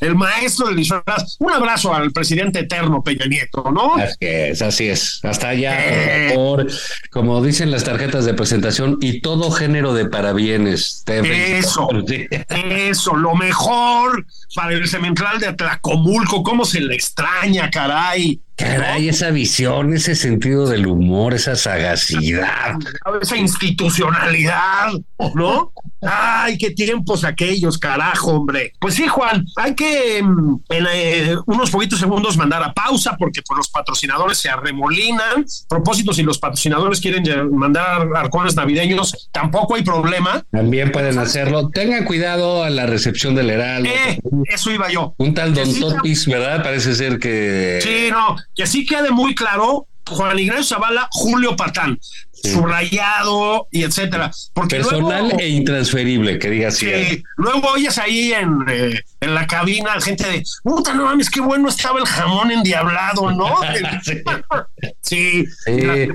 El 0.01 0.15
maestro 0.15 0.69
del 0.69 0.77
disfraz. 0.77 1.37
Un 1.41 1.53
abrazo 1.53 1.95
al 1.95 2.11
presidente 2.11 2.61
eterno 2.61 3.03
Peña 3.03 3.27
Nieto, 3.27 3.71
¿no? 3.71 3.97
Así 3.97 4.17
es, 4.21 4.63
así 4.63 4.89
es. 4.89 5.21
Hasta 5.23 5.49
allá, 5.49 6.33
por, 6.35 6.67
como 7.11 7.43
dicen 7.43 7.71
las 7.71 7.85
tarjetas 7.85 8.25
de 8.25 8.33
presentación, 8.33 8.97
y 9.03 9.21
todo 9.21 9.51
género 9.51 9.93
de 9.93 10.07
parabienes. 10.07 11.05
Eso, 11.07 11.87
eso, 12.49 13.15
lo 13.15 13.35
mejor 13.35 14.25
para 14.55 14.73
el 14.73 14.89
cemental 14.89 15.39
de 15.39 15.49
Atlacomulco, 15.49 16.43
cómo 16.43 16.65
se 16.65 16.81
le 16.81 16.95
extraña, 16.95 17.71
caray. 17.71 18.41
Caray, 18.63 19.09
esa 19.09 19.31
visión, 19.31 19.93
ese 19.93 20.15
sentido 20.15 20.69
del 20.69 20.87
humor, 20.87 21.35
esa 21.35 21.57
sagacidad. 21.57 22.77
Esa 23.21 23.37
institucionalidad, 23.37 24.93
¿no? 25.35 25.73
Ay, 26.01 26.59
qué 26.59 26.71
tiempos 26.71 27.25
aquellos, 27.25 27.79
carajo, 27.79 28.33
hombre. 28.33 28.73
Pues 28.81 28.95
sí, 28.95 29.07
Juan, 29.09 29.45
hay 29.57 29.75
que 29.75 30.23
mm, 30.23 30.61
en 30.71 30.87
eh, 30.93 31.37
unos 31.47 31.71
poquitos 31.71 31.99
segundos 31.99 32.37
mandar 32.37 32.63
a 32.63 32.73
pausa 32.73 33.17
porque 33.17 33.41
pues, 33.43 33.57
los 33.57 33.69
patrocinadores 33.69 34.39
se 34.39 34.49
arremolinan. 34.49 35.45
Propósito, 35.69 36.13
si 36.13 36.23
los 36.23 36.39
patrocinadores 36.39 37.01
quieren 37.01 37.25
mandar 37.55 38.09
arcones 38.17 38.55
navideños, 38.55 39.29
tampoco 39.33 39.75
hay 39.75 39.83
problema. 39.83 40.45
También 40.51 40.93
pueden 40.93 41.19
hacerlo. 41.19 41.69
Tengan 41.71 42.05
cuidado 42.05 42.63
a 42.63 42.71
la 42.71 42.87
recepción 42.87 43.35
del 43.35 43.51
Heraldo. 43.51 43.89
Eh, 43.89 44.21
eso 44.47 44.71
iba 44.71 44.89
yo. 44.91 45.15
Un 45.19 45.35
tal 45.35 45.55
Don 45.55 45.73
Totis, 45.79 46.27
¿verdad? 46.27 46.63
Parece 46.63 46.95
ser 46.95 47.19
que. 47.19 47.81
Sí, 47.83 48.09
no, 48.11 48.37
que 48.55 48.63
así 48.63 48.85
quede 48.85 49.11
muy 49.11 49.35
claro, 49.35 49.87
Juan 50.09 50.39
Ignacio 50.39 50.65
Zavala, 50.65 51.09
Julio 51.13 51.57
Patán, 51.57 51.99
subrayado 52.33 53.69
y 53.71 53.85
etcétera. 53.85 54.31
Porque 54.53 54.77
Personal 54.77 55.33
e 55.39 55.49
intransferible, 55.49 56.39
que 56.39 56.51
diga 56.51 56.69
así. 56.69 56.87
Sí, 56.87 57.25
luego 57.37 57.69
oyes 57.69 57.99
ahí 57.99 58.33
en, 58.33 58.65
eh, 58.69 59.01
en 59.21 59.35
la 59.35 59.47
cabina 59.47 60.01
gente 60.01 60.29
de, 60.29 60.43
puta, 60.63 60.95
no 60.95 61.05
mames, 61.05 61.31
qué 61.31 61.41
bueno 61.41 61.69
estaba 61.69 62.01
el 62.01 62.07
jamón 62.07 62.51
endiablado, 62.51 63.31
¿no? 63.31 63.57
sí. 65.01 65.45
sí. 65.65 66.09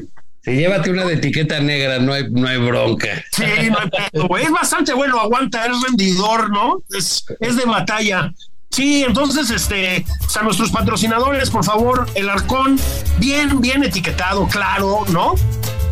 llévate 0.46 0.92
una 0.92 1.06
de 1.06 1.14
etiqueta 1.16 1.60
negra, 1.60 2.00
no 2.00 2.14
hay, 2.14 2.30
no 2.30 2.48
hay 2.48 2.58
bronca. 2.58 3.24
Sí, 3.32 3.70
no 3.70 3.80
hay 3.80 3.90
pedo. 4.12 4.38
Es 4.38 4.52
bastante 4.52 4.94
bueno, 4.94 5.20
aguanta, 5.20 5.66
es 5.66 5.82
rendidor, 5.82 6.50
¿no? 6.52 6.84
Es, 6.96 7.26
es 7.40 7.56
de 7.56 7.66
batalla. 7.66 8.34
Sí, 8.70 9.04
entonces, 9.04 9.50
este, 9.50 10.06
a 10.40 10.44
nuestros 10.44 10.72
patrocinadores, 10.72 11.50
por 11.50 11.64
favor, 11.64 12.08
el 12.16 12.30
arcón, 12.30 12.80
bien, 13.18 13.60
bien 13.62 13.84
etiquetado, 13.84 14.48
claro, 14.48 15.04
¿no? 15.10 15.36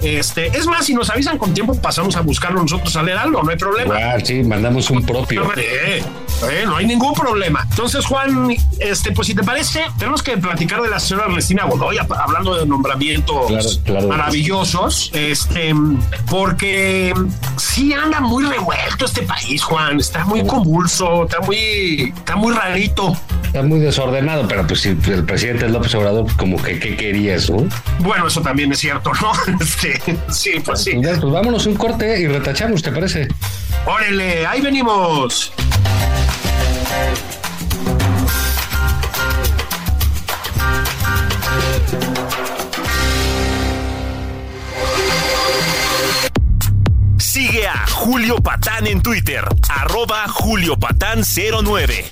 Este, 0.01 0.47
es 0.47 0.67
más, 0.67 0.85
si 0.85 0.93
nos 0.93 1.09
avisan 1.09 1.37
con 1.37 1.53
tiempo, 1.53 1.73
pasamos 1.79 2.15
a 2.15 2.21
buscarlo 2.21 2.61
nosotros 2.61 2.95
a 2.95 3.03
leer 3.03 3.17
algo, 3.17 3.41
no 3.43 3.49
hay 3.49 3.57
problema. 3.57 3.95
Ah, 3.95 4.17
sí, 4.23 4.43
mandamos 4.43 4.89
un 4.89 5.05
propio. 5.05 5.51
Eh, 5.57 6.03
eh, 6.49 6.63
no 6.65 6.75
hay 6.77 6.85
ningún 6.85 7.13
problema. 7.13 7.65
Entonces, 7.69 8.05
Juan, 8.05 8.55
este, 8.79 9.11
pues 9.11 9.27
si 9.27 9.35
te 9.35 9.43
parece, 9.43 9.85
tenemos 9.97 10.21
que 10.21 10.37
platicar 10.37 10.81
de 10.81 10.89
la 10.89 10.99
señora 10.99 11.27
Ernestina 11.27 11.65
Godoy, 11.65 11.97
hablando 11.97 12.55
de 12.55 12.65
nombramientos 12.65 13.81
maravillosos, 14.07 15.11
este, 15.13 15.73
porque 16.29 17.13
sí 17.57 17.93
anda 17.93 18.19
muy 18.19 18.45
revuelto 18.45 19.05
este 19.05 19.21
país, 19.23 19.63
Juan, 19.63 19.99
está 19.99 20.25
muy 20.25 20.45
convulso, 20.45 21.23
está 21.23 21.39
muy, 21.41 22.13
está 22.15 22.35
muy 22.35 22.53
rarito. 22.53 23.15
Está 23.55 23.65
muy 23.65 23.79
desordenado, 23.79 24.49
pero 24.49 24.67
pues 24.67 24.81
si 24.81 24.89
el 24.89 25.23
presidente 25.23 25.69
López 25.69 25.95
Obrador, 25.95 26.25
pues, 26.25 26.35
como 26.35 26.61
que 26.61 26.77
qué 26.77 26.97
querías, 26.97 27.49
¿no? 27.49 27.65
Bueno, 27.99 28.27
eso 28.27 28.41
también 28.41 28.69
es 28.73 28.79
cierto, 28.79 29.13
¿no? 29.21 29.31
Este, 29.61 29.97
sí, 30.27 30.55
pues 30.59 30.83
sí. 30.83 30.91
Pues, 31.01 31.19
pues 31.19 31.31
vámonos 31.31 31.65
un 31.65 31.75
corte 31.75 32.19
y 32.19 32.27
retachamos, 32.27 32.81
¿te 32.81 32.91
parece? 32.91 33.29
Órale, 33.85 34.45
ahí 34.45 34.59
venimos. 34.59 35.53
Sigue 47.17 47.67
a 47.67 47.87
Julio 47.87 48.35
Patán 48.37 48.85
en 48.87 49.01
Twitter, 49.01 49.45
arroba 49.69 50.27
Julio 50.27 50.77
Patán 50.77 51.21
09. 51.23 52.11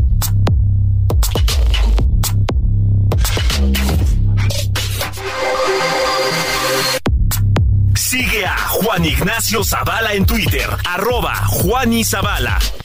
Sigue 8.11 8.45
a 8.45 8.57
Juan 8.57 9.05
Ignacio 9.05 9.63
Zavala 9.63 10.11
en 10.11 10.25
Twitter, 10.25 10.67
arroba 10.83 11.33
Juan. 11.45 12.80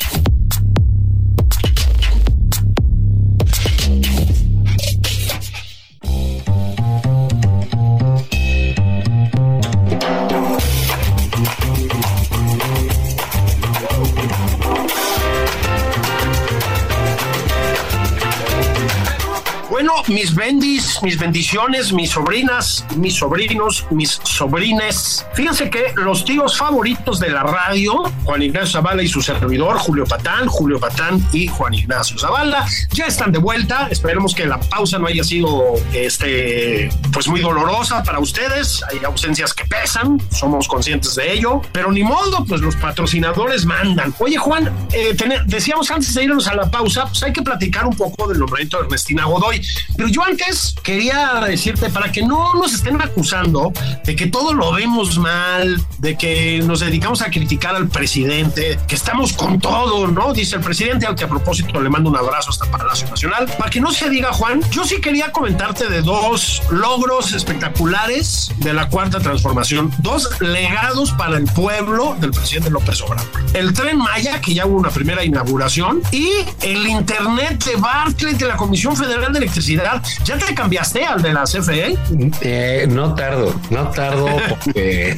Mis 20.09 20.35
bendis, 20.35 21.03
mis 21.03 21.19
bendiciones, 21.19 21.93
mis 21.93 22.11
sobrinas, 22.11 22.85
mis 22.97 23.15
sobrinos, 23.15 23.85
mis 23.91 24.21
sobrines. 24.23 25.27
Fíjense 25.35 25.69
que 25.71 25.93
los 25.97 26.25
tíos 26.25 26.57
favoritos 26.57 27.19
de 27.19 27.31
la 27.31 27.43
radio, 27.43 28.05
Juan 28.25 28.43
Ignacio 28.43 28.81
Zavala 28.81 29.03
y 29.03 29.09
su 29.09 29.21
servidor, 29.21 29.79
Julio 29.79 30.05
Patán, 30.05 30.47
Julio 30.47 30.79
Patán 30.79 31.25
y 31.33 31.49
Juan 31.49 31.75
Ignacio 31.75 32.19
Zavala, 32.19 32.67
ya 32.93 33.07
están 33.07 33.33
de 33.33 33.39
vuelta. 33.39 33.89
Esperemos 33.91 34.35
que 34.35 34.47
la 34.47 34.61
pausa 34.61 34.99
no 34.99 35.07
haya 35.07 35.25
sido 35.25 35.75
este, 35.93 36.89
pues 37.13 37.29
muy 37.29 37.41
dolorosa 37.41 38.03
para 38.03 38.19
ustedes. 38.19 38.83
Hay 38.91 39.05
ausencias 39.05 39.53
que 39.53 39.65
pesan, 39.65 40.21
somos 40.31 40.69
conscientes 40.69 41.15
de 41.17 41.33
ello, 41.33 41.63
pero 41.73 41.91
ni 41.91 42.03
modo, 42.03 42.45
pues 42.45 42.61
los 42.61 42.77
patrocinadores 42.77 43.67
mandan. 43.67 44.15
Oye, 44.19 44.37
Juan, 44.37 44.73
eh, 44.93 45.17
decíamos 45.47 45.91
antes 45.91 46.15
de 46.15 46.25
irnos 46.25 46.47
a 46.47 46.55
la 46.55 46.71
pausa, 46.71 47.07
pues 47.07 47.23
hay 47.23 47.33
que 47.33 47.43
platicar 47.43 47.87
un 47.87 47.97
poco 47.97 48.29
del 48.29 48.39
nombramiento 48.39 48.79
de 48.79 48.85
Ernestina 48.85 49.25
Godoy. 49.25 49.61
Pero 49.97 50.09
yo 50.09 50.23
antes 50.23 50.75
quería 50.83 51.41
decirte, 51.47 51.91
para 51.91 52.13
que 52.13 52.23
no 52.23 52.55
nos 52.55 52.75
estén 52.75 53.01
acusando 53.01 53.73
de 54.05 54.15
que 54.15 54.27
todo 54.27 54.53
lo 54.53 54.73
vemos 54.73 55.19
mal, 55.19 55.81
de 55.99 56.17
que 56.17 56.61
nos 56.65 56.81
dedicamos 56.81 57.23
a 57.23 57.31
criticar 57.31 57.75
al 57.75 57.89
presidente, 57.89 58.79
que 58.87 58.95
estamos 58.95 59.33
con 59.33 59.59
todo, 59.59 60.07
¿no? 60.09 60.33
Dice 60.33 60.57
el 60.57 60.63
presidente, 60.63 61.07
al 61.07 61.15
que 61.15 61.25
a 61.25 61.29
propósito 61.29 61.81
le 61.81 61.89
mando 61.89 62.11
un 62.11 62.17
abrazo 62.17 62.51
hasta 62.51 62.67
Palacio 62.67 63.09
Nacional. 63.09 63.47
Para 63.59 63.71
que 63.71 63.81
no 63.81 63.91
se 63.91 64.11
diga, 64.11 64.33
Juan, 64.33 64.61
yo 64.71 64.85
sí 64.85 65.01
quería 65.01 65.33
comentarte 65.33 65.89
de 65.89 66.03
dos 66.03 66.63
logros 66.71 67.33
espectaculares 67.33 68.53
de 68.59 68.75
la 68.75 68.89
cuarta 68.89 69.19
transformación, 69.19 69.91
dos 69.99 70.29
legados 70.41 71.13
para 71.13 71.39
el 71.39 71.45
pueblo 71.45 72.17
del 72.21 72.33
presidente 72.33 72.71
López 72.71 73.01
Obrador. 73.01 73.27
El 73.55 73.73
tren 73.73 73.99
Maya, 73.99 74.41
que 74.41 74.53
ya 74.55 74.67
hubo 74.67 74.77
una 74.77 74.91
primera 74.91 75.25
inauguración, 75.25 76.03
y 76.13 76.29
el 76.63 76.87
Internet 76.87 77.65
de 77.65 77.77
Barclay 77.77 78.35
de 78.35 78.47
la 78.47 78.57
Comisión 78.57 78.97
Federal 78.97 79.33
de 79.33 79.39
Electricidad 79.39 79.86
¿Ya 80.25 80.39
te 80.39 80.55
cambiaste 80.55 81.05
al 81.05 81.23
de 81.23 81.33
la 81.33 81.45
CFE? 81.45 81.97
Eh, 82.41 82.87
no 82.89 83.15
tardo, 83.15 83.55
no 83.71 83.89
tardo 83.91 84.27
porque 84.49 85.17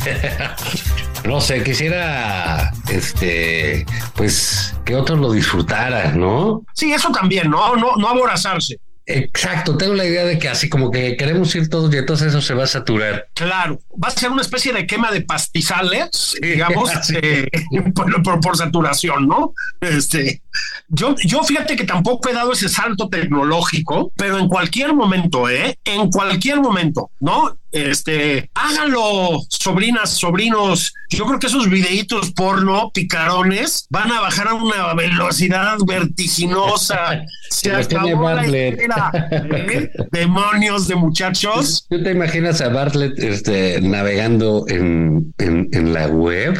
no 1.24 1.40
sé, 1.40 1.62
quisiera 1.62 2.72
este 2.88 3.86
pues 4.14 4.74
que 4.84 4.94
otros 4.94 5.18
lo 5.18 5.32
disfrutaran, 5.32 6.18
¿no? 6.18 6.62
Sí, 6.74 6.92
eso 6.92 7.10
también, 7.10 7.50
no, 7.50 7.76
no, 7.76 7.96
no 7.96 8.08
aborazarse. 8.08 8.78
Exacto, 9.10 9.74
tengo 9.78 9.94
la 9.94 10.04
idea 10.04 10.26
de 10.26 10.38
que 10.38 10.50
así 10.50 10.68
como 10.68 10.90
que 10.90 11.16
queremos 11.16 11.54
ir 11.54 11.70
todos 11.70 11.92
y 11.94 11.96
entonces 11.96 12.28
eso 12.28 12.42
se 12.42 12.52
va 12.52 12.64
a 12.64 12.66
saturar. 12.66 13.28
Claro, 13.32 13.80
va 13.92 14.08
a 14.08 14.10
ser 14.10 14.30
una 14.30 14.42
especie 14.42 14.70
de 14.70 14.86
quema 14.86 15.10
de 15.10 15.22
pastizales, 15.22 16.36
digamos, 16.42 16.90
eh, 17.22 17.48
por, 17.94 18.40
por, 18.42 18.56
saturación, 18.58 19.26
¿no? 19.26 19.54
Este, 19.80 20.42
Yo, 20.88 21.14
yo 21.24 21.42
fíjate 21.42 21.74
que 21.74 21.84
tampoco 21.84 22.28
he 22.28 22.34
dado 22.34 22.52
ese 22.52 22.68
salto 22.68 23.08
tecnológico, 23.08 24.12
pero 24.14 24.38
en 24.38 24.46
cualquier 24.46 24.92
momento, 24.92 25.48
¿eh? 25.48 25.78
En 25.84 26.10
cualquier 26.10 26.60
momento, 26.60 27.10
¿no? 27.18 27.56
Este, 27.72 28.50
háganlo, 28.54 29.40
sobrinas, 29.50 30.10
sobrinos. 30.10 30.94
Yo 31.10 31.26
creo 31.26 31.38
que 31.38 31.48
esos 31.48 31.68
videitos 31.68 32.32
porno, 32.32 32.90
picarones, 32.92 33.86
van 33.90 34.10
a 34.10 34.20
bajar 34.20 34.48
a 34.48 34.54
una 34.54 34.94
velocidad 34.94 35.76
vertiginosa. 35.86 37.22
Se 37.50 37.74
acabó 37.74 38.30
la 38.30 38.44
espera, 38.44 39.10
¿eh? 39.30 39.90
Demonios 40.12 40.88
de 40.88 40.94
muchachos. 40.94 41.86
¿Tú 41.88 42.02
te 42.02 42.12
imaginas 42.12 42.60
a 42.60 42.68
Bartlett 42.68 43.18
este, 43.18 43.80
navegando 43.82 44.64
en, 44.68 45.34
en, 45.38 45.68
en 45.72 45.92
la 45.92 46.08
web? 46.08 46.58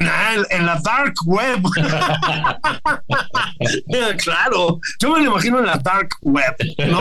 Ah, 0.00 0.36
en 0.50 0.64
la 0.64 0.80
dark 0.80 1.14
web. 1.26 1.60
claro, 4.18 4.78
yo 5.00 5.10
me 5.10 5.18
lo 5.18 5.32
imagino 5.32 5.58
en 5.58 5.66
la 5.66 5.76
dark 5.78 6.10
web, 6.20 6.54
¿no? 6.86 7.00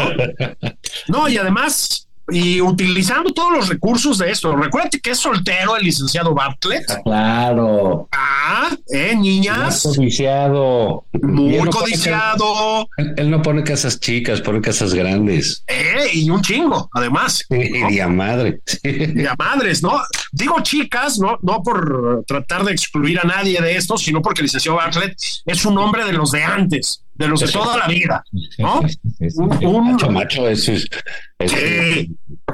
No, 1.07 1.29
y 1.29 1.37
además 1.37 2.06
y 2.29 2.61
utilizando 2.61 3.31
todos 3.31 3.53
los 3.53 3.69
recursos 3.69 4.17
de 4.17 4.31
esto. 4.31 4.55
Recuérdate 4.55 4.99
que 4.99 5.11
es 5.11 5.19
soltero 5.19 5.77
el 5.77 5.83
licenciado 5.83 6.33
Bartlett. 6.33 6.85
Claro. 7.03 8.09
Ah, 8.11 8.69
eh, 8.87 9.15
niñas. 9.15 9.85
Muy 9.85 9.95
codiciado. 9.95 11.05
Muy 11.21 11.69
codiciado. 11.69 12.89
él, 12.97 13.29
no 13.29 13.41
pone 13.41 13.63
casas 13.63 13.99
chicas, 13.99 14.41
pone 14.41 14.61
casas 14.61 14.93
grandes. 14.93 15.63
Eh, 15.67 16.09
y 16.13 16.29
un 16.29 16.41
chingo, 16.41 16.89
además. 16.93 17.45
Y 17.49 17.99
a 17.99 18.07
madre. 18.07 18.61
Y 18.83 19.25
a 19.25 19.35
madres, 19.37 19.81
¿no? 19.81 20.01
Digo 20.31 20.55
chicas, 20.61 21.19
no, 21.19 21.37
no 21.41 21.63
por 21.63 22.23
tratar 22.27 22.63
de 22.63 22.73
excluir 22.73 23.19
a 23.19 23.23
nadie 23.23 23.61
de 23.61 23.75
esto, 23.75 23.97
sino 23.97 24.21
porque 24.21 24.41
el 24.41 24.45
licenciado 24.45 24.77
Bartlett 24.77 25.17
es 25.45 25.65
un 25.65 25.77
hombre 25.77 26.05
de 26.05 26.13
los 26.13 26.31
de 26.31 26.43
antes 26.43 27.03
de 27.17 27.27
los 27.27 27.39
de 27.39 27.47
toda 27.47 27.77
la 27.77 27.87
vida, 27.87 28.23
¿no? 28.59 28.81
Un, 29.61 29.91
macho, 29.91 30.11
macho, 30.11 30.47
es, 30.47 30.69
es, 30.69 30.87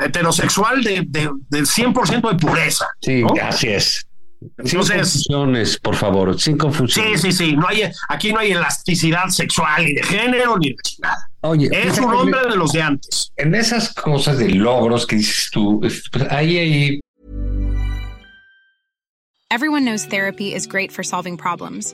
heterosexual 0.01 0.83
de, 0.83 1.03
de, 1.07 1.29
del 1.49 1.65
100% 1.65 2.29
de 2.31 2.37
pureza. 2.37 2.87
Sí, 3.01 3.21
¿no? 3.21 3.33
así 3.41 3.67
es. 3.67 4.07
Entonces, 4.57 5.09
sin 5.09 5.35
confusiones, 5.35 5.77
por 5.79 5.95
favor, 5.95 6.39
sin 6.39 6.57
confusiones. 6.57 7.21
Sí, 7.21 7.31
sí, 7.31 7.45
sí. 7.45 7.55
No 7.55 7.67
hay, 7.67 7.83
aquí 8.09 8.33
no 8.33 8.39
hay 8.39 8.51
elasticidad 8.51 9.29
sexual 9.29 9.85
ni 9.85 9.93
de 9.93 10.03
género 10.03 10.57
ni 10.57 10.69
de 10.69 10.75
chingada. 10.83 11.29
Oye, 11.41 11.69
es 11.71 11.97
un 11.97 12.13
hombre 12.13 12.39
de 12.49 12.55
los 12.55 12.71
de 12.71 12.81
antes. 12.81 13.31
En 13.37 13.55
esas 13.55 13.93
cosas 13.93 14.37
de 14.37 14.49
logros 14.49 15.05
que 15.05 15.17
dices 15.17 15.49
tú, 15.51 15.79
pues 15.79 16.03
ahí, 16.29 16.57
ahí. 16.57 16.99
Everyone 19.49 19.85
knows 19.85 20.05
therapy 20.05 20.53
is 20.53 20.65
great 20.65 20.91
for 20.91 21.03
solving 21.03 21.37
problems. 21.37 21.93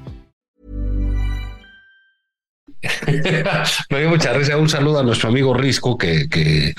Me 3.89 3.99
dio 3.99 4.09
mucha 4.09 4.33
risa. 4.33 4.57
Un 4.57 4.69
saludo 4.69 4.99
a 4.99 5.03
nuestro 5.03 5.29
amigo 5.29 5.53
Risco, 5.53 5.97
que, 5.97 6.27
que, 6.29 6.73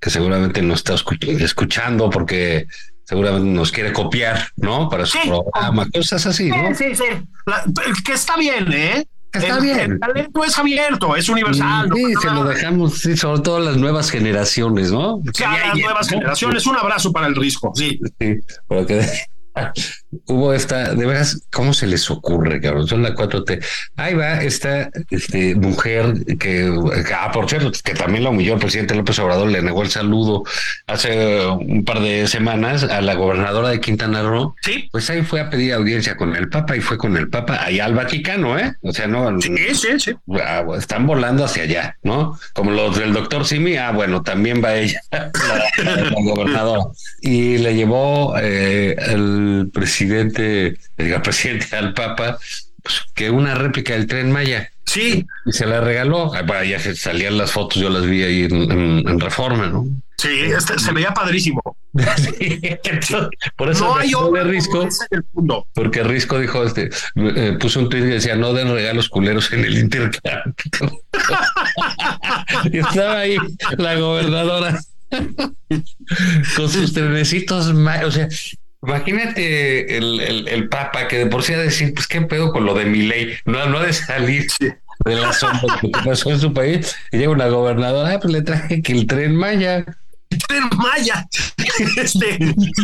que 0.00 0.10
seguramente 0.10 0.62
nos 0.62 0.78
está 0.78 0.94
escuchando 0.94 2.10
porque 2.10 2.66
seguramente 3.04 3.48
nos 3.48 3.72
quiere 3.72 3.92
copiar, 3.92 4.48
¿no? 4.56 4.88
Para 4.88 5.06
su 5.06 5.18
programa, 5.20 5.88
cosas 5.90 6.26
así, 6.26 6.50
¿no? 6.50 6.74
Sí, 6.74 6.94
sí, 6.94 7.04
La, 7.46 7.64
que 8.04 8.12
está 8.12 8.36
bien, 8.36 8.72
¿eh? 8.72 9.06
Está 9.32 9.56
el, 9.56 9.62
bien. 9.62 9.92
El 9.92 10.00
talento 10.00 10.44
es 10.44 10.58
abierto, 10.58 11.16
es 11.16 11.28
universal. 11.28 11.90
Sí, 11.94 12.02
no 12.02 12.20
se 12.20 12.30
lo 12.30 12.44
dejamos, 12.44 12.98
sí, 12.98 13.16
sobre 13.16 13.40
todo 13.42 13.60
las 13.60 13.76
nuevas 13.76 14.10
generaciones, 14.10 14.90
¿no? 14.90 15.20
Sí, 15.34 15.44
a 15.44 15.68
las 15.68 15.76
nuevas 15.76 16.08
generaciones. 16.08 16.66
Un 16.66 16.76
abrazo 16.76 17.12
para 17.12 17.26
el 17.26 17.34
Risco, 17.34 17.72
sí. 17.74 18.00
Sí, 18.20 18.36
porque 18.66 19.06
hubo 20.26 20.54
esta, 20.54 20.94
de 20.94 21.06
veras, 21.06 21.42
¿cómo 21.50 21.74
se 21.74 21.86
les 21.86 22.10
ocurre, 22.10 22.60
cabrón? 22.60 22.86
Son 22.86 23.02
la 23.02 23.14
4T. 23.14 23.62
Ahí 23.96 24.14
va 24.14 24.42
esta 24.42 24.90
este, 25.10 25.54
mujer 25.54 26.14
que, 26.38 26.72
ah, 27.14 27.30
por 27.32 27.48
cierto, 27.48 27.72
que 27.84 27.94
también 27.94 28.24
la 28.24 28.30
humilló 28.30 28.54
el 28.54 28.60
presidente 28.60 28.94
López 28.94 29.18
Obrador, 29.18 29.50
le 29.50 29.62
negó 29.62 29.82
el 29.82 29.90
saludo 29.90 30.44
hace 30.86 31.44
un 31.46 31.84
par 31.84 32.00
de 32.00 32.26
semanas 32.26 32.84
a 32.84 33.00
la 33.00 33.14
gobernadora 33.14 33.68
de 33.68 33.80
Quintana 33.80 34.22
Roo. 34.22 34.54
Sí. 34.62 34.88
Pues 34.90 35.08
ahí 35.10 35.22
fue 35.22 35.40
a 35.40 35.50
pedir 35.50 35.74
audiencia 35.74 36.16
con 36.16 36.34
el 36.36 36.48
Papa 36.48 36.76
y 36.76 36.80
fue 36.80 36.96
con 36.96 37.16
el 37.16 37.28
Papa 37.28 37.64
allá 37.64 37.84
al 37.84 37.94
Vaticano, 37.94 38.58
¿eh? 38.58 38.72
O 38.82 38.92
sea, 38.92 39.06
no. 39.06 39.40
Sí, 39.40 39.54
sí, 39.74 39.88
sí. 39.98 40.12
Ah, 40.40 40.64
están 40.76 41.06
volando 41.06 41.44
hacia 41.44 41.64
allá, 41.64 41.96
¿no? 42.02 42.38
Como 42.54 42.70
los 42.70 42.98
del 42.98 43.12
doctor 43.12 43.44
Simi, 43.44 43.76
ah, 43.76 43.92
bueno, 43.92 44.22
también 44.22 44.62
va 44.64 44.74
ella, 44.74 45.00
la, 45.12 45.30
la 45.84 46.10
gobernadora. 46.22 46.84
Y 47.20 47.58
le 47.58 47.74
llevó 47.74 48.34
eh, 48.40 48.96
el 48.98 49.70
presidente, 49.72 49.97
diga 50.06 51.22
presidente 51.22 51.76
al 51.76 51.94
Papa, 51.94 52.38
pues, 52.82 53.02
que 53.14 53.30
una 53.30 53.54
réplica 53.54 53.94
del 53.94 54.06
tren 54.06 54.32
Maya. 54.32 54.70
Sí. 54.86 55.26
Y 55.44 55.52
se 55.52 55.66
la 55.66 55.80
regaló. 55.80 56.32
Bueno, 56.46 56.64
ya 56.64 56.78
salían 56.94 57.36
las 57.36 57.52
fotos, 57.52 57.80
yo 57.80 57.90
las 57.90 58.06
vi 58.06 58.22
ahí 58.22 58.42
en, 58.44 58.70
en, 58.70 59.08
en 59.08 59.20
Reforma, 59.20 59.66
¿no? 59.66 59.86
Sí, 60.20 60.28
este 60.46 60.78
se 60.78 60.92
veía 60.92 61.12
padrísimo. 61.12 61.62
Sí, 62.16 62.60
por 63.56 63.70
eso 63.70 63.84
no 63.84 63.96
hay 63.96 64.10
de 64.10 64.44
Risco, 64.44 64.86
porque 65.74 66.04
Risco 66.04 66.38
dijo, 66.38 66.62
este, 66.62 66.90
eh, 67.16 67.56
puso 67.58 67.80
un 67.80 67.88
tweet 67.88 68.02
que 68.02 68.06
decía, 68.08 68.36
no 68.36 68.52
den 68.52 68.72
regalos 68.72 69.08
culeros 69.08 69.52
en 69.52 69.64
el 69.64 69.78
intercambio. 69.78 70.54
y 72.72 72.78
estaba 72.78 73.18
ahí 73.20 73.36
la 73.78 73.96
gobernadora 73.96 74.78
con 76.56 76.68
sus 76.68 76.92
trenecitos, 76.92 77.66
o 77.68 78.10
sea, 78.10 78.28
Imagínate 78.82 79.96
el, 79.96 80.20
el, 80.20 80.48
el, 80.48 80.68
Papa 80.68 81.08
que 81.08 81.18
de 81.18 81.26
por 81.26 81.42
sí 81.42 81.52
a 81.52 81.58
decir, 81.58 81.94
pues 81.94 82.06
qué 82.06 82.20
pedo 82.22 82.52
con 82.52 82.64
lo 82.64 82.74
de 82.74 82.84
mi 82.84 83.02
ley, 83.02 83.34
no, 83.44 83.66
no 83.66 83.80
de 83.80 83.92
salir 83.92 84.46
de 85.04 85.14
la 85.14 85.32
sombra 85.32 85.78
que 85.80 85.90
pasó 86.04 86.30
en 86.30 86.38
su 86.38 86.52
país. 86.52 86.94
Y 87.10 87.18
llega 87.18 87.30
una 87.30 87.48
gobernadora, 87.48 88.14
ah, 88.14 88.20
pues 88.20 88.32
le 88.32 88.42
traje 88.42 88.82
que 88.82 88.92
el 88.92 89.06
tren 89.06 89.34
Maya. 89.34 89.84
Tren 90.36 90.68
Maya. 90.76 91.26
Este, 91.96 92.38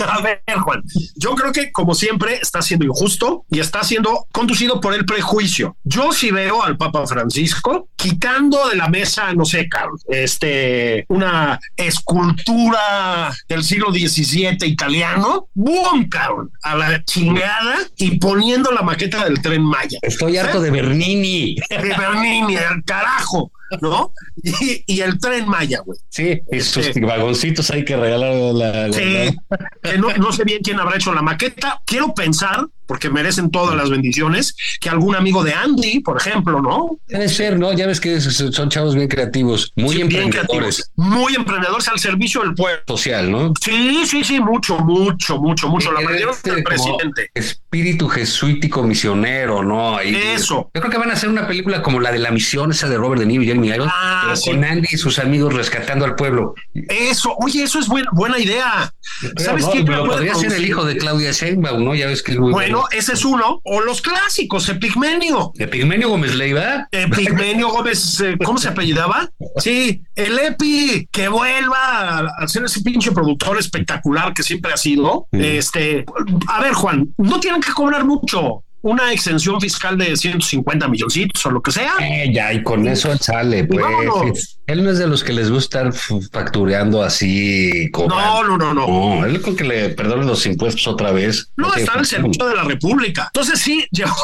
a 0.06 0.20
ver, 0.20 0.42
Juan, 0.62 0.82
yo 1.16 1.34
creo 1.34 1.52
que 1.52 1.72
como 1.72 1.94
siempre 1.94 2.38
está 2.40 2.62
siendo 2.62 2.84
injusto 2.84 3.44
y 3.50 3.58
está 3.58 3.82
siendo 3.82 4.26
conducido 4.30 4.80
por 4.80 4.94
el 4.94 5.04
prejuicio. 5.04 5.76
Yo 5.82 6.12
sí 6.12 6.30
veo 6.30 6.62
al 6.62 6.76
Papa 6.76 7.04
Francisco 7.06 7.88
quitando 7.96 8.68
de 8.68 8.76
la 8.76 8.88
mesa, 8.88 9.32
no 9.32 9.44
sé, 9.44 9.68
Carlos, 9.68 10.02
este, 10.08 11.06
una 11.08 11.58
escultura 11.76 13.34
del 13.48 13.64
siglo 13.64 13.90
XVII 13.90 14.58
italiano, 14.64 15.48
¡bum, 15.54 16.08
cabrón! 16.08 16.52
A 16.62 16.76
la 16.76 17.04
chingada 17.04 17.78
y 17.96 18.18
poniendo 18.18 18.70
la 18.70 18.82
maqueta 18.82 19.24
del 19.24 19.40
tren 19.40 19.62
Maya. 19.62 19.98
Estoy 20.02 20.36
harto 20.36 20.60
de 20.60 20.70
Bernini. 20.70 21.56
De 21.68 21.78
Bernini, 21.78 22.56
al 22.56 22.84
carajo. 22.84 23.50
¿No? 23.80 24.12
Y, 24.42 24.84
y, 24.86 25.00
el 25.00 25.18
tren 25.18 25.48
Maya, 25.48 25.80
güey. 25.80 25.98
Sí, 26.08 26.40
y 26.50 26.60
sus 26.60 26.86
sí. 26.86 27.00
vagoncitos 27.00 27.70
hay 27.70 27.84
que 27.84 27.96
regalar 27.96 28.34
la. 28.34 28.92
Sí, 28.92 29.36
que 29.82 29.98
no, 29.98 30.12
no, 30.14 30.32
sé 30.32 30.44
bien 30.44 30.60
quién 30.62 30.78
habrá 30.80 30.96
hecho 30.96 31.12
la 31.14 31.22
maqueta. 31.22 31.80
Quiero 31.84 32.14
pensar, 32.14 32.66
porque 32.86 33.10
merecen 33.10 33.50
todas 33.50 33.76
las 33.76 33.90
bendiciones, 33.90 34.56
que 34.80 34.88
algún 34.88 35.16
amigo 35.16 35.42
de 35.44 35.54
Andy, 35.54 36.00
por 36.00 36.16
ejemplo, 36.16 36.60
¿no? 36.60 36.98
Debe 37.06 37.28
ser, 37.28 37.58
¿no? 37.58 37.72
Ya 37.72 37.86
ves 37.86 38.00
que 38.00 38.20
son 38.20 38.68
chavos 38.68 38.94
bien 38.94 39.08
creativos, 39.08 39.72
muy 39.76 39.96
sí, 39.96 40.00
emprendedores. 40.02 40.46
Bien 40.46 40.46
creativos, 40.46 40.90
muy 40.96 41.34
emprendedores 41.34 41.88
al 41.88 41.98
servicio 41.98 42.42
del 42.42 42.54
pueblo. 42.54 42.82
Social, 42.86 43.30
¿no? 43.30 43.52
Sí, 43.60 44.04
sí, 44.06 44.24
sí, 44.24 44.40
mucho, 44.40 44.78
mucho, 44.78 45.38
mucho, 45.38 45.68
mucho. 45.68 45.92
La 45.92 46.00
aprendieron 46.00 46.34
este, 46.34 46.52
del 46.52 46.62
presidente. 46.62 47.30
Espíritu 47.34 48.08
jesuítico 48.08 48.82
misionero, 48.82 49.62
¿no? 49.62 49.96
Ahí, 49.96 50.14
Eso. 50.14 50.70
Yo 50.74 50.80
creo 50.80 50.90
que 50.90 50.98
van 50.98 51.10
a 51.10 51.14
hacer 51.14 51.28
una 51.28 51.46
película 51.46 51.82
como 51.82 52.00
la 52.00 52.12
de 52.12 52.18
la 52.18 52.30
misión, 52.30 52.70
esa 52.70 52.88
de 52.88 52.96
Robert 52.96 53.20
De 53.20 53.26
Niro 53.26 53.42
y 53.42 53.46
Jeremy 53.46 53.68
Irons, 53.68 53.92
ah, 53.94 54.34
sí. 54.36 54.50
con 54.50 54.64
Andy 54.64 54.88
y 54.90 54.96
sus 54.96 55.18
amigos 55.18 55.54
rescatando 55.54 56.04
al 56.04 56.14
pueblo. 56.14 56.54
Eso, 56.88 57.34
oye, 57.38 57.62
eso 57.62 57.78
es 57.78 57.88
buena, 57.88 58.08
buena 58.12 58.38
idea. 58.38 58.92
Pero 59.20 59.32
¿Sabes 59.38 59.64
no, 59.64 59.72
pero 59.72 60.04
puede 60.04 60.06
podría 60.06 60.34
ser 60.34 60.52
el 60.52 60.66
hijo 60.66 60.84
de 60.84 60.96
Claudia 60.96 61.32
Sheinbaum, 61.32 61.84
¿no? 61.84 61.94
Ya 61.94 62.06
ves 62.06 62.22
que 62.22 62.32
es 62.32 62.38
muy 62.38 62.52
Bueno, 62.52 62.73
ese 62.90 63.14
es 63.14 63.24
uno. 63.24 63.60
O 63.64 63.80
los 63.80 64.00
clásicos, 64.00 64.68
Epigmenio. 64.68 65.52
Epigmenio 65.58 66.08
Gómez 66.08 66.34
Leiva. 66.34 66.88
Epigmenio 66.90 67.68
Gómez, 67.72 68.20
eh, 68.20 68.36
¿cómo 68.44 68.58
se 68.58 68.68
apellidaba? 68.68 69.30
Sí, 69.58 70.02
el 70.14 70.38
Epi, 70.38 71.08
que 71.10 71.28
vuelva 71.28 72.18
a 72.38 72.48
ser 72.48 72.64
ese 72.64 72.80
pinche 72.82 73.12
productor 73.12 73.58
espectacular 73.58 74.32
que 74.34 74.42
siempre 74.42 74.72
ha 74.72 74.76
sido. 74.76 75.26
Mm. 75.32 75.40
Este, 75.40 76.04
a 76.48 76.60
ver, 76.60 76.72
Juan, 76.74 77.14
no 77.18 77.40
tienen 77.40 77.60
que 77.60 77.72
cobrar 77.72 78.04
mucho. 78.04 78.64
Una 78.84 79.12
exención 79.12 79.58
fiscal 79.60 79.96
de 79.96 80.14
150 80.14 80.88
milloncitos 80.88 81.44
o 81.46 81.50
lo 81.50 81.62
que 81.62 81.72
sea. 81.72 81.94
Eh, 82.00 82.30
ya, 82.34 82.52
y 82.52 82.62
con 82.62 82.86
eso 82.86 83.16
sale, 83.16 83.64
pues. 83.64 83.82
vámonos. 83.82 84.58
Él 84.66 84.84
no 84.84 84.90
es 84.90 84.98
de 84.98 85.06
los 85.06 85.24
que 85.24 85.32
les 85.32 85.50
gusta 85.50 85.88
estar 85.88 85.92
factureando 86.30 87.02
así. 87.02 87.90
No, 87.92 88.44
no, 88.44 88.58
no, 88.58 88.74
no. 88.74 88.86
No, 88.86 89.24
él 89.24 89.40
con 89.40 89.56
que 89.56 89.64
le 89.64 89.88
perdonen 89.90 90.26
los 90.26 90.44
impuestos 90.44 90.86
otra 90.86 91.12
vez. 91.12 91.50
No, 91.56 91.68
está 91.74 91.92
al 91.92 91.98
función. 91.98 92.22
servicio 92.22 92.46
de 92.46 92.54
la 92.56 92.64
República. 92.64 93.30
Entonces 93.34 93.60
sí, 93.60 93.86
llevó, 93.90 94.14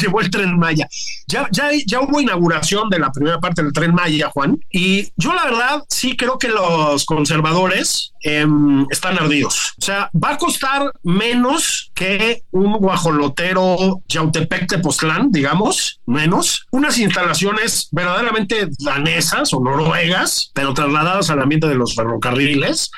llevó 0.00 0.20
el 0.20 0.30
tren 0.30 0.58
Maya. 0.58 0.86
Ya, 1.26 1.48
ya, 1.50 1.70
ya 1.86 2.00
hubo 2.00 2.20
inauguración 2.20 2.90
de 2.90 2.98
la 2.98 3.10
primera 3.12 3.40
parte 3.40 3.62
del 3.62 3.72
tren 3.72 3.94
Maya, 3.94 4.28
Juan. 4.28 4.58
Y 4.70 5.08
yo 5.16 5.32
la 5.34 5.44
verdad 5.44 5.82
sí 5.88 6.16
creo 6.16 6.38
que 6.38 6.48
los 6.48 7.06
conservadores 7.06 8.12
em, 8.20 8.86
están 8.90 9.18
ardidos. 9.18 9.74
O 9.80 9.84
sea, 9.84 10.10
va 10.12 10.32
a 10.32 10.38
costar 10.38 10.92
menos 11.02 11.90
que 11.94 12.42
un 12.50 12.74
guajolotero 12.74 14.01
Yautepec 14.08 14.66
Tepoztlán, 14.68 15.30
digamos, 15.32 16.00
menos. 16.06 16.66
Unas 16.70 16.98
instalaciones 16.98 17.88
verdaderamente 17.92 18.68
danesas 18.78 19.52
o 19.52 19.60
noruegas, 19.60 20.50
pero 20.54 20.74
trasladadas 20.74 21.30
al 21.30 21.40
ambiente 21.40 21.66
de 21.68 21.74
los 21.74 21.94
ferrocarriles. 21.94 22.90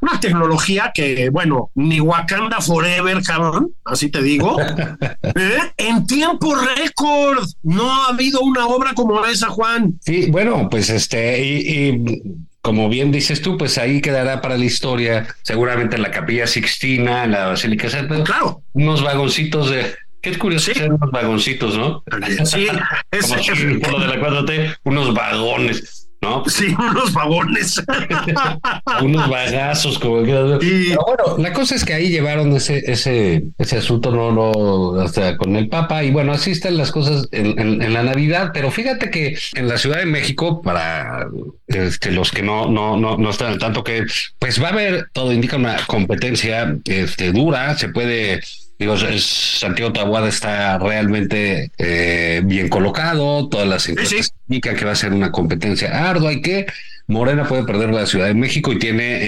Una 0.00 0.18
tecnología 0.20 0.90
que, 0.94 1.28
bueno, 1.30 1.70
ni 1.74 2.00
Wakanda 2.00 2.60
Forever, 2.60 3.22
cabrón, 3.22 3.72
así 3.84 4.10
te 4.10 4.22
digo. 4.22 4.56
¿Eh? 5.22 5.58
En 5.76 6.06
tiempo 6.06 6.54
récord. 6.54 7.44
No 7.62 7.90
ha 7.92 8.06
habido 8.08 8.40
una 8.40 8.66
obra 8.66 8.92
como 8.94 9.24
esa, 9.26 9.48
Juan. 9.48 9.98
Sí, 10.00 10.30
bueno, 10.30 10.68
pues 10.70 10.88
este, 10.90 11.44
y, 11.44 11.88
y 11.88 12.22
como 12.60 12.88
bien 12.88 13.10
dices 13.10 13.42
tú, 13.42 13.58
pues 13.58 13.76
ahí 13.78 14.00
quedará 14.00 14.40
para 14.40 14.56
la 14.56 14.64
historia, 14.64 15.26
seguramente 15.42 15.96
en 15.96 16.02
la 16.02 16.10
Capilla 16.12 16.46
Sixtina, 16.46 17.24
en 17.24 17.32
la 17.32 17.46
Basílica 17.46 17.90
San 17.90 18.06
Pedro, 18.06 18.24
Claro. 18.24 18.62
unos 18.72 19.02
vagoncitos 19.02 19.70
de. 19.70 19.94
Qué 20.22 20.38
curioso, 20.38 20.72
Sí. 20.72 20.78
ser 20.78 20.92
unos 20.92 21.10
vagoncitos, 21.10 21.76
¿no? 21.76 22.02
Sí, 22.44 22.66
es, 23.10 23.22
Como 23.26 23.34
aquí, 23.34 23.50
por 23.80 23.92
lo 23.92 23.98
de 23.98 24.06
la 24.06 24.16
4T, 24.20 24.76
unos 24.84 25.12
vagones, 25.12 26.08
¿no? 26.22 26.44
sí, 26.46 26.74
unos 26.78 27.12
vagones. 27.12 27.82
unos 29.02 29.28
bagazos, 29.28 29.98
como 29.98 30.22
ver. 30.22 30.62
Y- 30.62 30.90
Pero 30.90 31.04
bueno, 31.06 31.38
la 31.38 31.52
cosa 31.52 31.74
es 31.74 31.84
que 31.84 31.94
ahí 31.94 32.08
llevaron 32.08 32.54
ese, 32.54 32.78
ese, 32.86 33.42
ese 33.58 33.78
asunto, 33.78 34.12
no, 34.12 34.30
no, 34.30 35.00
hasta 35.00 35.36
con 35.36 35.56
el 35.56 35.68
Papa, 35.68 36.04
y 36.04 36.10
bueno, 36.12 36.32
así 36.32 36.52
están 36.52 36.76
las 36.76 36.92
cosas 36.92 37.28
en, 37.32 37.58
en- 37.58 37.82
en 37.82 37.92
la 37.92 38.04
Navidad, 38.04 38.50
pero 38.54 38.70
fíjate 38.70 39.10
que 39.10 39.36
en 39.54 39.66
la 39.68 39.76
Ciudad 39.78 39.98
de 39.98 40.06
México, 40.06 40.62
para 40.62 41.26
este, 41.66 42.12
los 42.12 42.30
que 42.30 42.42
no, 42.42 42.70
no, 42.70 42.96
no, 42.96 43.16
no 43.16 43.30
están 43.30 43.48
al 43.54 43.58
tanto, 43.58 43.82
que 43.82 44.04
pues 44.38 44.62
va 44.62 44.68
a 44.68 44.72
haber, 44.72 45.08
todo 45.12 45.32
indica 45.32 45.56
una 45.56 45.76
competencia 45.86 46.76
este, 46.84 47.32
dura, 47.32 47.76
se 47.76 47.88
puede 47.88 48.40
Digo, 48.78 48.94
es- 48.94 49.24
Santiago 49.60 49.92
Tabuada 49.92 50.28
está 50.28 50.76
realmente 50.78 51.70
eh, 51.78 52.42
bien 52.44 52.68
colocado, 52.68 53.48
todas 53.48 53.68
las 53.68 53.88
encuestas 53.88 54.26
sí. 54.26 54.32
indican 54.48 54.74
que 54.76 54.84
va 54.84 54.92
a 54.92 54.96
ser 54.96 55.12
una 55.12 55.30
competencia 55.30 56.08
ardua 56.10 56.32
y 56.32 56.42
que 56.42 56.66
Morena 57.06 57.44
puede 57.48 57.64
perder 57.64 57.90
la 57.90 58.06
Ciudad 58.06 58.26
de 58.26 58.34
México 58.34 58.72
y 58.72 58.78
tiene 58.78 59.18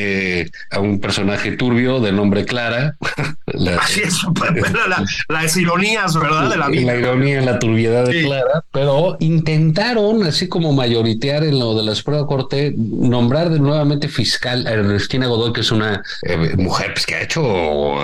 eh, 0.41 0.51
a 0.71 0.81
un 0.81 1.01
personaje 1.01 1.53
turbio 1.53 2.01
de 2.01 2.13
nombre 2.13 2.45
Clara. 2.45 2.97
La- 3.47 3.77
Así 3.77 4.01
es, 4.01 4.19
la- 4.75 4.89
la- 4.89 5.05
las 5.29 5.57
ironías, 5.57 6.19
¿verdad? 6.19 6.45
De 6.51 6.57
la 6.57 6.65
la 6.65 6.69
vida. 6.69 6.97
ironía, 6.97 7.41
la 7.43 7.59
turbiedad 7.59 8.05
de 8.07 8.13
Sí. 8.21 8.25
Clara, 8.27 8.65
pero 8.73 9.17
intentaron, 9.21 10.25
así 10.25 10.49
como 10.49 10.73
mayoritear 10.73 11.45
en 11.45 11.59
lo 11.59 11.75
de 11.77 11.85
la 11.85 11.95
Suprema 11.95 12.27
Corte, 12.27 12.75
nombrar 12.77 13.51
de 13.51 13.59
nuevamente 13.61 14.09
fiscal 14.09 14.67
a 14.67 14.73
Ernestina 14.73 15.27
Godoy, 15.27 15.53
que 15.53 15.61
es 15.61 15.71
una 15.73 16.03
eh, 16.23 16.55
mujer 16.57 16.93
pues, 16.95 17.07
que 17.07 17.15
ha 17.17 17.23
hecho 17.23 17.43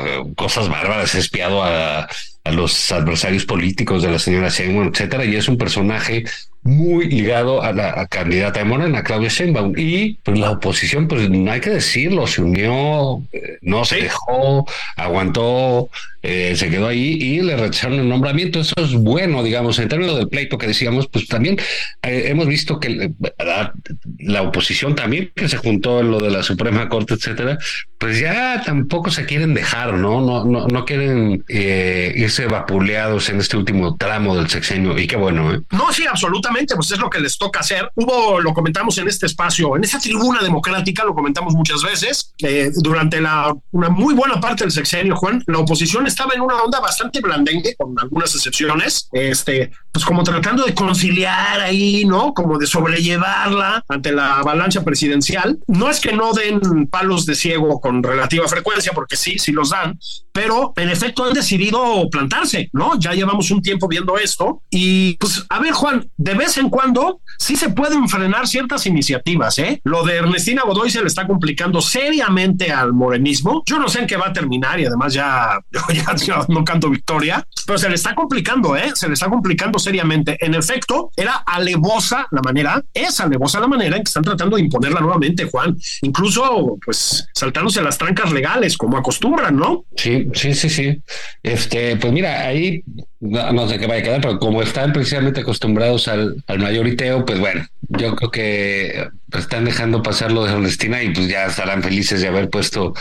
eh, 0.07 0.23
cosas 0.37 0.69
bárbaras, 0.69 1.15
espiado 1.15 1.63
a, 1.65 2.01
a 2.45 2.51
los 2.53 2.93
adversarios 2.93 3.45
políticos 3.45 4.03
de 4.03 4.11
la 4.11 4.19
señora 4.19 4.49
Sheinbaum, 4.51 4.89
etcétera, 4.93 5.25
y 5.25 5.37
es 5.37 5.49
un 5.49 5.57
personaje 5.59 6.25
muy 6.63 7.09
ligado 7.09 7.63
a 7.63 7.73
la 7.73 8.01
a 8.01 8.07
candidata 8.07 8.61
de 8.61 8.67
Morena, 8.67 9.03
Claudia 9.03 9.29
Sheinbaum. 9.29 9.75
Y 9.77 10.15
pues, 10.23 10.39
la 10.39 10.51
oposición, 10.51 11.09
pues 11.09 11.29
no 11.31 11.51
hay 11.51 11.61
que 11.61 11.71
decirlo, 11.71 12.27
se 12.27 12.43
unió, 12.43 13.23
eh, 13.33 13.59
no 13.63 13.85
se 13.85 14.03
dejó, 14.03 14.67
aguantó, 14.97 15.89
eh, 16.23 16.55
se 16.55 16.69
quedó 16.69 16.89
ahí 16.89 17.17
y 17.19 17.41
le 17.41 17.57
rechazaron 17.57 18.01
el 18.01 18.09
nombramiento. 18.09 18.61
Eso 18.61 18.75
es 18.77 18.93
bueno, 18.95 19.43
digamos, 19.43 19.79
en 19.79 19.89
términos 19.89 20.19
del 20.19 20.29
pleito 20.29 20.59
que 20.59 20.67
decíamos, 20.67 21.09
pues 21.09 21.27
también 21.29 21.59
eh, 22.03 22.25
hemos 22.27 22.47
visto 22.47 22.79
que 22.79 23.11
la, 23.39 23.73
la 24.19 24.43
oposición 24.43 24.95
también 24.95 25.33
que 25.35 25.49
se 25.49 25.57
juntó 25.57 26.01
en 26.01 26.11
lo 26.11 26.21
de 26.21 26.31
la 26.31 26.43
Suprema 26.43 26.89
Corte, 26.89 27.15
etcétera, 27.15 27.59
pues 27.97 28.21
ya 28.21 28.63
tampoco 28.65 29.11
se 29.11 29.25
quieren 29.25 29.55
dejar, 29.55 29.95
¿no? 29.95 30.21
No, 30.21 30.45
no, 30.45 30.67
no 30.67 30.85
quieren 30.85 31.45
irse 31.49 32.47
vapuleados 32.47 33.29
en 33.29 33.41
este 33.41 33.57
último 33.57 33.97
tramo 33.97 34.37
del 34.37 34.49
sexenio. 34.49 34.99
Y 34.99 35.07
qué 35.07 35.17
bueno, 35.17 35.55
¿eh? 35.55 35.61
No, 35.71 35.93
sí, 35.93 36.05
absolutamente, 36.07 36.50
pues 36.77 36.91
es 36.91 36.99
lo 36.99 37.11
que 37.11 37.21
les 37.21 37.39
toca 37.39 37.61
hacer. 37.61 37.91
Hubo, 37.95 38.41
lo 38.41 38.53
comentamos 38.53 38.97
en 38.99 39.09
este 39.09 39.27
espacio, 39.27 39.77
en 39.77 39.85
esa 39.85 39.99
tribuna 39.99 40.43
democrática, 40.43 41.05
lo 41.05 41.15
comentamos 41.15 41.55
muchas 41.55 41.83
veces, 41.83 42.35
eh, 42.43 42.71
durante 42.75 43.21
la, 43.21 43.55
una 43.73 43.89
muy 43.89 44.15
buena 44.15 44.41
parte 44.41 44.65
del 44.65 44.73
sexenio, 44.73 45.17
Juan, 45.17 45.43
la 45.47 45.59
oposición 45.59 46.07
estaba 46.07 46.35
en 46.35 46.41
una 46.41 46.57
onda 46.63 46.81
bastante 46.81 47.21
blandengue, 47.21 47.75
con 47.77 47.99
algunas 47.99 48.35
excepciones, 48.35 49.09
este, 49.13 49.71
pues 49.93 50.05
como 50.05 50.23
tratando 50.23 50.65
de 50.65 50.75
conciliar 50.75 51.61
ahí, 51.61 52.05
¿no? 52.05 52.33
Como 52.35 52.59
de 52.59 52.67
sobrellevarla 52.67 53.85
ante 53.89 54.13
la 54.13 54.39
avalancha 54.39 54.83
presidencial. 54.85 55.59
No 55.67 55.91
es 55.91 56.01
que 56.01 56.13
no 56.13 56.33
den 56.33 56.87
palos 56.87 57.27
de 57.27 57.35
ciego 57.35 57.81
con 57.81 58.03
relativa 58.03 58.47
frecuencia, 58.49 58.93
porque 58.93 59.17
sí, 59.17 59.39
sí 59.39 59.53
los 59.53 59.71
dan, 59.71 59.99
pero 60.33 60.73
en 60.77 60.89
efecto 60.89 61.25
han 61.25 61.35
decidido 61.35 62.09
plantarse, 62.11 62.71
¿no? 62.73 62.99
Ya 62.99 63.13
llevamos 63.13 63.51
un 63.51 63.63
tiempo 63.63 63.89
viendo 63.89 64.17
esto 64.19 64.63
y 64.71 65.15
pues 65.17 65.45
a 65.49 65.59
ver 65.59 65.73
Juan, 65.73 66.09
de 66.17 66.35
vez 66.41 66.57
en 66.57 66.71
cuando 66.71 67.21
sí 67.39 67.55
se 67.55 67.69
pueden 67.69 68.09
frenar 68.09 68.49
ciertas 68.49 68.87
iniciativas, 68.87 69.59
¿eh? 69.59 69.81
Lo 69.85 70.05
de 70.05 70.17
Ernestina 70.17 70.63
Godoy 70.65 70.91
se 70.91 71.03
le 71.03 71.07
está 71.07 71.27
complicando 71.27 71.83
seriamente 71.83 72.73
al 72.73 72.95
morenismo. 72.95 73.63
Yo 73.67 73.79
no 73.79 73.89
sé 73.89 74.01
en 74.01 74.07
qué 74.07 74.17
va 74.17 74.29
a 74.29 74.33
terminar 74.33 74.81
y 74.81 74.87
además 74.87 75.13
ya, 75.13 75.61
no 76.49 76.65
canto 76.65 76.89
victoria, 76.89 77.47
pero 77.67 77.79
se 77.79 77.89
le 77.89 77.95
está 77.95 78.15
complicando, 78.15 78.75
¿eh? 78.75 78.93
Se 78.95 79.07
le 79.07 79.15
está 79.15 79.29
complicando 79.29 79.79
seriamente. 79.79 80.39
En 80.41 80.55
efecto, 80.55 81.11
era 81.15 81.35
alevosa 81.47 82.27
la 82.31 82.41
manera, 82.41 82.83
es 82.95 83.21
alevosa 83.21 83.61
la 83.61 83.69
manera 83.69 83.97
en 83.97 84.03
que 84.03 84.09
están 84.09 84.25
tratando 84.25 84.57
de 84.57 84.63
imponerla 84.63 85.01
nuevamente, 85.01 85.45
Juan. 85.45 85.77
Incluso, 86.03 86.79
pues, 86.85 87.29
saltándose 87.35 87.83
las 87.83 87.99
trancas 87.99 88.33
legales, 88.33 88.79
como 88.79 88.97
acostumbran, 88.97 89.57
¿no? 89.57 89.85
Sí, 89.95 90.27
sí, 90.33 90.55
sí, 90.55 90.71
sí. 90.71 91.03
Este, 91.43 91.97
pues 91.97 92.13
mira, 92.13 92.47
ahí 92.47 92.83
no, 93.21 93.53
no 93.53 93.69
sé 93.69 93.79
qué 93.79 93.87
vaya 93.87 94.01
a 94.01 94.05
quedar, 94.05 94.21
pero 94.21 94.39
como 94.39 94.63
están 94.63 94.93
precisamente 94.93 95.41
acostumbrados 95.43 96.09
al, 96.09 96.43
al 96.47 96.59
mayoriteo, 96.59 97.25
pues 97.25 97.39
bueno, 97.39 97.67
yo 97.89 98.17
creo 98.17 98.31
que 98.31 99.09
pues, 99.31 99.45
están 99.45 99.65
dejando 99.65 100.03
pasar 100.03 100.33
lo 100.33 100.45
de 100.45 100.53
Ernestina 100.53 101.03
y 101.03 101.11
pues 101.11 101.29
ya 101.29 101.47
estarán 101.47 101.83
felices 101.83 102.21
de 102.21 102.29
haber 102.29 102.49
puesto 102.51 102.95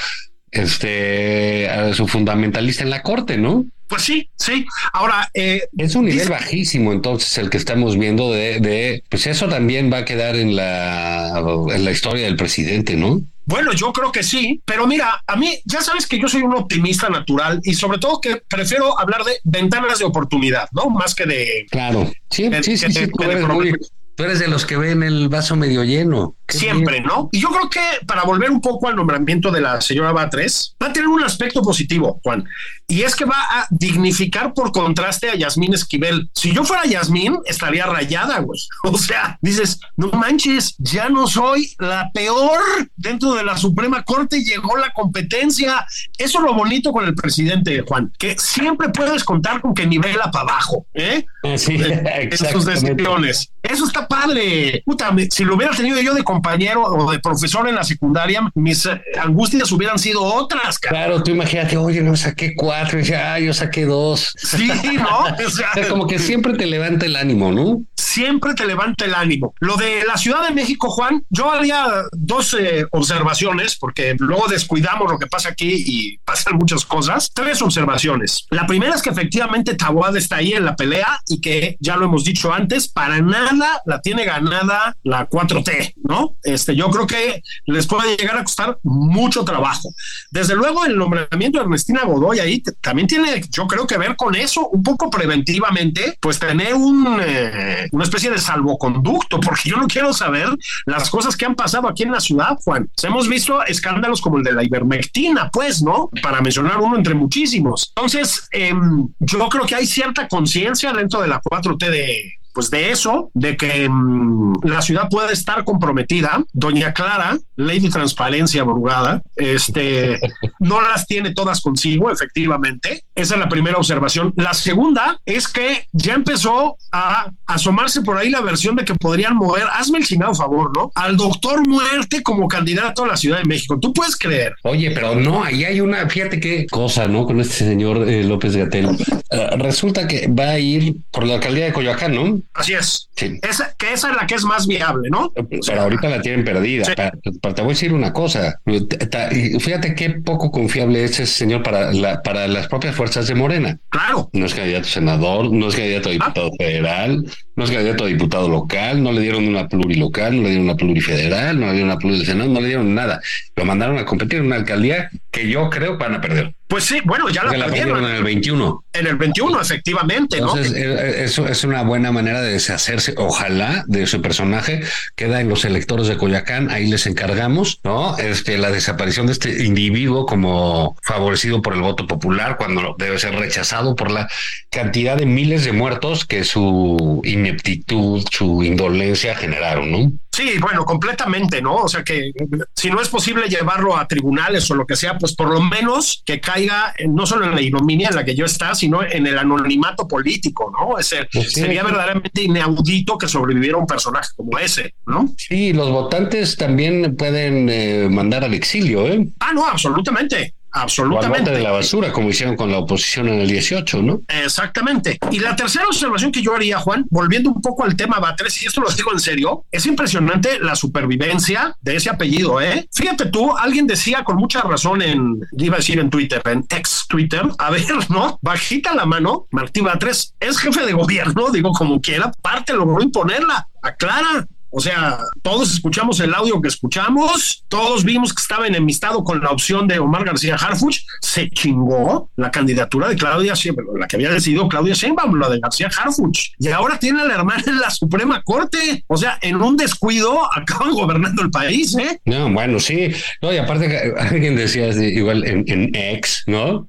este 0.51 1.69
a 1.69 1.93
su 1.93 2.07
fundamentalista 2.07 2.83
en 2.83 2.89
la 2.89 3.01
corte, 3.01 3.37
¿no? 3.37 3.65
Pues 3.87 4.03
sí, 4.03 4.29
sí. 4.35 4.65
Ahora, 4.93 5.29
eh, 5.33 5.63
Es 5.77 5.95
un 5.95 6.05
nivel 6.05 6.19
Dice- 6.19 6.29
bajísimo, 6.31 6.91
entonces, 6.93 7.35
el 7.39 7.49
que 7.49 7.57
estamos 7.57 7.97
viendo 7.97 8.31
de, 8.31 8.59
de, 8.59 9.03
pues 9.09 9.25
eso 9.25 9.47
también 9.47 9.91
va 9.91 9.99
a 9.99 10.05
quedar 10.05 10.35
en 10.35 10.55
la, 10.55 11.41
en 11.73 11.85
la 11.85 11.91
historia 11.91 12.25
del 12.25 12.35
presidente, 12.35 12.95
¿no? 12.95 13.21
Bueno, 13.49 13.73
yo 13.73 13.91
creo 13.91 14.11
que 14.11 14.21
sí, 14.21 14.61
pero 14.63 14.85
mira, 14.85 15.23
a 15.25 15.35
mí 15.35 15.59
ya 15.65 15.81
sabes 15.81 16.05
que 16.05 16.19
yo 16.19 16.27
soy 16.27 16.43
un 16.43 16.53
optimista 16.53 17.09
natural 17.09 17.59
y 17.63 17.73
sobre 17.73 17.97
todo 17.97 18.21
que 18.21 18.43
prefiero 18.47 18.99
hablar 18.99 19.23
de 19.23 19.39
ventanas 19.43 19.97
de 19.97 20.05
oportunidad, 20.05 20.69
¿no? 20.71 20.91
Más 20.91 21.15
que 21.15 21.25
de... 21.25 21.65
Claro. 21.71 22.11
Sí, 22.29 22.47
sí, 22.61 22.77
sí, 22.77 22.91
sí, 22.91 23.07
tú 23.11 23.23
eres 23.23 23.47
muy, 23.47 23.73
tú 24.13 24.23
eres 24.23 24.37
de 24.37 24.49
los 24.49 24.67
que 24.67 24.77
ven 24.77 25.01
el 25.01 25.29
vaso 25.29 25.55
medio 25.55 25.83
lleno. 25.83 26.35
Siempre. 26.57 27.01
¿no? 27.01 27.29
Y 27.31 27.39
yo 27.39 27.49
creo 27.49 27.69
que 27.69 28.05
para 28.05 28.23
volver 28.23 28.51
un 28.51 28.61
poco 28.61 28.87
al 28.87 28.95
nombramiento 28.95 29.51
de 29.51 29.61
la 29.61 29.81
señora 29.81 30.11
Batres, 30.11 30.75
va 30.81 30.87
a 30.87 30.93
tener 30.93 31.07
un 31.07 31.23
aspecto 31.23 31.61
positivo, 31.61 32.19
Juan, 32.23 32.45
y 32.87 33.03
es 33.03 33.15
que 33.15 33.25
va 33.25 33.37
a 33.37 33.67
dignificar 33.69 34.53
por 34.53 34.71
contraste 34.71 35.29
a 35.29 35.35
Yasmín 35.35 35.73
Esquivel. 35.73 36.29
Si 36.33 36.53
yo 36.53 36.63
fuera 36.63 36.85
Yasmín, 36.85 37.37
estaría 37.45 37.85
rayada, 37.85 38.39
güey. 38.39 38.59
O 38.83 38.97
sea, 38.97 39.37
dices, 39.41 39.79
no 39.97 40.09
manches, 40.09 40.75
ya 40.79 41.09
no 41.09 41.27
soy 41.27 41.73
la 41.77 42.09
peor 42.13 42.59
dentro 42.95 43.33
de 43.33 43.43
la 43.43 43.55
Suprema 43.55 44.03
Corte, 44.03 44.43
llegó 44.43 44.77
la 44.77 44.91
competencia. 44.91 45.85
Eso 46.17 46.39
es 46.39 46.43
lo 46.43 46.53
bonito 46.53 46.91
con 46.91 47.05
el 47.05 47.13
presidente, 47.13 47.83
Juan, 47.87 48.11
que 48.17 48.35
siempre 48.39 48.89
puedes 48.89 49.23
contar 49.23 49.61
con 49.61 49.73
que 49.73 49.85
nivela 49.85 50.31
para 50.31 50.53
abajo, 50.53 50.85
¿eh? 50.93 51.25
Ah, 51.43 51.57
Sí, 51.57 51.77
en 51.79 52.37
sus 52.37 52.65
decisiones. 52.65 53.51
Eso 53.61 53.85
está 53.85 54.07
padre. 54.07 54.81
Puta, 54.85 55.13
si 55.29 55.43
lo 55.43 55.55
hubiera 55.55 55.75
tenido 55.75 55.99
yo 55.99 56.13
de 56.13 56.23
compañero 56.39 56.83
o 56.83 57.11
de 57.11 57.19
profesor 57.19 57.67
en 57.67 57.75
la 57.75 57.83
secundaria, 57.83 58.49
mis 58.55 58.85
eh, 58.85 59.01
angustias 59.21 59.69
hubieran 59.73 59.99
sido 59.99 60.23
otras. 60.23 60.79
Claro, 60.79 61.21
tú 61.21 61.31
imagínate, 61.31 61.75
oye, 61.75 62.01
no 62.01 62.15
saqué 62.15 62.55
cuatro, 62.55 62.99
y 62.99 63.03
ya, 63.03 63.33
ah, 63.33 63.39
yo 63.39 63.53
saqué 63.53 63.85
dos. 63.85 64.33
Sí, 64.37 64.69
¿no? 64.95 65.25
O 65.49 65.51
sea, 65.51 65.71
como 65.89 66.05
que 66.05 66.19
siempre 66.19 66.53
te 66.53 66.65
levanta 66.65 67.05
el 67.05 67.15
ánimo, 67.15 67.51
¿no? 67.51 67.81
Siempre 67.95 68.53
te 68.53 68.65
levanta 68.65 69.05
el 69.05 69.15
ánimo. 69.15 69.53
Lo 69.59 69.75
de 69.77 70.03
la 70.05 70.17
Ciudad 70.17 70.47
de 70.47 70.53
México, 70.53 70.89
Juan, 70.89 71.23
yo 71.29 71.51
haría 71.51 71.85
dos 72.11 72.53
eh, 72.53 72.85
observaciones, 72.91 73.75
porque 73.77 74.15
luego 74.19 74.47
descuidamos 74.47 75.11
lo 75.11 75.17
que 75.17 75.27
pasa 75.27 75.49
aquí 75.49 75.83
y 75.85 76.17
pasan 76.19 76.55
muchas 76.55 76.85
cosas. 76.85 77.31
Tres 77.33 77.61
observaciones. 77.61 78.45
La 78.51 78.67
primera 78.67 78.95
es 78.95 79.01
que 79.01 79.09
efectivamente 79.09 79.75
Taboada 79.75 80.17
está 80.17 80.37
ahí 80.37 80.53
en 80.53 80.65
la 80.65 80.75
pelea 80.75 81.19
y 81.27 81.41
que 81.41 81.77
ya 81.79 81.95
lo 81.95 82.05
hemos 82.05 82.23
dicho 82.23 82.53
antes, 82.53 82.87
para 82.87 83.21
nada 83.21 83.81
la 83.85 84.01
tiene 84.01 84.25
ganada 84.25 84.95
la 85.03 85.27
4T, 85.27 85.93
¿no? 86.03 86.28
Este, 86.43 86.75
yo 86.75 86.89
creo 86.89 87.07
que 87.07 87.41
les 87.65 87.87
puede 87.87 88.15
llegar 88.15 88.37
a 88.37 88.43
costar 88.43 88.77
mucho 88.83 89.43
trabajo. 89.43 89.93
Desde 90.31 90.55
luego, 90.55 90.85
el 90.85 90.97
nombramiento 90.97 91.59
de 91.59 91.65
Ernestina 91.65 92.03
Godoy 92.05 92.39
ahí 92.39 92.63
también 92.81 93.07
tiene, 93.07 93.41
yo 93.49 93.67
creo 93.67 93.85
que 93.87 93.97
ver 93.97 94.15
con 94.15 94.35
eso, 94.35 94.67
un 94.69 94.83
poco 94.83 95.09
preventivamente, 95.09 96.17
pues 96.19 96.39
tener 96.39 96.73
un, 96.73 97.19
eh, 97.21 97.87
una 97.91 98.03
especie 98.03 98.29
de 98.29 98.37
salvoconducto, 98.37 99.39
porque 99.39 99.69
yo 99.69 99.77
no 99.77 99.87
quiero 99.87 100.13
saber 100.13 100.49
las 100.85 101.09
cosas 101.09 101.35
que 101.35 101.45
han 101.45 101.55
pasado 101.55 101.87
aquí 101.87 102.03
en 102.03 102.11
la 102.11 102.19
ciudad, 102.19 102.57
Juan. 102.63 102.89
Hemos 103.03 103.27
visto 103.27 103.63
escándalos 103.65 104.21
como 104.21 104.37
el 104.37 104.43
de 104.43 104.53
la 104.53 104.63
ivermectina, 104.63 105.49
pues, 105.51 105.81
¿no? 105.81 106.09
Para 106.21 106.41
mencionar 106.41 106.77
uno 106.79 106.97
entre 106.97 107.13
muchísimos. 107.13 107.91
Entonces, 107.95 108.47
em, 108.51 109.07
yo 109.19 109.49
creo 109.49 109.65
que 109.65 109.75
hay 109.75 109.85
cierta 109.85 110.27
conciencia 110.27 110.93
dentro 110.93 111.21
de 111.21 111.27
la 111.27 111.41
4T 111.41 111.89
de, 111.89 112.38
pues 112.53 112.69
de 112.69 112.91
eso, 112.91 113.31
de 113.33 113.57
que 113.57 113.87
mm, 113.89 114.63
la 114.63 114.81
ciudad 114.81 115.09
puede 115.09 115.33
estar 115.33 115.63
comprometida. 115.63 116.43
Doña 116.53 116.93
Clara, 116.93 117.37
Lady 117.55 117.89
Transparencia 117.89 118.63
Brugada, 118.63 119.21
este, 119.35 120.19
no 120.59 120.81
las 120.81 121.07
tiene 121.07 121.33
todas 121.33 121.61
consigo, 121.61 122.11
efectivamente. 122.11 123.03
Esa 123.15 123.35
es 123.35 123.39
la 123.39 123.49
primera 123.49 123.77
observación. 123.77 124.33
La 124.35 124.53
segunda 124.53 125.19
es 125.25 125.47
que 125.47 125.87
ya 125.91 126.13
empezó 126.13 126.77
a 126.91 127.31
asomarse 127.45 128.01
por 128.01 128.17
ahí 128.17 128.29
la 128.29 128.41
versión 128.41 128.75
de 128.75 128.85
que 128.85 128.95
podrían 128.95 129.35
mover, 129.35 129.63
hazme 129.73 129.99
el 129.99 130.05
chingado 130.05 130.33
favor, 130.33 130.71
¿no? 130.75 130.91
Al 130.95 131.17
doctor 131.17 131.67
Muerte 131.67 132.23
como 132.23 132.47
candidato 132.47 133.03
a 133.03 133.07
la 133.07 133.17
Ciudad 133.17 133.39
de 133.39 133.45
México. 133.45 133.79
¿Tú 133.79 133.93
puedes 133.93 134.15
creer? 134.15 134.55
Oye, 134.63 134.91
pero 134.91 135.15
no, 135.15 135.43
ahí 135.43 135.63
hay 135.65 135.81
una, 135.81 136.07
fíjate 136.09 136.39
qué 136.39 136.67
cosa, 136.67 137.07
¿no? 137.07 137.25
Con 137.25 137.39
este 137.39 137.65
señor 137.65 138.07
eh, 138.09 138.23
López 138.23 138.55
Gatel. 138.55 138.87
Uh, 138.87 139.57
resulta 139.57 140.07
que 140.07 140.27
va 140.27 140.51
a 140.51 140.59
ir 140.59 140.95
por 141.11 141.25
la 141.25 141.35
alcaldía 141.35 141.65
de 141.65 141.73
Coyoacán, 141.73 142.15
¿no? 142.15 142.38
Así 142.53 142.73
es. 142.73 143.09
Sí. 143.15 143.39
Esa, 143.41 143.73
que 143.77 143.93
esa 143.93 144.11
es 144.11 144.15
la 144.15 144.27
que 144.27 144.35
es 144.35 144.43
más 144.43 144.67
viable, 144.67 145.09
¿no? 145.09 145.31
Pero 145.33 145.81
ahorita 145.81 146.09
la 146.09 146.21
tienen 146.21 146.43
perdida. 146.43 146.85
Sí. 146.85 146.93
Te 146.95 147.61
voy 147.61 147.63
a 147.63 147.67
decir 147.67 147.93
una 147.93 148.13
cosa. 148.13 148.59
Fíjate 148.65 149.95
qué 149.95 150.09
poco 150.11 150.51
confiable 150.51 151.03
es 151.03 151.19
ese 151.19 151.25
señor 151.25 151.63
para, 151.63 151.91
la, 151.93 152.21
para 152.21 152.47
las 152.47 152.67
propias 152.67 152.95
fuerzas 152.95 153.27
de 153.27 153.35
Morena. 153.35 153.79
Claro. 153.89 154.29
No 154.33 154.45
es 154.45 154.53
candidato 154.53 154.87
a 154.87 154.89
senador, 154.89 155.51
no 155.51 155.67
es 155.67 155.75
candidato 155.75 156.09
a 156.09 156.11
diputado 156.11 156.47
ah. 156.47 156.55
federal, 156.57 157.25
no 157.59 157.65
es 157.65 157.71
candidato 157.71 158.05
a 158.05 158.07
diputado 158.07 158.47
local, 158.47 159.03
no 159.03 159.11
le 159.11 159.19
dieron 159.19 159.45
una 159.45 159.67
plurilocal, 159.67 160.33
no 160.33 160.43
le 160.43 160.49
dieron 160.49 160.63
una 160.63 160.77
plurifederal, 160.77 161.59
no 161.59 161.65
le 161.65 161.73
dieron 161.73 161.89
una 161.89 161.99
plurisenado, 161.99 162.49
no 162.49 162.61
le 162.61 162.67
dieron 162.67 162.95
nada. 162.95 163.21
Lo 163.57 163.65
mandaron 163.65 163.97
a 163.97 164.05
competir 164.05 164.39
en 164.39 164.45
una 164.45 164.55
alcaldía 164.55 165.09
que 165.29 165.49
yo 165.49 165.69
creo 165.69 165.97
van 165.97 166.15
a 166.15 166.21
perder. 166.21 166.55
Pues 166.69 166.83
sí, 166.83 167.01
bueno, 167.03 167.29
ya 167.29 167.43
la, 167.43 167.57
la 167.57 167.65
perdieron 167.65 168.05
en 168.05 168.11
el 168.11 168.23
21. 168.23 168.85
En 168.93 169.07
el 169.07 169.15
21, 169.15 169.59
efectivamente. 169.59 170.37
Entonces, 170.37 170.71
¿no? 170.71 170.77
eso 170.77 171.47
es 171.47 171.63
una 171.63 171.81
buena 171.81 172.11
manera 172.11 172.41
de 172.41 172.51
deshacerse, 172.51 173.15
ojalá, 173.17 173.83
de 173.87 174.05
su 174.05 174.21
personaje. 174.21 174.81
Queda 175.15 175.41
en 175.41 175.49
los 175.49 175.65
electores 175.65 176.07
de 176.07 176.17
Coyacán, 176.17 176.69
ahí 176.69 176.85
les 176.85 177.07
encargamos, 177.07 177.79
¿no? 177.83 178.15
Este, 178.19 178.59
la 178.59 178.69
desaparición 178.69 179.25
de 179.25 179.33
este 179.33 179.65
individuo 179.65 180.27
como 180.27 180.95
favorecido 181.01 181.63
por 181.63 181.73
el 181.73 181.81
voto 181.81 182.05
popular, 182.05 182.57
cuando 182.57 182.95
debe 182.99 183.17
ser 183.17 183.33
rechazado 183.33 183.95
por 183.95 184.11
la 184.11 184.29
cantidad 184.69 185.17
de 185.17 185.25
miles 185.25 185.65
de 185.65 185.71
muertos 185.71 186.23
que 186.23 186.43
su 186.43 187.19
ineptitud, 187.49 188.23
su 188.31 188.63
indolencia 188.63 189.35
generaron, 189.35 189.91
¿no? 189.91 190.11
Sí, 190.31 190.53
bueno, 190.59 190.85
completamente, 190.85 191.61
¿no? 191.61 191.75
O 191.75 191.87
sea 191.89 192.03
que 192.03 192.31
si 192.73 192.89
no 192.89 193.01
es 193.01 193.09
posible 193.09 193.49
llevarlo 193.49 193.97
a 193.97 194.07
tribunales 194.07 194.69
o 194.71 194.75
lo 194.75 194.85
que 194.85 194.95
sea, 194.95 195.17
pues 195.17 195.35
por 195.35 195.49
lo 195.49 195.59
menos 195.59 196.23
que 196.25 196.39
caiga 196.39 196.93
no 197.09 197.25
solo 197.25 197.45
en 197.45 197.55
la 197.55 197.61
ignominia 197.61 198.09
en 198.09 198.15
la 198.15 198.23
que 198.23 198.35
yo 198.35 198.45
está, 198.45 198.73
sino 198.73 199.03
en 199.03 199.27
el 199.27 199.37
anonimato 199.37 200.07
político, 200.07 200.71
¿no? 200.71 200.97
Es 200.97 201.13
pues 201.33 201.51
sí. 201.51 201.61
sería 201.61 201.83
verdaderamente 201.83 202.43
inaudito 202.43 203.17
que 203.17 203.27
sobreviviera 203.27 203.77
un 203.77 203.87
personaje 203.87 204.29
como 204.35 204.57
ese, 204.59 204.93
¿no? 205.07 205.33
Sí, 205.37 205.73
los 205.73 205.89
votantes 205.89 206.55
también 206.55 207.17
pueden 207.17 207.67
eh, 207.69 208.07
mandar 208.09 208.45
al 208.45 208.53
exilio, 208.53 209.07
¿eh? 209.07 209.27
Ah, 209.39 209.51
no, 209.53 209.65
absolutamente. 209.65 210.53
Absolutamente. 210.71 211.51
de 211.51 211.61
la 211.61 211.71
basura, 211.71 212.11
como 212.11 212.29
hicieron 212.29 212.55
con 212.55 212.71
la 212.71 212.77
oposición 212.77 213.27
en 213.29 213.39
el 213.39 213.47
18, 213.47 214.01
¿no? 214.01 214.21
Exactamente. 214.27 215.17
Y 215.31 215.39
la 215.39 215.55
tercera 215.55 215.85
observación 215.85 216.31
que 216.31 216.41
yo 216.41 216.55
haría, 216.55 216.79
Juan, 216.79 217.05
volviendo 217.09 217.49
un 217.49 217.61
poco 217.61 217.83
al 217.83 217.95
tema 217.95 218.19
Batres, 218.19 218.61
y 218.61 218.67
esto 218.67 218.81
lo 218.81 218.89
digo 218.89 219.11
en 219.11 219.19
serio, 219.19 219.65
es 219.71 219.85
impresionante 219.85 220.59
la 220.59 220.75
supervivencia 220.75 221.75
de 221.81 221.95
ese 221.95 222.09
apellido, 222.09 222.61
¿eh? 222.61 222.87
Fíjate 222.93 223.27
tú, 223.27 223.55
alguien 223.57 223.87
decía 223.87 224.23
con 224.23 224.37
mucha 224.37 224.61
razón 224.61 225.01
en, 225.01 225.39
iba 225.57 225.75
a 225.75 225.77
decir 225.77 225.99
en 225.99 226.09
Twitter, 226.09 226.41
en 226.45 226.65
ex 226.69 227.05
Twitter, 227.07 227.43
a 227.57 227.69
ver, 227.69 227.85
¿no? 228.09 228.39
Bajita 228.41 228.93
la 228.93 229.05
mano, 229.05 229.47
Martí 229.51 229.81
Batres 229.81 230.33
es 230.39 230.57
jefe 230.57 230.85
de 230.85 230.93
gobierno, 230.93 231.49
digo 231.51 231.71
como 231.71 231.99
quiera, 232.01 232.31
parte 232.41 232.73
logró 232.73 233.01
imponerla, 233.01 233.67
aclara, 233.81 234.47
o 234.71 234.79
sea, 234.79 235.19
todos 235.41 235.73
escuchamos 235.73 236.19
el 236.19 236.33
audio 236.33 236.61
que 236.61 236.67
escuchamos, 236.67 237.63
todos 237.67 238.03
vimos 238.03 238.33
que 238.33 238.41
estaba 238.41 238.67
enemistado 238.67 239.23
con 239.23 239.41
la 239.41 239.49
opción 239.49 239.87
de 239.87 239.99
Omar 239.99 240.25
García 240.25 240.55
Harfuch, 240.55 240.99
se 241.21 241.49
chingó 241.49 242.29
la 242.35 242.51
candidatura 242.51 243.09
de 243.09 243.15
Claudia 243.15 243.53
la 243.97 244.07
que 244.07 244.15
había 244.15 244.31
decidido 244.31 244.69
Claudia 244.69 244.93
Sheinbaum, 244.93 245.39
la 245.39 245.49
de 245.49 245.59
García 245.59 245.89
Harfuch, 245.95 246.51
y 246.59 246.67
ahora 246.69 246.99
tiene 246.99 247.21
a 247.21 247.25
la 247.25 247.35
hermana 247.35 247.63
en 247.65 247.79
la 247.79 247.89
Suprema 247.89 248.41
Corte. 248.43 249.03
O 249.07 249.17
sea, 249.17 249.37
en 249.41 249.61
un 249.61 249.77
descuido 249.77 250.41
acaban 250.55 250.91
gobernando 250.91 251.41
el 251.41 251.49
país, 251.49 251.95
¿eh? 251.97 252.19
No, 252.25 252.51
bueno, 252.51 252.79
sí. 252.79 253.11
No, 253.41 253.51
y 253.53 253.57
aparte, 253.57 254.13
alguien 254.19 254.55
decía 254.55 254.89
igual 254.89 255.45
en, 255.45 255.63
en 255.67 255.95
ex, 255.95 256.43
¿no? 256.47 256.87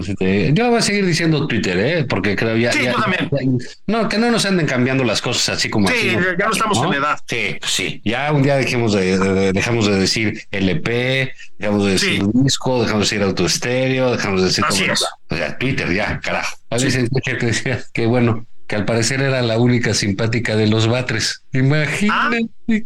Este, 0.00 0.52
yo 0.52 0.68
voy 0.70 0.78
a 0.78 0.82
seguir 0.82 1.06
diciendo 1.06 1.46
Twitter, 1.46 1.78
¿eh? 1.78 2.04
porque 2.04 2.36
creo 2.36 2.56
ya, 2.56 2.72
sí, 2.72 2.82
ya, 2.82 2.92
yo 2.92 2.98
también. 3.00 3.28
ya, 3.30 3.38
no, 3.86 4.08
que 4.08 4.18
no 4.18 4.30
nos 4.30 4.44
anden 4.46 4.66
cambiando 4.66 5.04
las 5.04 5.22
cosas 5.22 5.56
así 5.56 5.70
como 5.70 5.88
sí, 5.88 5.94
así. 5.94 6.08
ya 6.38 6.46
no 6.46 6.52
estamos 6.52 6.82
¿no? 6.82 6.92
en 6.92 6.98
edad. 7.00 7.18
Sí, 7.26 7.56
sí. 7.66 8.00
Ya 8.04 8.32
un 8.32 8.42
día 8.42 8.56
dejemos 8.56 8.92
de, 8.92 9.18
de, 9.18 9.32
de, 9.34 9.52
dejamos 9.52 9.86
de 9.86 9.98
decir 9.98 10.42
LP, 10.50 11.32
dejamos 11.58 11.84
de 11.86 11.92
decir 11.92 12.20
Sí. 12.22 12.30
disco, 12.34 12.82
dejamos 12.82 13.08
de 13.08 13.16
decir 13.16 13.22
autoestéreo, 13.26 14.12
dejamos 14.12 14.40
de 14.42 14.46
decir 14.48 14.64
Así 14.66 14.80
como- 14.82 14.92
es. 14.92 15.04
o 15.30 15.36
sea, 15.36 15.58
Twitter, 15.58 15.92
ya, 15.92 16.20
carajo. 16.20 16.56
A 16.70 16.76
veces 16.76 17.08
que 17.24 17.34
decía 17.34 17.80
que 17.92 18.06
bueno, 18.06 18.46
que 18.68 18.76
al 18.76 18.84
parecer 18.84 19.22
era 19.22 19.40
la 19.40 19.56
única 19.58 19.94
simpática 19.94 20.54
de 20.54 20.66
los 20.66 20.86
Batres. 20.86 21.42
Imagínate. 21.54 22.48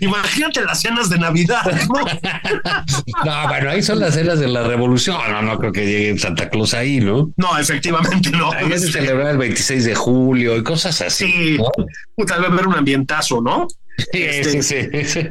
Imagínate 0.00 0.64
las 0.64 0.80
cenas 0.80 1.10
de 1.10 1.18
Navidad, 1.18 1.62
¿no? 1.86 2.00
No, 3.24 3.48
bueno, 3.48 3.70
ahí 3.70 3.82
son 3.82 4.00
las 4.00 4.14
cenas 4.14 4.40
de 4.40 4.48
la 4.48 4.62
revolución. 4.62 5.18
No, 5.30 5.42
no 5.42 5.58
creo 5.58 5.72
que 5.72 5.84
llegue 5.84 6.18
Santa 6.18 6.48
Claus 6.48 6.72
ahí, 6.72 7.00
¿no? 7.00 7.30
No, 7.36 7.58
efectivamente 7.58 8.30
no. 8.30 8.50
Ahí 8.50 8.70
se 8.78 8.90
celebrar 8.90 9.32
el 9.32 9.38
26 9.38 9.84
de 9.84 9.94
julio 9.94 10.56
y 10.56 10.62
cosas 10.62 11.02
así. 11.02 11.30
Sí, 11.30 11.58
¿no? 11.58 12.24
tal 12.24 12.40
vez 12.40 12.50
ver 12.52 12.66
un 12.66 12.76
ambientazo, 12.76 13.42
¿no? 13.42 13.68
Sí, 13.98 14.22
Este- 14.22 14.62
sí, 14.62 14.62
sí, 14.62 15.04
sí. 15.04 15.28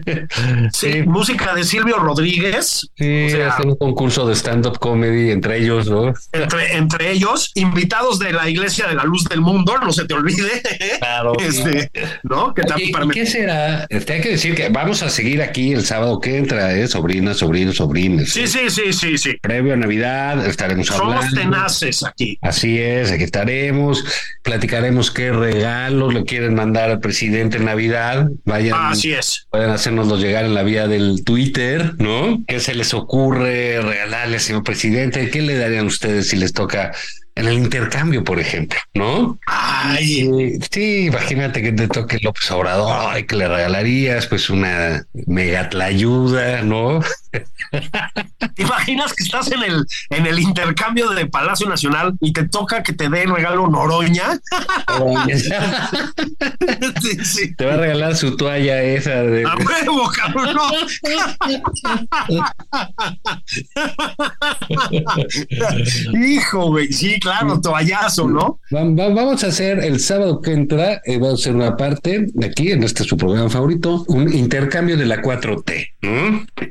Sí, 0.72 1.01
música 1.03 1.53
de 1.53 1.63
Silvio 1.63 1.97
Rodríguez, 1.97 2.89
sí, 2.97 3.26
o 3.26 3.30
sea- 3.30 3.57
un 3.63 3.76
concurso 3.76 4.28
de 4.28 4.36
stand-up 4.36 4.80
comedy 4.80 5.32
entre 5.32 5.57
ellos, 5.59 5.89
¿no? 5.89 6.13
entre, 6.32 6.76
entre 6.78 7.11
ellos, 7.11 7.51
invitados 7.55 8.20
de 8.20 8.32
la 8.34 8.49
Iglesia 8.49 8.88
de 8.88 8.95
la 8.95 9.03
Luz 9.03 9.24
del 9.26 9.41
Mundo, 9.41 9.76
no 9.82 9.91
se 9.91 10.05
te 10.05 10.13
olvide, 10.13 10.61
Claro. 10.99 11.34
este, 11.39 11.91
¿no? 12.24 12.53
Que 12.53 12.63
Oye, 12.74 12.89
para 12.91 13.05
¿y 13.05 13.09
¿Qué 13.09 13.26
será? 13.26 13.86
Este, 13.89 14.13
hay 14.13 14.22
que 14.22 14.30
decir 14.30 14.55
que 14.55 14.70
vamos 14.70 15.01
a 15.03 15.09
seguir 15.09 15.41
aquí 15.41 15.74
el 15.74 15.86
sábado 15.86 16.20
que 16.20 16.38
entra, 16.38 16.74
¿eh? 16.76 16.88
Sobrinas, 16.88 17.38
sobrinos, 17.38 17.76
sobrines. 17.78 18.32
Sí, 18.34 18.47
sí, 18.47 18.70
sí, 18.70 18.91
sí, 18.93 19.18
sí. 19.18 19.34
Previo 19.41 19.74
a 19.74 19.78
Navidad 19.78 20.45
estaremos 20.45 20.88
Somos 20.88 21.16
hablando. 21.26 21.39
tenaces 21.41 22.03
aquí. 22.03 22.38
Así 22.41 22.80
es, 22.80 23.11
aquí 23.11 23.24
estaremos, 23.24 24.03
platicaremos 24.41 25.11
qué 25.11 25.32
regalos 25.32 26.13
le 26.13 26.24
quieren 26.26 26.55
mandar 26.55 26.89
al 26.89 26.99
presidente 26.99 27.57
en 27.57 27.66
Navidad. 27.66 28.28
Vayan, 28.56 28.74
Así 28.93 29.12
es. 29.12 29.47
pueden 29.49 29.70
hacérnoslo 29.70 30.18
llegar 30.18 30.45
en 30.45 30.53
la 30.53 30.64
vía 30.64 30.88
del 30.88 31.26
Twitter, 31.26 31.93
¿no? 31.97 32.41
¿Qué 32.47 32.62
se 32.62 32.74
les 32.74 32.93
ocurre 32.93 33.82
regalarle, 33.82 34.39
señor 34.39 34.64
presidente? 34.64 35.30
¿Qué 35.30 35.41
le 35.41 35.58
darían 35.58 35.86
ustedes 35.88 36.30
si 36.30 36.38
les 36.38 36.53
toca 36.53 36.93
en 37.36 37.47
el 37.47 37.56
intercambio, 37.56 38.24
por 38.24 38.39
ejemplo, 38.39 38.80
¿no? 38.93 39.38
Ay, 39.45 40.58
sí, 40.72 41.08
imagínate 41.08 41.62
que 41.62 41.74
te 41.74 41.89
toque 41.89 42.18
López 42.22 42.49
Obrador 42.51 43.20
y 43.20 43.24
que 43.26 43.36
le 43.36 43.49
regalarías 43.49 44.28
pues 44.28 44.49
una 44.49 45.06
mega 45.28 45.70
ayuda, 45.82 46.62
¿no? 46.62 47.01
¿Te 48.55 48.61
imaginas 48.61 49.13
que 49.13 49.23
estás 49.23 49.51
en 49.51 49.63
el, 49.63 49.86
en 50.09 50.25
el 50.25 50.39
intercambio 50.39 51.09
de 51.09 51.25
Palacio 51.25 51.67
Nacional 51.67 52.13
y 52.21 52.31
te 52.33 52.47
toca 52.47 52.83
que 52.83 52.93
te 52.93 53.09
dé 53.09 53.23
el 53.23 53.36
regalo 53.36 53.67
Noroña? 53.67 54.39
Te 57.57 57.65
va 57.65 57.73
a 57.73 57.77
regalar 57.77 58.15
su 58.15 58.36
toalla 58.36 58.81
esa 58.83 59.23
de. 59.23 59.43
A 59.45 59.55
huevo, 59.55 60.09
cabrón. 60.15 60.57
Hijo, 66.13 66.67
güey. 66.67 66.91
Sí, 66.91 67.19
claro, 67.19 67.59
toallazo, 67.61 68.27
¿no? 68.27 68.59
Vamos 68.71 69.43
a 69.43 69.47
hacer 69.47 69.79
el 69.79 69.99
sábado 69.99 70.41
que 70.41 70.51
entra, 70.53 71.01
eh, 71.05 71.17
vamos 71.17 71.39
a 71.39 71.41
hacer 71.41 71.55
una 71.55 71.75
parte 71.77 72.27
aquí, 72.43 72.71
en 72.71 72.83
este 72.83 73.03
su 73.03 73.17
programa 73.17 73.49
favorito, 73.49 74.05
un 74.07 74.31
intercambio 74.33 74.97
de 74.97 75.05
la 75.05 75.21
4T. 75.21 75.93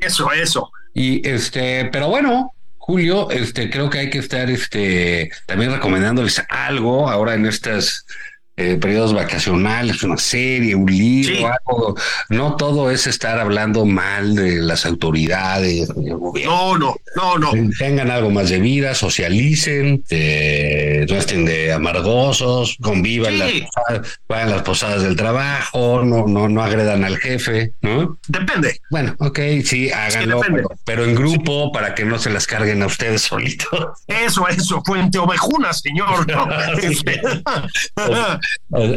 Eso, 0.01 0.31
eso. 0.31 0.54
Y 0.93 1.27
este, 1.27 1.85
pero 1.91 2.09
bueno, 2.09 2.53
Julio, 2.77 3.29
este, 3.31 3.69
creo 3.69 3.89
que 3.89 3.99
hay 3.99 4.09
que 4.09 4.19
estar 4.19 4.49
este, 4.49 5.31
también 5.47 5.71
recomendándoles 5.71 6.41
algo 6.49 7.09
ahora 7.09 7.33
en 7.33 7.45
estas 7.45 8.05
eh, 8.57 8.77
periodos 8.77 9.13
vacacionales, 9.13 10.01
una 10.03 10.17
serie, 10.17 10.75
un 10.75 10.85
libro, 10.85 11.47
algo. 11.47 11.95
No 12.29 12.55
todo 12.55 12.89
es 12.89 13.05
estar 13.05 13.37
hablando 13.37 13.85
mal 13.85 14.33
de 14.33 14.61
las 14.61 14.85
autoridades, 14.85 15.93
del 15.93 16.15
gobierno. 16.15 16.77
No, 16.77 16.77
no, 16.77 16.95
no, 17.37 17.37
no. 17.37 17.69
Tengan 17.77 18.11
algo 18.11 18.29
más 18.29 18.49
de 18.49 18.59
vida, 18.59 18.95
socialicen, 18.95 20.05
eh, 20.09 21.05
no 21.09 21.17
estén 21.17 21.43
de 21.43 21.73
amargosos, 21.73 22.77
convivan, 22.81 23.39
las, 23.39 23.51
vayan 24.29 24.51
las 24.51 24.61
posadas 24.61 25.03
del 25.03 25.17
trabajo, 25.17 26.03
no, 26.05 26.25
no, 26.25 26.47
no 26.47 26.63
agredan 26.63 27.03
al 27.03 27.17
jefe, 27.17 27.73
¿no? 27.81 28.17
Depende. 28.27 28.79
Bueno, 28.89 29.15
ok, 29.19 29.39
sí, 29.65 29.91
háganlo, 29.91 30.39
pero, 30.85 31.03
en 31.03 31.13
grupo 31.13 31.73
para 31.73 31.93
que 31.93 32.05
no 32.05 32.17
se 32.19 32.29
las 32.29 32.47
carguen 32.47 32.81
a 32.83 32.85
ustedes 32.85 33.23
solitos. 33.23 33.99
Eso, 34.07 34.47
eso, 34.47 34.81
fuente 34.85 35.17
ovejuna, 35.17 35.73
señor. 35.73 36.25
Este, 36.81 37.21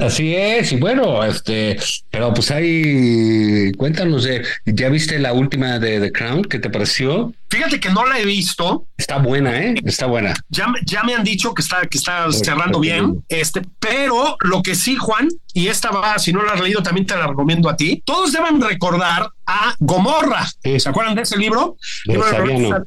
Así 0.00 0.34
es, 0.34 0.72
y 0.72 0.76
bueno, 0.76 1.22
este, 1.24 1.76
pero 2.10 2.32
pues 2.32 2.50
ahí, 2.50 3.72
cuéntanos, 3.72 4.24
de, 4.24 4.44
¿ya 4.64 4.88
viste 4.88 5.18
la 5.18 5.32
última 5.32 5.78
de 5.78 6.00
The 6.00 6.10
Crown? 6.12 6.44
¿Qué 6.44 6.58
te 6.58 6.70
pareció? 6.70 7.32
Fíjate 7.50 7.80
que 7.80 7.90
no 7.90 8.04
la 8.06 8.18
he 8.18 8.24
visto. 8.24 8.86
Está 8.96 9.18
buena, 9.18 9.58
¿eh? 9.58 9.74
Está 9.84 10.06
buena. 10.06 10.34
Ya, 10.48 10.66
ya 10.84 11.02
me 11.02 11.14
han 11.14 11.24
dicho 11.24 11.54
que 11.54 11.62
está, 11.62 11.86
que 11.86 11.98
está 11.98 12.30
cerrando 12.32 12.80
bien, 12.80 13.24
este, 13.28 13.62
pero 13.78 14.36
lo 14.40 14.62
que 14.62 14.74
sí, 14.74 14.96
Juan, 14.96 15.28
y 15.54 15.68
esta 15.68 15.90
va, 15.90 16.18
si 16.18 16.32
no 16.32 16.42
la 16.42 16.52
has 16.52 16.60
leído, 16.60 16.82
también 16.82 17.06
te 17.06 17.16
la 17.16 17.26
recomiendo 17.26 17.68
a 17.68 17.76
ti. 17.76 18.02
Todos 18.04 18.32
deben 18.32 18.60
recordar 18.60 19.30
a 19.46 19.74
Gomorra. 19.78 20.46
¿Se 20.62 20.88
acuerdan 20.88 21.14
de 21.14 21.22
ese 21.22 21.36
libro? 21.36 21.76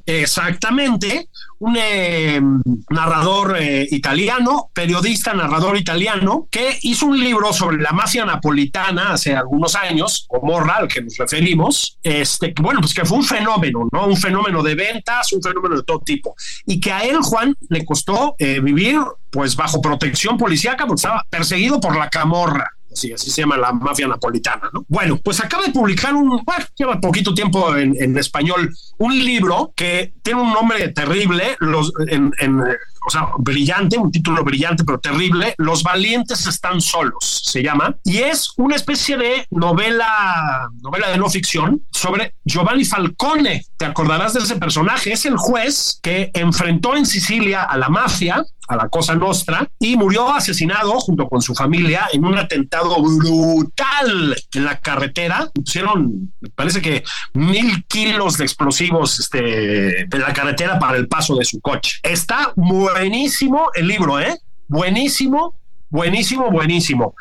Exactamente. 0.05 1.27
Un 1.59 1.77
eh, 1.79 2.41
narrador 2.89 3.55
eh, 3.59 3.87
italiano, 3.91 4.71
periodista, 4.73 5.33
narrador 5.33 5.77
italiano, 5.77 6.47
que 6.49 6.77
hizo 6.81 7.05
un 7.05 7.19
libro 7.19 7.53
sobre 7.53 7.77
la 7.77 7.91
mafia 7.91 8.25
napolitana 8.25 9.13
hace 9.13 9.35
algunos 9.35 9.75
años, 9.75 10.25
Gomorra, 10.27 10.77
al 10.77 10.87
que 10.87 11.01
nos 11.01 11.17
referimos. 11.17 11.99
Este, 12.01 12.53
bueno, 12.59 12.79
pues 12.81 12.93
que 12.93 13.05
fue 13.05 13.17
un 13.17 13.23
fenómeno, 13.23 13.87
¿no? 13.91 14.07
Un 14.07 14.17
fenómeno 14.17 14.50
de 14.61 14.75
ventas, 14.75 15.31
un 15.31 15.41
fenómeno 15.41 15.77
de 15.77 15.83
todo 15.83 15.99
tipo. 15.99 16.35
Y 16.65 16.79
que 16.79 16.91
a 16.91 17.03
él, 17.03 17.17
Juan, 17.21 17.55
le 17.69 17.85
costó 17.85 18.35
eh, 18.37 18.59
vivir 18.59 18.99
pues 19.29 19.55
bajo 19.55 19.81
protección 19.81 20.37
policíaca 20.37 20.85
porque 20.85 20.99
estaba 20.99 21.25
perseguido 21.29 21.79
por 21.79 21.95
la 21.95 22.09
camorra. 22.09 22.69
Así, 22.91 23.13
así 23.13 23.31
se 23.31 23.43
llama 23.43 23.55
la 23.55 23.71
mafia 23.71 24.05
napolitana, 24.05 24.69
¿no? 24.73 24.83
Bueno, 24.89 25.17
pues 25.23 25.39
acaba 25.39 25.63
de 25.63 25.71
publicar 25.71 26.13
un, 26.13 26.27
bueno, 26.43 26.65
lleva 26.75 26.99
poquito 26.99 27.33
tiempo 27.33 27.73
en, 27.77 27.95
en 27.97 28.17
español, 28.17 28.69
un 28.97 29.17
libro 29.17 29.71
que 29.77 30.13
tiene 30.21 30.41
un 30.41 30.51
nombre 30.51 30.89
terrible, 30.89 31.55
los, 31.61 31.93
en, 32.09 32.33
en 32.39 32.61
o 33.05 33.09
sea, 33.09 33.29
brillante, 33.37 33.97
un 33.97 34.11
título 34.11 34.43
brillante 34.43 34.83
pero 34.83 34.99
terrible, 34.99 35.55
Los 35.57 35.83
valientes 35.83 36.45
están 36.47 36.81
solos, 36.81 37.41
se 37.45 37.63
llama, 37.63 37.95
y 38.03 38.17
es 38.19 38.53
una 38.57 38.75
especie 38.75 39.17
de 39.17 39.47
novela, 39.49 40.69
novela 40.81 41.09
de 41.09 41.17
no 41.17 41.29
ficción 41.29 41.81
sobre 41.91 42.35
Giovanni 42.45 42.85
Falcone. 42.85 43.65
Te 43.77 43.85
acordarás 43.85 44.33
de 44.33 44.41
ese 44.41 44.55
personaje, 44.57 45.13
es 45.13 45.25
el 45.25 45.37
juez 45.37 45.99
que 46.01 46.31
enfrentó 46.33 46.95
en 46.95 47.05
Sicilia 47.05 47.63
a 47.63 47.77
la 47.77 47.89
mafia, 47.89 48.43
a 48.67 48.75
la 48.75 48.87
Cosa 48.87 49.15
Nostra, 49.15 49.67
y 49.79 49.97
murió 49.97 50.33
asesinado 50.33 50.93
junto 50.99 51.27
con 51.27 51.41
su 51.41 51.53
familia 51.53 52.07
en 52.13 52.23
un 52.23 52.37
atentado 52.37 53.01
brutal 53.01 54.35
en 54.53 54.65
la 54.65 54.79
carretera. 54.79 55.49
Pusieron, 55.53 56.33
parece 56.55 56.81
que 56.81 57.03
mil 57.33 57.83
kilos 57.85 58.37
de 58.37 58.45
explosivos 58.45 59.19
este, 59.19 60.01
en 60.01 60.21
la 60.21 60.33
carretera 60.33 60.79
para 60.79 60.97
el 60.97 61.07
paso 61.07 61.35
de 61.35 61.43
su 61.43 61.59
coche. 61.59 61.99
Está 62.03 62.53
muy 62.55 62.90
buenísimo 62.93 63.69
el 63.73 63.87
libro, 63.87 64.19
¿eh? 64.19 64.37
Buenísimo, 64.67 65.55
buenísimo, 65.89 66.49
buenísimo. 66.49 67.15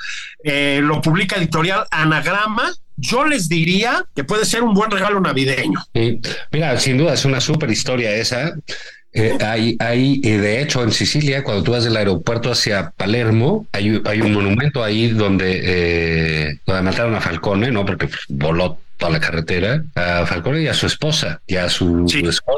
Eh, 0.45 0.81
lo 0.83 1.01
publica 1.01 1.37
editorial 1.37 1.85
Anagrama. 1.91 2.73
Yo 2.97 3.25
les 3.25 3.49
diría 3.49 4.05
que 4.15 4.25
puede 4.25 4.45
ser 4.45 4.63
un 4.63 4.75
buen 4.75 4.91
regalo 4.91 5.21
navideño. 5.21 5.81
Mira, 6.53 6.79
sin 6.79 6.99
duda 6.99 7.15
es 7.15 7.25
una 7.25 7.41
súper 7.41 7.71
historia 7.71 8.15
esa. 8.15 8.55
Eh, 9.13 9.37
hay, 9.41 9.77
hay 9.81 10.21
de 10.21 10.63
hecho, 10.63 10.83
en 10.83 10.93
Sicilia, 10.93 11.43
cuando 11.43 11.65
tú 11.65 11.73
vas 11.73 11.85
del 11.85 11.97
aeropuerto 11.97 12.53
hacia 12.53 12.91
Palermo, 12.91 13.67
hay, 13.73 13.91
un 13.91 14.33
monumento 14.33 14.85
ahí 14.85 15.09
donde, 15.09 15.61
eh, 15.65 16.59
donde 16.67 16.83
mataron 16.83 17.15
a 17.15 17.21
Falcone, 17.21 17.71
¿no? 17.73 17.85
Porque 17.85 18.09
voló 18.29 18.79
toda 19.01 19.13
la 19.13 19.21
carretera 19.21 19.83
a 19.97 20.25
Falcone 20.27 20.63
y 20.63 20.69
a 20.69 20.75
su 20.75 20.87
esposa 20.87 21.41
y 21.47 21.57
a, 21.57 21.69
su, 21.69 22.07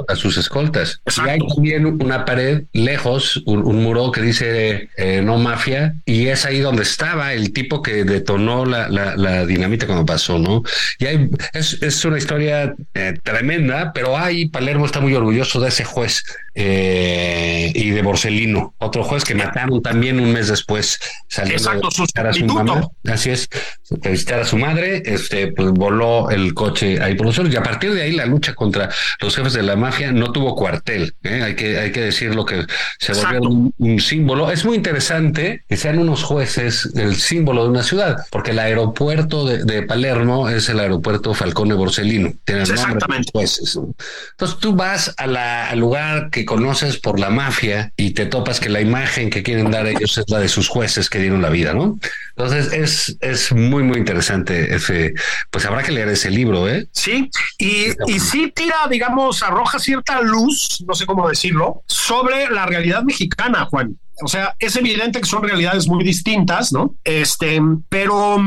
a 0.09 0.17
sus 0.17 0.37
escoltas. 0.37 1.01
Y 1.17 1.29
hay 1.29 1.39
también 1.39 1.87
una 1.87 2.27
pared 2.27 2.65
lejos, 2.73 3.43
un, 3.47 3.83
muro 3.83 4.13
que 4.13 4.21
dice 4.21 4.91
eh, 4.97 5.23
no 5.25 5.39
mafia, 5.39 5.95
y 6.05 6.27
es 6.27 6.45
ahí 6.45 6.61
donde 6.61 6.83
estaba 6.83 7.33
el 7.33 7.53
tipo 7.53 7.81
que 7.81 8.05
detonó 8.05 8.67
la, 8.67 8.89
la, 8.89 9.47
dinamita 9.47 9.87
cuando 9.87 10.05
pasó, 10.05 10.39
¿no? 10.39 10.63
Y 10.99 11.07
hay, 11.07 11.31
es, 11.55 11.83
es 11.83 12.05
una 12.05 12.19
historia 12.19 12.75
eh, 12.95 13.15
tremenda, 13.23 13.93
pero 13.93 14.19
ahí 14.19 14.49
Palermo 14.49 14.85
está 14.85 15.01
muy 15.01 15.15
orgulloso 15.15 15.61
de 15.61 15.69
ese 15.69 15.85
juez 15.85 16.25
eh, 16.55 17.73
y 17.75 17.91
de 17.91 18.03
Borsellino, 18.03 18.75
otro 18.79 19.03
juez 19.05 19.25
que 19.25 19.35
mataron 19.35 19.81
también 19.83 20.21
un 20.21 20.33
mes 20.33 20.49
después 20.49 21.01
saliendo 21.29 21.71
a 21.71 21.75
visitar 21.77 22.27
a 22.27 22.33
su 22.33 22.45
mamá. 22.45 22.89
Así 23.09 23.31
es, 23.31 23.49
visitar 24.03 24.41
a 24.41 24.45
su 24.45 24.59
madre, 24.59 25.03
este, 25.07 25.53
pues 25.53 25.71
voló 25.71 26.31
el 26.31 26.53
coche 26.53 27.03
ahí 27.03 27.15
por 27.15 27.27
los 27.27 27.35
suelos. 27.35 27.53
Y 27.55 27.57
a 27.57 27.63
partir 27.63 27.95
de 27.95 28.03
ahí 28.03 28.13
la 28.13 28.27
lucha 28.27 28.55
contra 28.55 28.91
los 29.21 29.35
jefes 29.35 29.55
de 29.55 29.63
la 29.63 29.77
mafia 29.77 30.13
no 30.13 30.33
tuvo 30.33 30.55
cuartel. 30.55 31.15
¿eh? 31.23 31.43
Hay, 31.43 31.55
que, 31.55 31.79
hay 31.79 31.91
que 31.91 32.03
decir 32.03 32.35
lo 32.35 32.45
que 32.45 32.67
se 32.99 33.15
volvió 33.15 33.41
un, 33.79 34.01
símbolo. 34.01 34.51
Es 34.51 34.65
muy 34.65 34.77
interesante 34.77 35.65
que 35.69 35.77
sean 35.77 35.99
unos 35.99 36.23
jueces 36.23 36.91
el 36.95 37.17
símbolo 37.17 37.65
de 37.65 37.71
una 37.71 37.83
ciudad, 37.83 38.27
porque 38.31 38.51
el 38.51 38.59
aeropuerto 38.59 39.47
de, 39.47 39.83
Palermo 39.83 40.49
es 40.49 40.69
el 40.69 40.81
aeropuerto 40.81 41.35
Falcone 41.35 41.75
Borsellino. 41.75 42.33
Tiene 42.45 42.63
Exactamente. 42.63 43.31
jueces. 43.33 43.79
Entonces 44.33 44.59
tú 44.59 44.75
vas 44.75 45.15
a 45.17 45.27
la, 45.27 45.71
al 45.71 45.79
lugar 45.79 46.31
que 46.31 46.42
conoces 46.45 46.99
por 46.99 47.19
la 47.19 47.31
mafia 47.31 47.93
y 47.97 48.11
te 48.11 48.27
topas 48.27 48.61
que 48.61 48.69
la 48.69 48.81
imagen 48.81 49.31
que 49.31 49.43
quieren 49.43 49.71
dar 49.71 49.87
ellos 49.87 50.19
es 50.19 50.25
la 50.29 50.39
de 50.39 50.49
sus 50.49 50.69
jueces 50.69 51.09
que 51.11 51.19
dieron 51.19 51.43
la 51.43 51.51
vida, 51.51 51.75
¿no? 51.75 51.99
Entonces 52.37 52.73
es, 52.73 53.17
es 53.21 53.53
muy, 53.53 53.83
muy 53.83 53.99
interesante. 53.99 54.75
Ese, 54.75 55.15
pues 55.51 55.65
habrá 55.67 55.83
que 55.83 55.93
leer 55.93 56.09
ese 56.09 56.31
libro, 56.31 56.69
¿eh? 56.69 56.89
Sí, 56.93 57.31
y, 57.59 57.87
y 58.07 58.21
sí 58.21 58.53
tira, 58.55 58.77
digamos, 58.91 59.43
arroja 59.43 59.79
cierta 59.79 60.21
luz, 60.21 60.85
no 60.87 60.95
sé 60.95 61.07
cómo 61.07 61.29
decirlo, 61.29 61.83
sobre 61.87 62.51
la 62.51 62.67
realidad 62.67 63.03
mexicana, 63.03 63.67
Juan. 63.67 63.97
O 64.23 64.29
sea, 64.29 64.55
es 64.59 64.77
evidente 64.77 65.21
que 65.21 65.27
son 65.27 65.43
realidades 65.43 65.89
muy 65.89 66.05
distintas, 66.05 66.73
¿no? 66.73 66.95
Este, 67.03 67.61
pero 67.89 68.39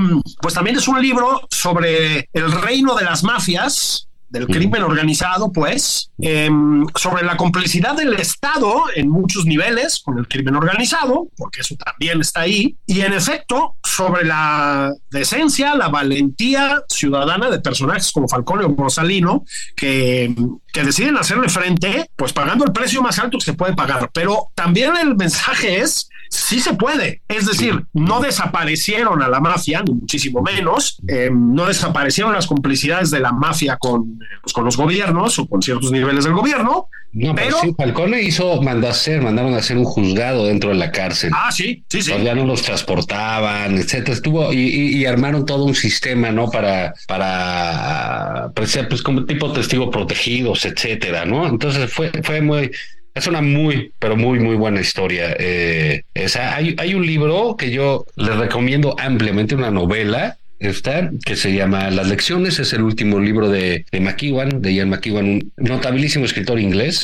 pues 0.41 0.53
también 0.53 0.77
es 0.77 0.87
un 0.87 1.01
libro 1.01 1.47
sobre 1.49 2.29
el 2.33 2.51
reino 2.51 2.95
de 2.95 3.03
las 3.03 3.23
mafias, 3.23 4.07
del 4.30 4.47
crimen 4.47 4.84
organizado, 4.84 5.51
pues, 5.51 6.11
em, 6.19 6.86
sobre 6.95 7.23
la 7.23 7.38
complicidad 7.38 7.95
del 7.95 8.13
Estado 8.13 8.84
en 8.95 9.09
muchos 9.09 9.45
niveles 9.45 10.01
con 10.03 10.17
el 10.17 10.28
crimen 10.28 10.55
organizado, 10.55 11.28
porque 11.38 11.61
eso 11.61 11.76
también 11.76 12.21
está 12.21 12.41
ahí, 12.41 12.76
y 12.86 13.01
en 13.01 13.13
efecto, 13.13 13.76
sobre 13.84 14.26
la 14.26 14.93
decencia, 15.09 15.76
la 15.76 15.89
valentía 15.89 16.82
ciudadana 16.89 17.49
de 17.49 17.59
personajes 17.59 18.11
como 18.11 18.28
Falcone 18.28 18.65
o 18.65 18.76
Rosalino, 18.76 19.45
que, 19.76 20.34
que 20.73 20.84
deciden 20.84 21.17
hacerle 21.17 21.49
frente, 21.49 22.09
pues 22.15 22.34
pagando 22.34 22.65
el 22.65 22.71
precio 22.71 23.01
más 23.01 23.19
alto 23.19 23.38
que 23.38 23.45
se 23.45 23.53
puede 23.53 23.73
pagar. 23.73 24.09
Pero 24.13 24.51
también 24.55 24.97
el 24.97 25.15
mensaje 25.15 25.80
es 25.80 26.09
sí 26.36 26.59
se 26.59 26.73
puede. 26.73 27.21
Es 27.27 27.45
decir, 27.45 27.86
no 27.93 28.19
desaparecieron 28.19 29.21
a 29.21 29.29
la 29.29 29.39
mafia, 29.39 29.83
ni 29.83 29.93
muchísimo 29.93 30.41
menos, 30.41 30.97
eh, 31.07 31.29
no 31.31 31.65
desaparecieron 31.65 32.33
las 32.33 32.47
complicidades 32.47 33.11
de 33.11 33.19
la 33.19 33.31
mafia 33.31 33.77
con, 33.77 34.19
pues, 34.41 34.53
con 34.53 34.65
los 34.65 34.77
gobiernos 34.77 35.39
o 35.39 35.47
con 35.47 35.61
ciertos 35.61 35.91
niveles 35.91 36.25
del 36.25 36.33
gobierno. 36.33 36.89
No, 37.13 37.33
pero, 37.33 37.61
sí, 37.61 37.73
Falcone 37.77 38.21
hizo, 38.21 38.61
mandó 38.61 38.88
a 38.88 38.91
hacer, 38.91 39.21
mandaron 39.21 39.53
a 39.53 39.57
hacer 39.57 39.77
un 39.77 39.86
juzgado 39.86 40.47
dentro 40.47 40.71
de 40.71 40.75
la 40.75 40.91
cárcel. 40.91 41.31
Ah, 41.33 41.49
sí, 41.49 41.86
sí, 41.89 42.01
sí. 42.01 42.11
ya 42.21 42.36
no 42.36 42.45
los 42.45 42.61
transportaban, 42.61 43.77
etcétera. 43.77 44.13
Estuvo 44.13 44.51
y, 44.51 45.05
armaron 45.05 45.45
todo 45.45 45.63
un 45.63 45.75
sistema, 45.75 46.31
¿no? 46.31 46.51
Para, 46.51 46.93
para, 47.07 48.51
pues, 48.53 48.77
pues 48.89 49.01
como 49.01 49.23
tipo 49.25 49.51
testigo 49.53 49.89
protegidos, 49.89 50.65
etcétera, 50.65 51.25
¿no? 51.25 51.47
Entonces 51.47 51.89
fue, 51.91 52.11
fue 52.21 52.41
muy, 52.41 52.69
es 53.16 53.28
una 53.28 53.41
muy, 53.41 53.93
pero 53.97 54.16
muy, 54.16 54.39
muy 54.39 54.55
buena 54.55 54.82
historia. 54.82 55.36
Eh, 55.39 56.03
hay, 56.13 56.76
hay 56.78 56.93
un 56.93 57.05
libro 57.05 57.55
que 57.57 57.72
yo 57.72 58.05
les 58.16 58.36
recomiendo 58.36 58.95
ampliamente, 58.99 59.55
una 59.55 59.72
novela 59.72 60.38
está, 60.59 61.09
que 61.26 61.36
se 61.36 61.53
llama 61.53 61.89
Las 61.91 62.07
Lecciones, 62.07 62.59
es 62.59 62.74
el 62.74 62.82
último 62.82 63.20
libro 63.20 63.49
de, 63.49 63.86
de 63.91 63.99
McEwan, 63.99 64.61
de 64.61 64.74
Ian 64.74 64.89
McEwan, 64.89 65.26
un 65.26 65.53
notabilísimo 65.57 66.26
escritor 66.26 66.59
inglés. 66.59 67.03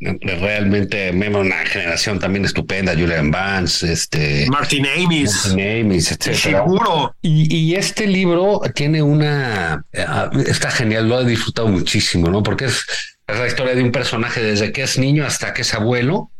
Realmente, 0.00 1.10
una 1.10 1.56
generación 1.66 2.18
también 2.18 2.44
estupenda, 2.44 2.92
Julian 2.92 3.30
Vance, 3.30 3.92
este 3.92 4.46
Martin 4.48 4.86
Amis, 4.86 5.46
Martin 5.48 5.80
Amis, 5.80 6.12
etcétera. 6.12 6.62
Seguro. 6.62 7.14
Y, 7.22 7.54
y, 7.54 7.74
este 7.74 8.06
libro 8.06 8.60
tiene 8.74 9.02
una, 9.02 9.84
eh, 9.92 10.04
está 10.46 10.70
genial, 10.70 11.08
lo 11.08 11.20
he 11.20 11.26
disfrutado 11.26 11.68
muchísimo, 11.68 12.28
¿no? 12.28 12.42
Porque 12.42 12.66
es 12.66 12.84
es 13.32 13.38
la 13.38 13.46
historia 13.46 13.74
de 13.74 13.82
un 13.82 13.92
personaje 13.92 14.42
desde 14.42 14.72
que 14.72 14.82
es 14.82 14.98
niño 14.98 15.24
hasta 15.24 15.52
que 15.52 15.62
es 15.62 15.74
abuelo, 15.74 16.30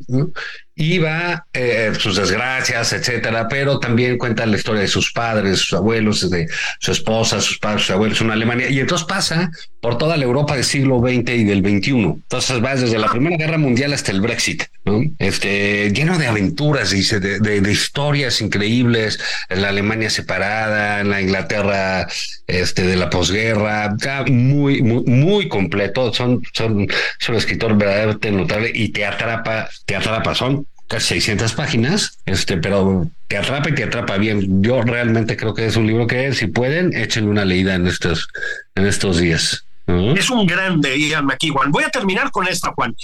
va 0.99 1.47
eh, 1.53 1.93
sus 1.99 2.16
desgracias, 2.16 2.93
etcétera, 2.93 3.49
pero 3.49 3.78
también 3.78 4.16
cuenta 4.18 4.47
la 4.47 4.57
historia 4.57 4.83
de 4.83 4.89
sus 4.89 5.12
padres, 5.12 5.59
sus 5.59 5.74
abuelos, 5.74 6.31
de 6.31 6.49
su 6.78 6.93
esposa, 6.93 7.41
sus 7.41 7.59
padres, 7.59 7.83
sus 7.83 7.91
abuelos 7.91 8.20
en 8.20 8.31
Alemania, 8.31 8.70
y 8.70 8.81
entonces 8.81 9.07
pasa 9.07 9.51
por 9.81 9.99
toda 9.99 10.16
la 10.16 10.24
Europa 10.24 10.55
del 10.55 10.64
siglo 10.64 11.01
XX 11.01 11.31
y 11.31 11.45
del 11.45 11.61
XXI. 11.61 11.91
Entonces 11.91 12.64
va 12.64 12.74
desde 12.74 12.99
la 12.99 13.09
Primera 13.09 13.37
Guerra 13.37 13.59
Mundial 13.59 13.93
hasta 13.93 14.11
el 14.11 14.20
Brexit. 14.20 14.64
Este, 15.18 15.93
lleno 15.93 16.18
de 16.18 16.26
aventuras, 16.26 16.91
dice, 16.91 17.20
de, 17.20 17.70
historias 17.70 18.41
increíbles, 18.41 19.20
en 19.49 19.62
la 19.62 19.68
Alemania 19.68 20.11
separada, 20.11 21.01
en 21.01 21.11
la 21.11 21.20
Inglaterra 21.20 22.09
este, 22.47 22.83
de 22.83 22.97
la 22.97 23.11
posguerra, 23.11 23.95
muy, 24.28 24.83
muy, 24.83 25.05
muy 25.05 25.49
completo, 25.49 26.12
son, 26.12 26.43
son, 26.53 26.89
son 27.18 27.35
un 27.35 27.39
escritor 27.39 27.76
verdaderamente 27.76 28.31
notable 28.33 28.72
y 28.74 28.89
te 28.89 29.05
atrapa, 29.07 29.68
te 29.85 29.97
atrapa, 29.97 30.35
son 30.35 30.66
casi 30.91 31.20
600 31.20 31.53
páginas, 31.53 32.18
este, 32.26 32.57
pero 32.57 33.09
te 33.28 33.38
atrapa 33.38 33.70
y 33.70 33.74
te 33.76 33.84
atrapa 33.84 34.18
bien. 34.18 34.61
Yo 34.61 34.82
realmente 34.82 35.36
creo 35.36 35.55
que 35.55 35.66
es 35.66 35.76
un 35.76 35.86
libro 35.86 36.09
que, 36.09 36.34
si 36.34 36.49
pueden, 36.49 36.93
échenle 36.97 37.30
una 37.30 37.45
leída 37.45 37.76
en 37.76 37.86
estos, 37.86 38.28
en 38.74 38.86
estos 38.86 39.18
días. 39.18 39.64
Es 39.86 40.30
un 40.30 40.47
grande, 40.47 40.99
Ian 40.99 41.26
McEwan. 41.26 41.70
Voy 41.70 41.84
a 41.84 41.91
terminar 41.91 42.32
con 42.32 42.49
esta, 42.49 42.72
Juan. 42.72 42.95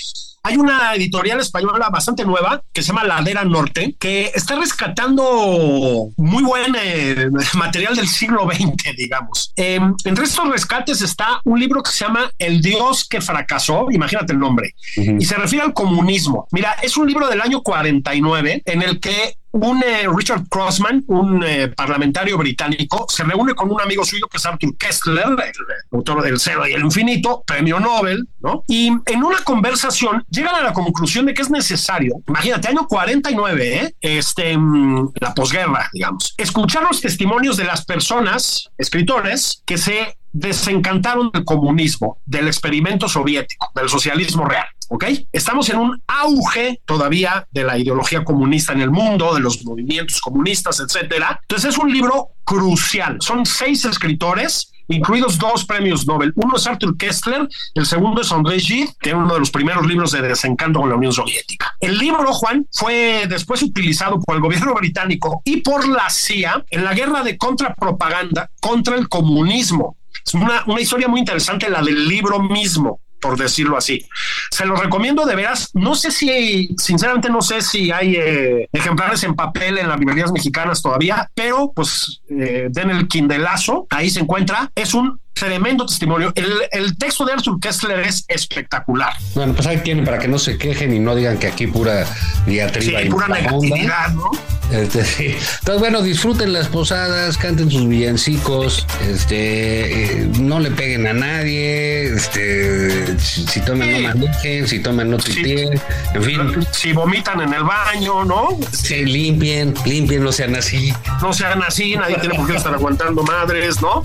Hay 0.46 0.56
una 0.56 0.94
editorial 0.94 1.40
española 1.40 1.88
bastante 1.90 2.24
nueva 2.24 2.62
que 2.72 2.80
se 2.80 2.92
llama 2.92 3.02
Ladera 3.02 3.44
Norte, 3.44 3.96
que 3.98 4.30
está 4.32 4.54
rescatando 4.54 6.10
muy 6.16 6.44
buen 6.44 6.72
eh, 6.80 7.28
material 7.54 7.96
del 7.96 8.06
siglo 8.06 8.48
XX, 8.48 8.94
digamos. 8.96 9.52
Em, 9.56 9.92
entre 10.04 10.24
estos 10.24 10.48
rescates 10.48 11.02
está 11.02 11.40
un 11.42 11.58
libro 11.58 11.82
que 11.82 11.90
se 11.90 12.04
llama 12.04 12.30
El 12.38 12.60
Dios 12.60 13.08
que 13.08 13.20
fracasó, 13.20 13.88
imagínate 13.90 14.34
el 14.34 14.38
nombre, 14.38 14.76
y 14.94 15.24
se 15.24 15.34
refiere 15.34 15.64
al 15.64 15.74
comunismo. 15.74 16.46
Mira, 16.52 16.76
es 16.80 16.96
un 16.96 17.08
libro 17.08 17.26
del 17.26 17.40
año 17.40 17.62
49 17.62 18.62
en 18.66 18.82
el 18.82 19.00
que 19.00 19.34
un 19.56 19.82
eh, 19.82 20.06
Richard 20.14 20.48
Crossman, 20.48 21.04
un 21.06 21.42
eh, 21.42 21.68
parlamentario 21.68 22.36
británico, 22.36 23.06
se 23.08 23.24
reúne 23.24 23.54
con 23.54 23.70
un 23.70 23.80
amigo 23.80 24.04
suyo 24.04 24.26
que 24.28 24.36
es 24.36 24.46
Arthur 24.46 24.76
Kessler, 24.76 25.28
el 25.28 25.96
autor 25.96 26.22
del 26.22 26.38
Cero 26.38 26.66
y 26.68 26.72
el 26.72 26.82
Infinito, 26.82 27.42
premio 27.46 27.80
Nobel, 27.80 28.28
¿no? 28.40 28.64
Y 28.68 28.88
en 28.88 29.24
una 29.24 29.38
conversación 29.44 30.24
llegan 30.36 30.54
a 30.54 30.62
la 30.62 30.72
conclusión 30.72 31.26
de 31.26 31.34
que 31.34 31.42
es 31.42 31.50
necesario, 31.50 32.16
imagínate, 32.28 32.68
año 32.68 32.86
49, 32.86 33.74
¿eh? 33.76 33.94
este, 34.00 34.56
mm, 34.56 35.12
la 35.20 35.34
posguerra, 35.34 35.88
digamos, 35.92 36.34
escuchar 36.36 36.82
los 36.84 37.00
testimonios 37.00 37.56
de 37.56 37.64
las 37.64 37.84
personas, 37.84 38.70
escritores, 38.78 39.62
que 39.64 39.78
se 39.78 40.16
desencantaron 40.32 41.30
del 41.32 41.44
comunismo, 41.44 42.18
del 42.26 42.46
experimento 42.46 43.08
soviético, 43.08 43.70
del 43.74 43.88
socialismo 43.88 44.44
real. 44.44 44.66
¿ok? 44.88 45.04
Estamos 45.32 45.68
en 45.70 45.78
un 45.78 46.02
auge 46.06 46.80
todavía 46.84 47.46
de 47.50 47.64
la 47.64 47.78
ideología 47.78 48.24
comunista 48.24 48.72
en 48.72 48.82
el 48.82 48.90
mundo, 48.90 49.34
de 49.34 49.40
los 49.40 49.64
movimientos 49.64 50.20
comunistas, 50.20 50.80
etcétera. 50.80 51.40
Entonces 51.42 51.70
es 51.70 51.78
un 51.78 51.92
libro 51.92 52.30
crucial. 52.44 53.16
Son 53.20 53.46
seis 53.46 53.84
escritores 53.84 54.72
incluidos 54.88 55.38
dos 55.38 55.64
premios 55.64 56.06
Nobel. 56.06 56.32
Uno 56.36 56.56
es 56.56 56.66
Arthur 56.66 56.96
Kessler, 56.96 57.48
el 57.74 57.86
segundo 57.86 58.22
es 58.22 58.32
André 58.32 58.58
Gide, 58.58 58.94
que 59.00 59.10
es 59.10 59.14
uno 59.14 59.32
de 59.32 59.40
los 59.40 59.50
primeros 59.50 59.86
libros 59.86 60.12
de 60.12 60.22
desencanto 60.22 60.80
con 60.80 60.88
la 60.88 60.96
Unión 60.96 61.12
Soviética. 61.12 61.74
El 61.80 61.98
libro, 61.98 62.32
Juan, 62.32 62.66
fue 62.72 63.26
después 63.28 63.62
utilizado 63.62 64.20
por 64.20 64.36
el 64.36 64.42
gobierno 64.42 64.74
británico 64.74 65.42
y 65.44 65.58
por 65.58 65.88
la 65.88 66.08
CIA 66.10 66.64
en 66.70 66.84
la 66.84 66.94
guerra 66.94 67.22
de 67.22 67.36
contrapropaganda 67.36 68.50
contra 68.60 68.96
el 68.96 69.08
comunismo. 69.08 69.96
Es 70.24 70.34
una, 70.34 70.64
una 70.66 70.80
historia 70.80 71.08
muy 71.08 71.20
interesante, 71.20 71.68
la 71.68 71.82
del 71.82 72.08
libro 72.08 72.40
mismo 72.40 73.00
por 73.26 73.36
decirlo 73.36 73.76
así. 73.76 74.06
Se 74.52 74.64
lo 74.64 74.76
recomiendo 74.76 75.26
de 75.26 75.34
veras. 75.34 75.70
No 75.74 75.96
sé 75.96 76.12
si, 76.12 76.68
sinceramente, 76.78 77.28
no 77.28 77.42
sé 77.42 77.60
si 77.60 77.90
hay 77.90 78.14
eh, 78.14 78.68
ejemplares 78.72 79.24
en 79.24 79.34
papel 79.34 79.78
en 79.78 79.88
las 79.88 79.98
librerías 79.98 80.30
mexicanas 80.30 80.80
todavía, 80.80 81.28
pero 81.34 81.72
pues 81.74 82.22
eh, 82.28 82.68
den 82.70 82.90
el 82.90 83.08
quindelazo, 83.08 83.88
ahí 83.90 84.10
se 84.10 84.20
encuentra. 84.20 84.70
Es 84.76 84.94
un 84.94 85.20
tremendo 85.36 85.84
testimonio. 85.84 86.32
El, 86.34 86.50
el, 86.72 86.96
texto 86.96 87.24
de 87.24 87.34
Arthur 87.34 87.60
Kessler 87.60 88.00
es 88.00 88.24
espectacular. 88.26 89.12
Bueno, 89.34 89.52
pues 89.54 89.66
ahí 89.66 89.78
tienen 89.78 90.04
para 90.04 90.18
que 90.18 90.28
no 90.28 90.38
se 90.38 90.56
quejen 90.56 90.94
y 90.94 90.98
no 90.98 91.14
digan 91.14 91.38
que 91.38 91.46
aquí 91.46 91.66
pura 91.66 92.06
diatriba 92.46 93.00
sí, 93.00 93.06
y 93.06 93.10
pura 93.10 93.28
negatividad, 93.28 94.12
¿no? 94.14 94.30
Este, 94.72 95.04
sí. 95.04 95.26
Entonces, 95.26 95.78
bueno, 95.78 96.02
disfruten 96.02 96.52
las 96.52 96.68
posadas, 96.68 97.36
canten 97.38 97.70
sus 97.70 97.86
villancicos, 97.86 98.84
este, 99.08 100.22
eh, 100.22 100.28
no 100.40 100.58
le 100.58 100.70
peguen 100.70 101.06
a 101.06 101.12
nadie, 101.12 102.06
este, 102.14 103.16
si, 103.18 103.60
toman 103.60 103.92
no 103.92 104.08
manejen, 104.08 104.66
si 104.66 104.80
toman 104.80 105.10
no 105.10 105.18
tuiteen, 105.18 105.80
en 106.14 106.22
fin. 106.22 106.66
Si 106.72 106.92
vomitan 106.92 107.42
en 107.42 107.52
el 107.52 107.62
baño, 107.62 108.24
¿no? 108.24 108.58
Sí, 108.72 109.04
limpien, 109.04 109.74
limpien, 109.84 110.24
no 110.24 110.32
sean 110.32 110.56
así. 110.56 110.92
No 111.22 111.32
sean 111.32 111.62
así, 111.62 111.94
nadie 111.94 112.16
tiene 112.18 112.34
por 112.34 112.48
qué 112.48 112.56
estar 112.56 112.74
aguantando 112.74 113.22
madres, 113.22 113.80
¿no? 113.80 114.02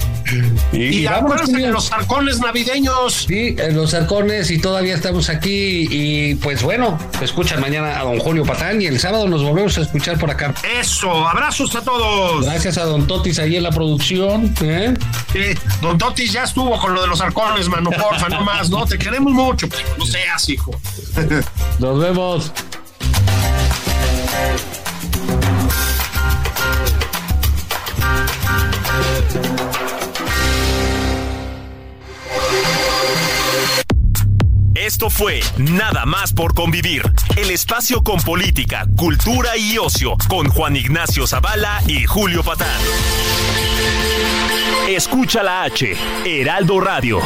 Y, 0.71 1.01
y, 1.01 1.07
en 1.21 1.71
los 1.71 1.91
arcones 1.91 2.39
navideños. 2.39 3.25
Sí, 3.27 3.55
en 3.57 3.75
los 3.75 3.93
arcones 3.93 4.51
y 4.51 4.59
todavía 4.59 4.95
estamos 4.95 5.29
aquí 5.29 5.87
y 5.89 6.35
pues 6.35 6.63
bueno, 6.63 6.97
escuchan 7.21 7.61
mañana 7.61 7.99
a 7.99 8.03
don 8.03 8.19
Julio 8.19 8.43
Patán 8.43 8.81
y 8.81 8.85
el 8.85 8.99
sábado 8.99 9.27
nos 9.27 9.43
volvemos 9.43 9.77
a 9.77 9.81
escuchar 9.81 10.17
por 10.17 10.31
acá. 10.31 10.53
Eso, 10.79 11.27
abrazos 11.27 11.75
a 11.75 11.81
todos. 11.81 12.45
Gracias 12.45 12.77
a 12.77 12.85
Don 12.85 13.07
Totis 13.07 13.39
ahí 13.39 13.55
en 13.55 13.63
la 13.63 13.71
producción. 13.71 14.53
¿eh? 14.61 14.93
don 15.81 15.97
Totis 15.97 16.31
ya 16.31 16.43
estuvo 16.43 16.77
con 16.79 16.93
lo 16.93 17.01
de 17.01 17.07
los 17.07 17.21
arcones, 17.21 17.67
mano, 17.67 17.89
porfa, 17.91 18.29
no 18.29 18.41
más, 18.41 18.69
¿no? 18.69 18.85
Te 18.85 18.97
queremos 18.97 19.33
mucho, 19.33 19.67
pero 19.69 19.87
no 19.97 20.05
seas, 20.05 20.49
hijo. 20.49 20.71
Nos 21.79 21.99
vemos. 21.99 22.51
Esto 34.81 35.11
fue 35.11 35.41
Nada 35.57 36.07
más 36.07 36.33
por 36.33 36.55
convivir, 36.55 37.03
el 37.35 37.51
espacio 37.51 38.01
con 38.03 38.19
política, 38.19 38.87
cultura 38.97 39.55
y 39.55 39.77
ocio, 39.77 40.17
con 40.27 40.49
Juan 40.49 40.75
Ignacio 40.75 41.27
Zavala 41.27 41.83
y 41.85 42.05
Julio 42.05 42.43
Patán. 42.43 42.67
Escucha 44.89 45.43
la 45.43 45.61
H, 45.61 45.95
Heraldo 46.25 46.81
Radio. 46.81 47.19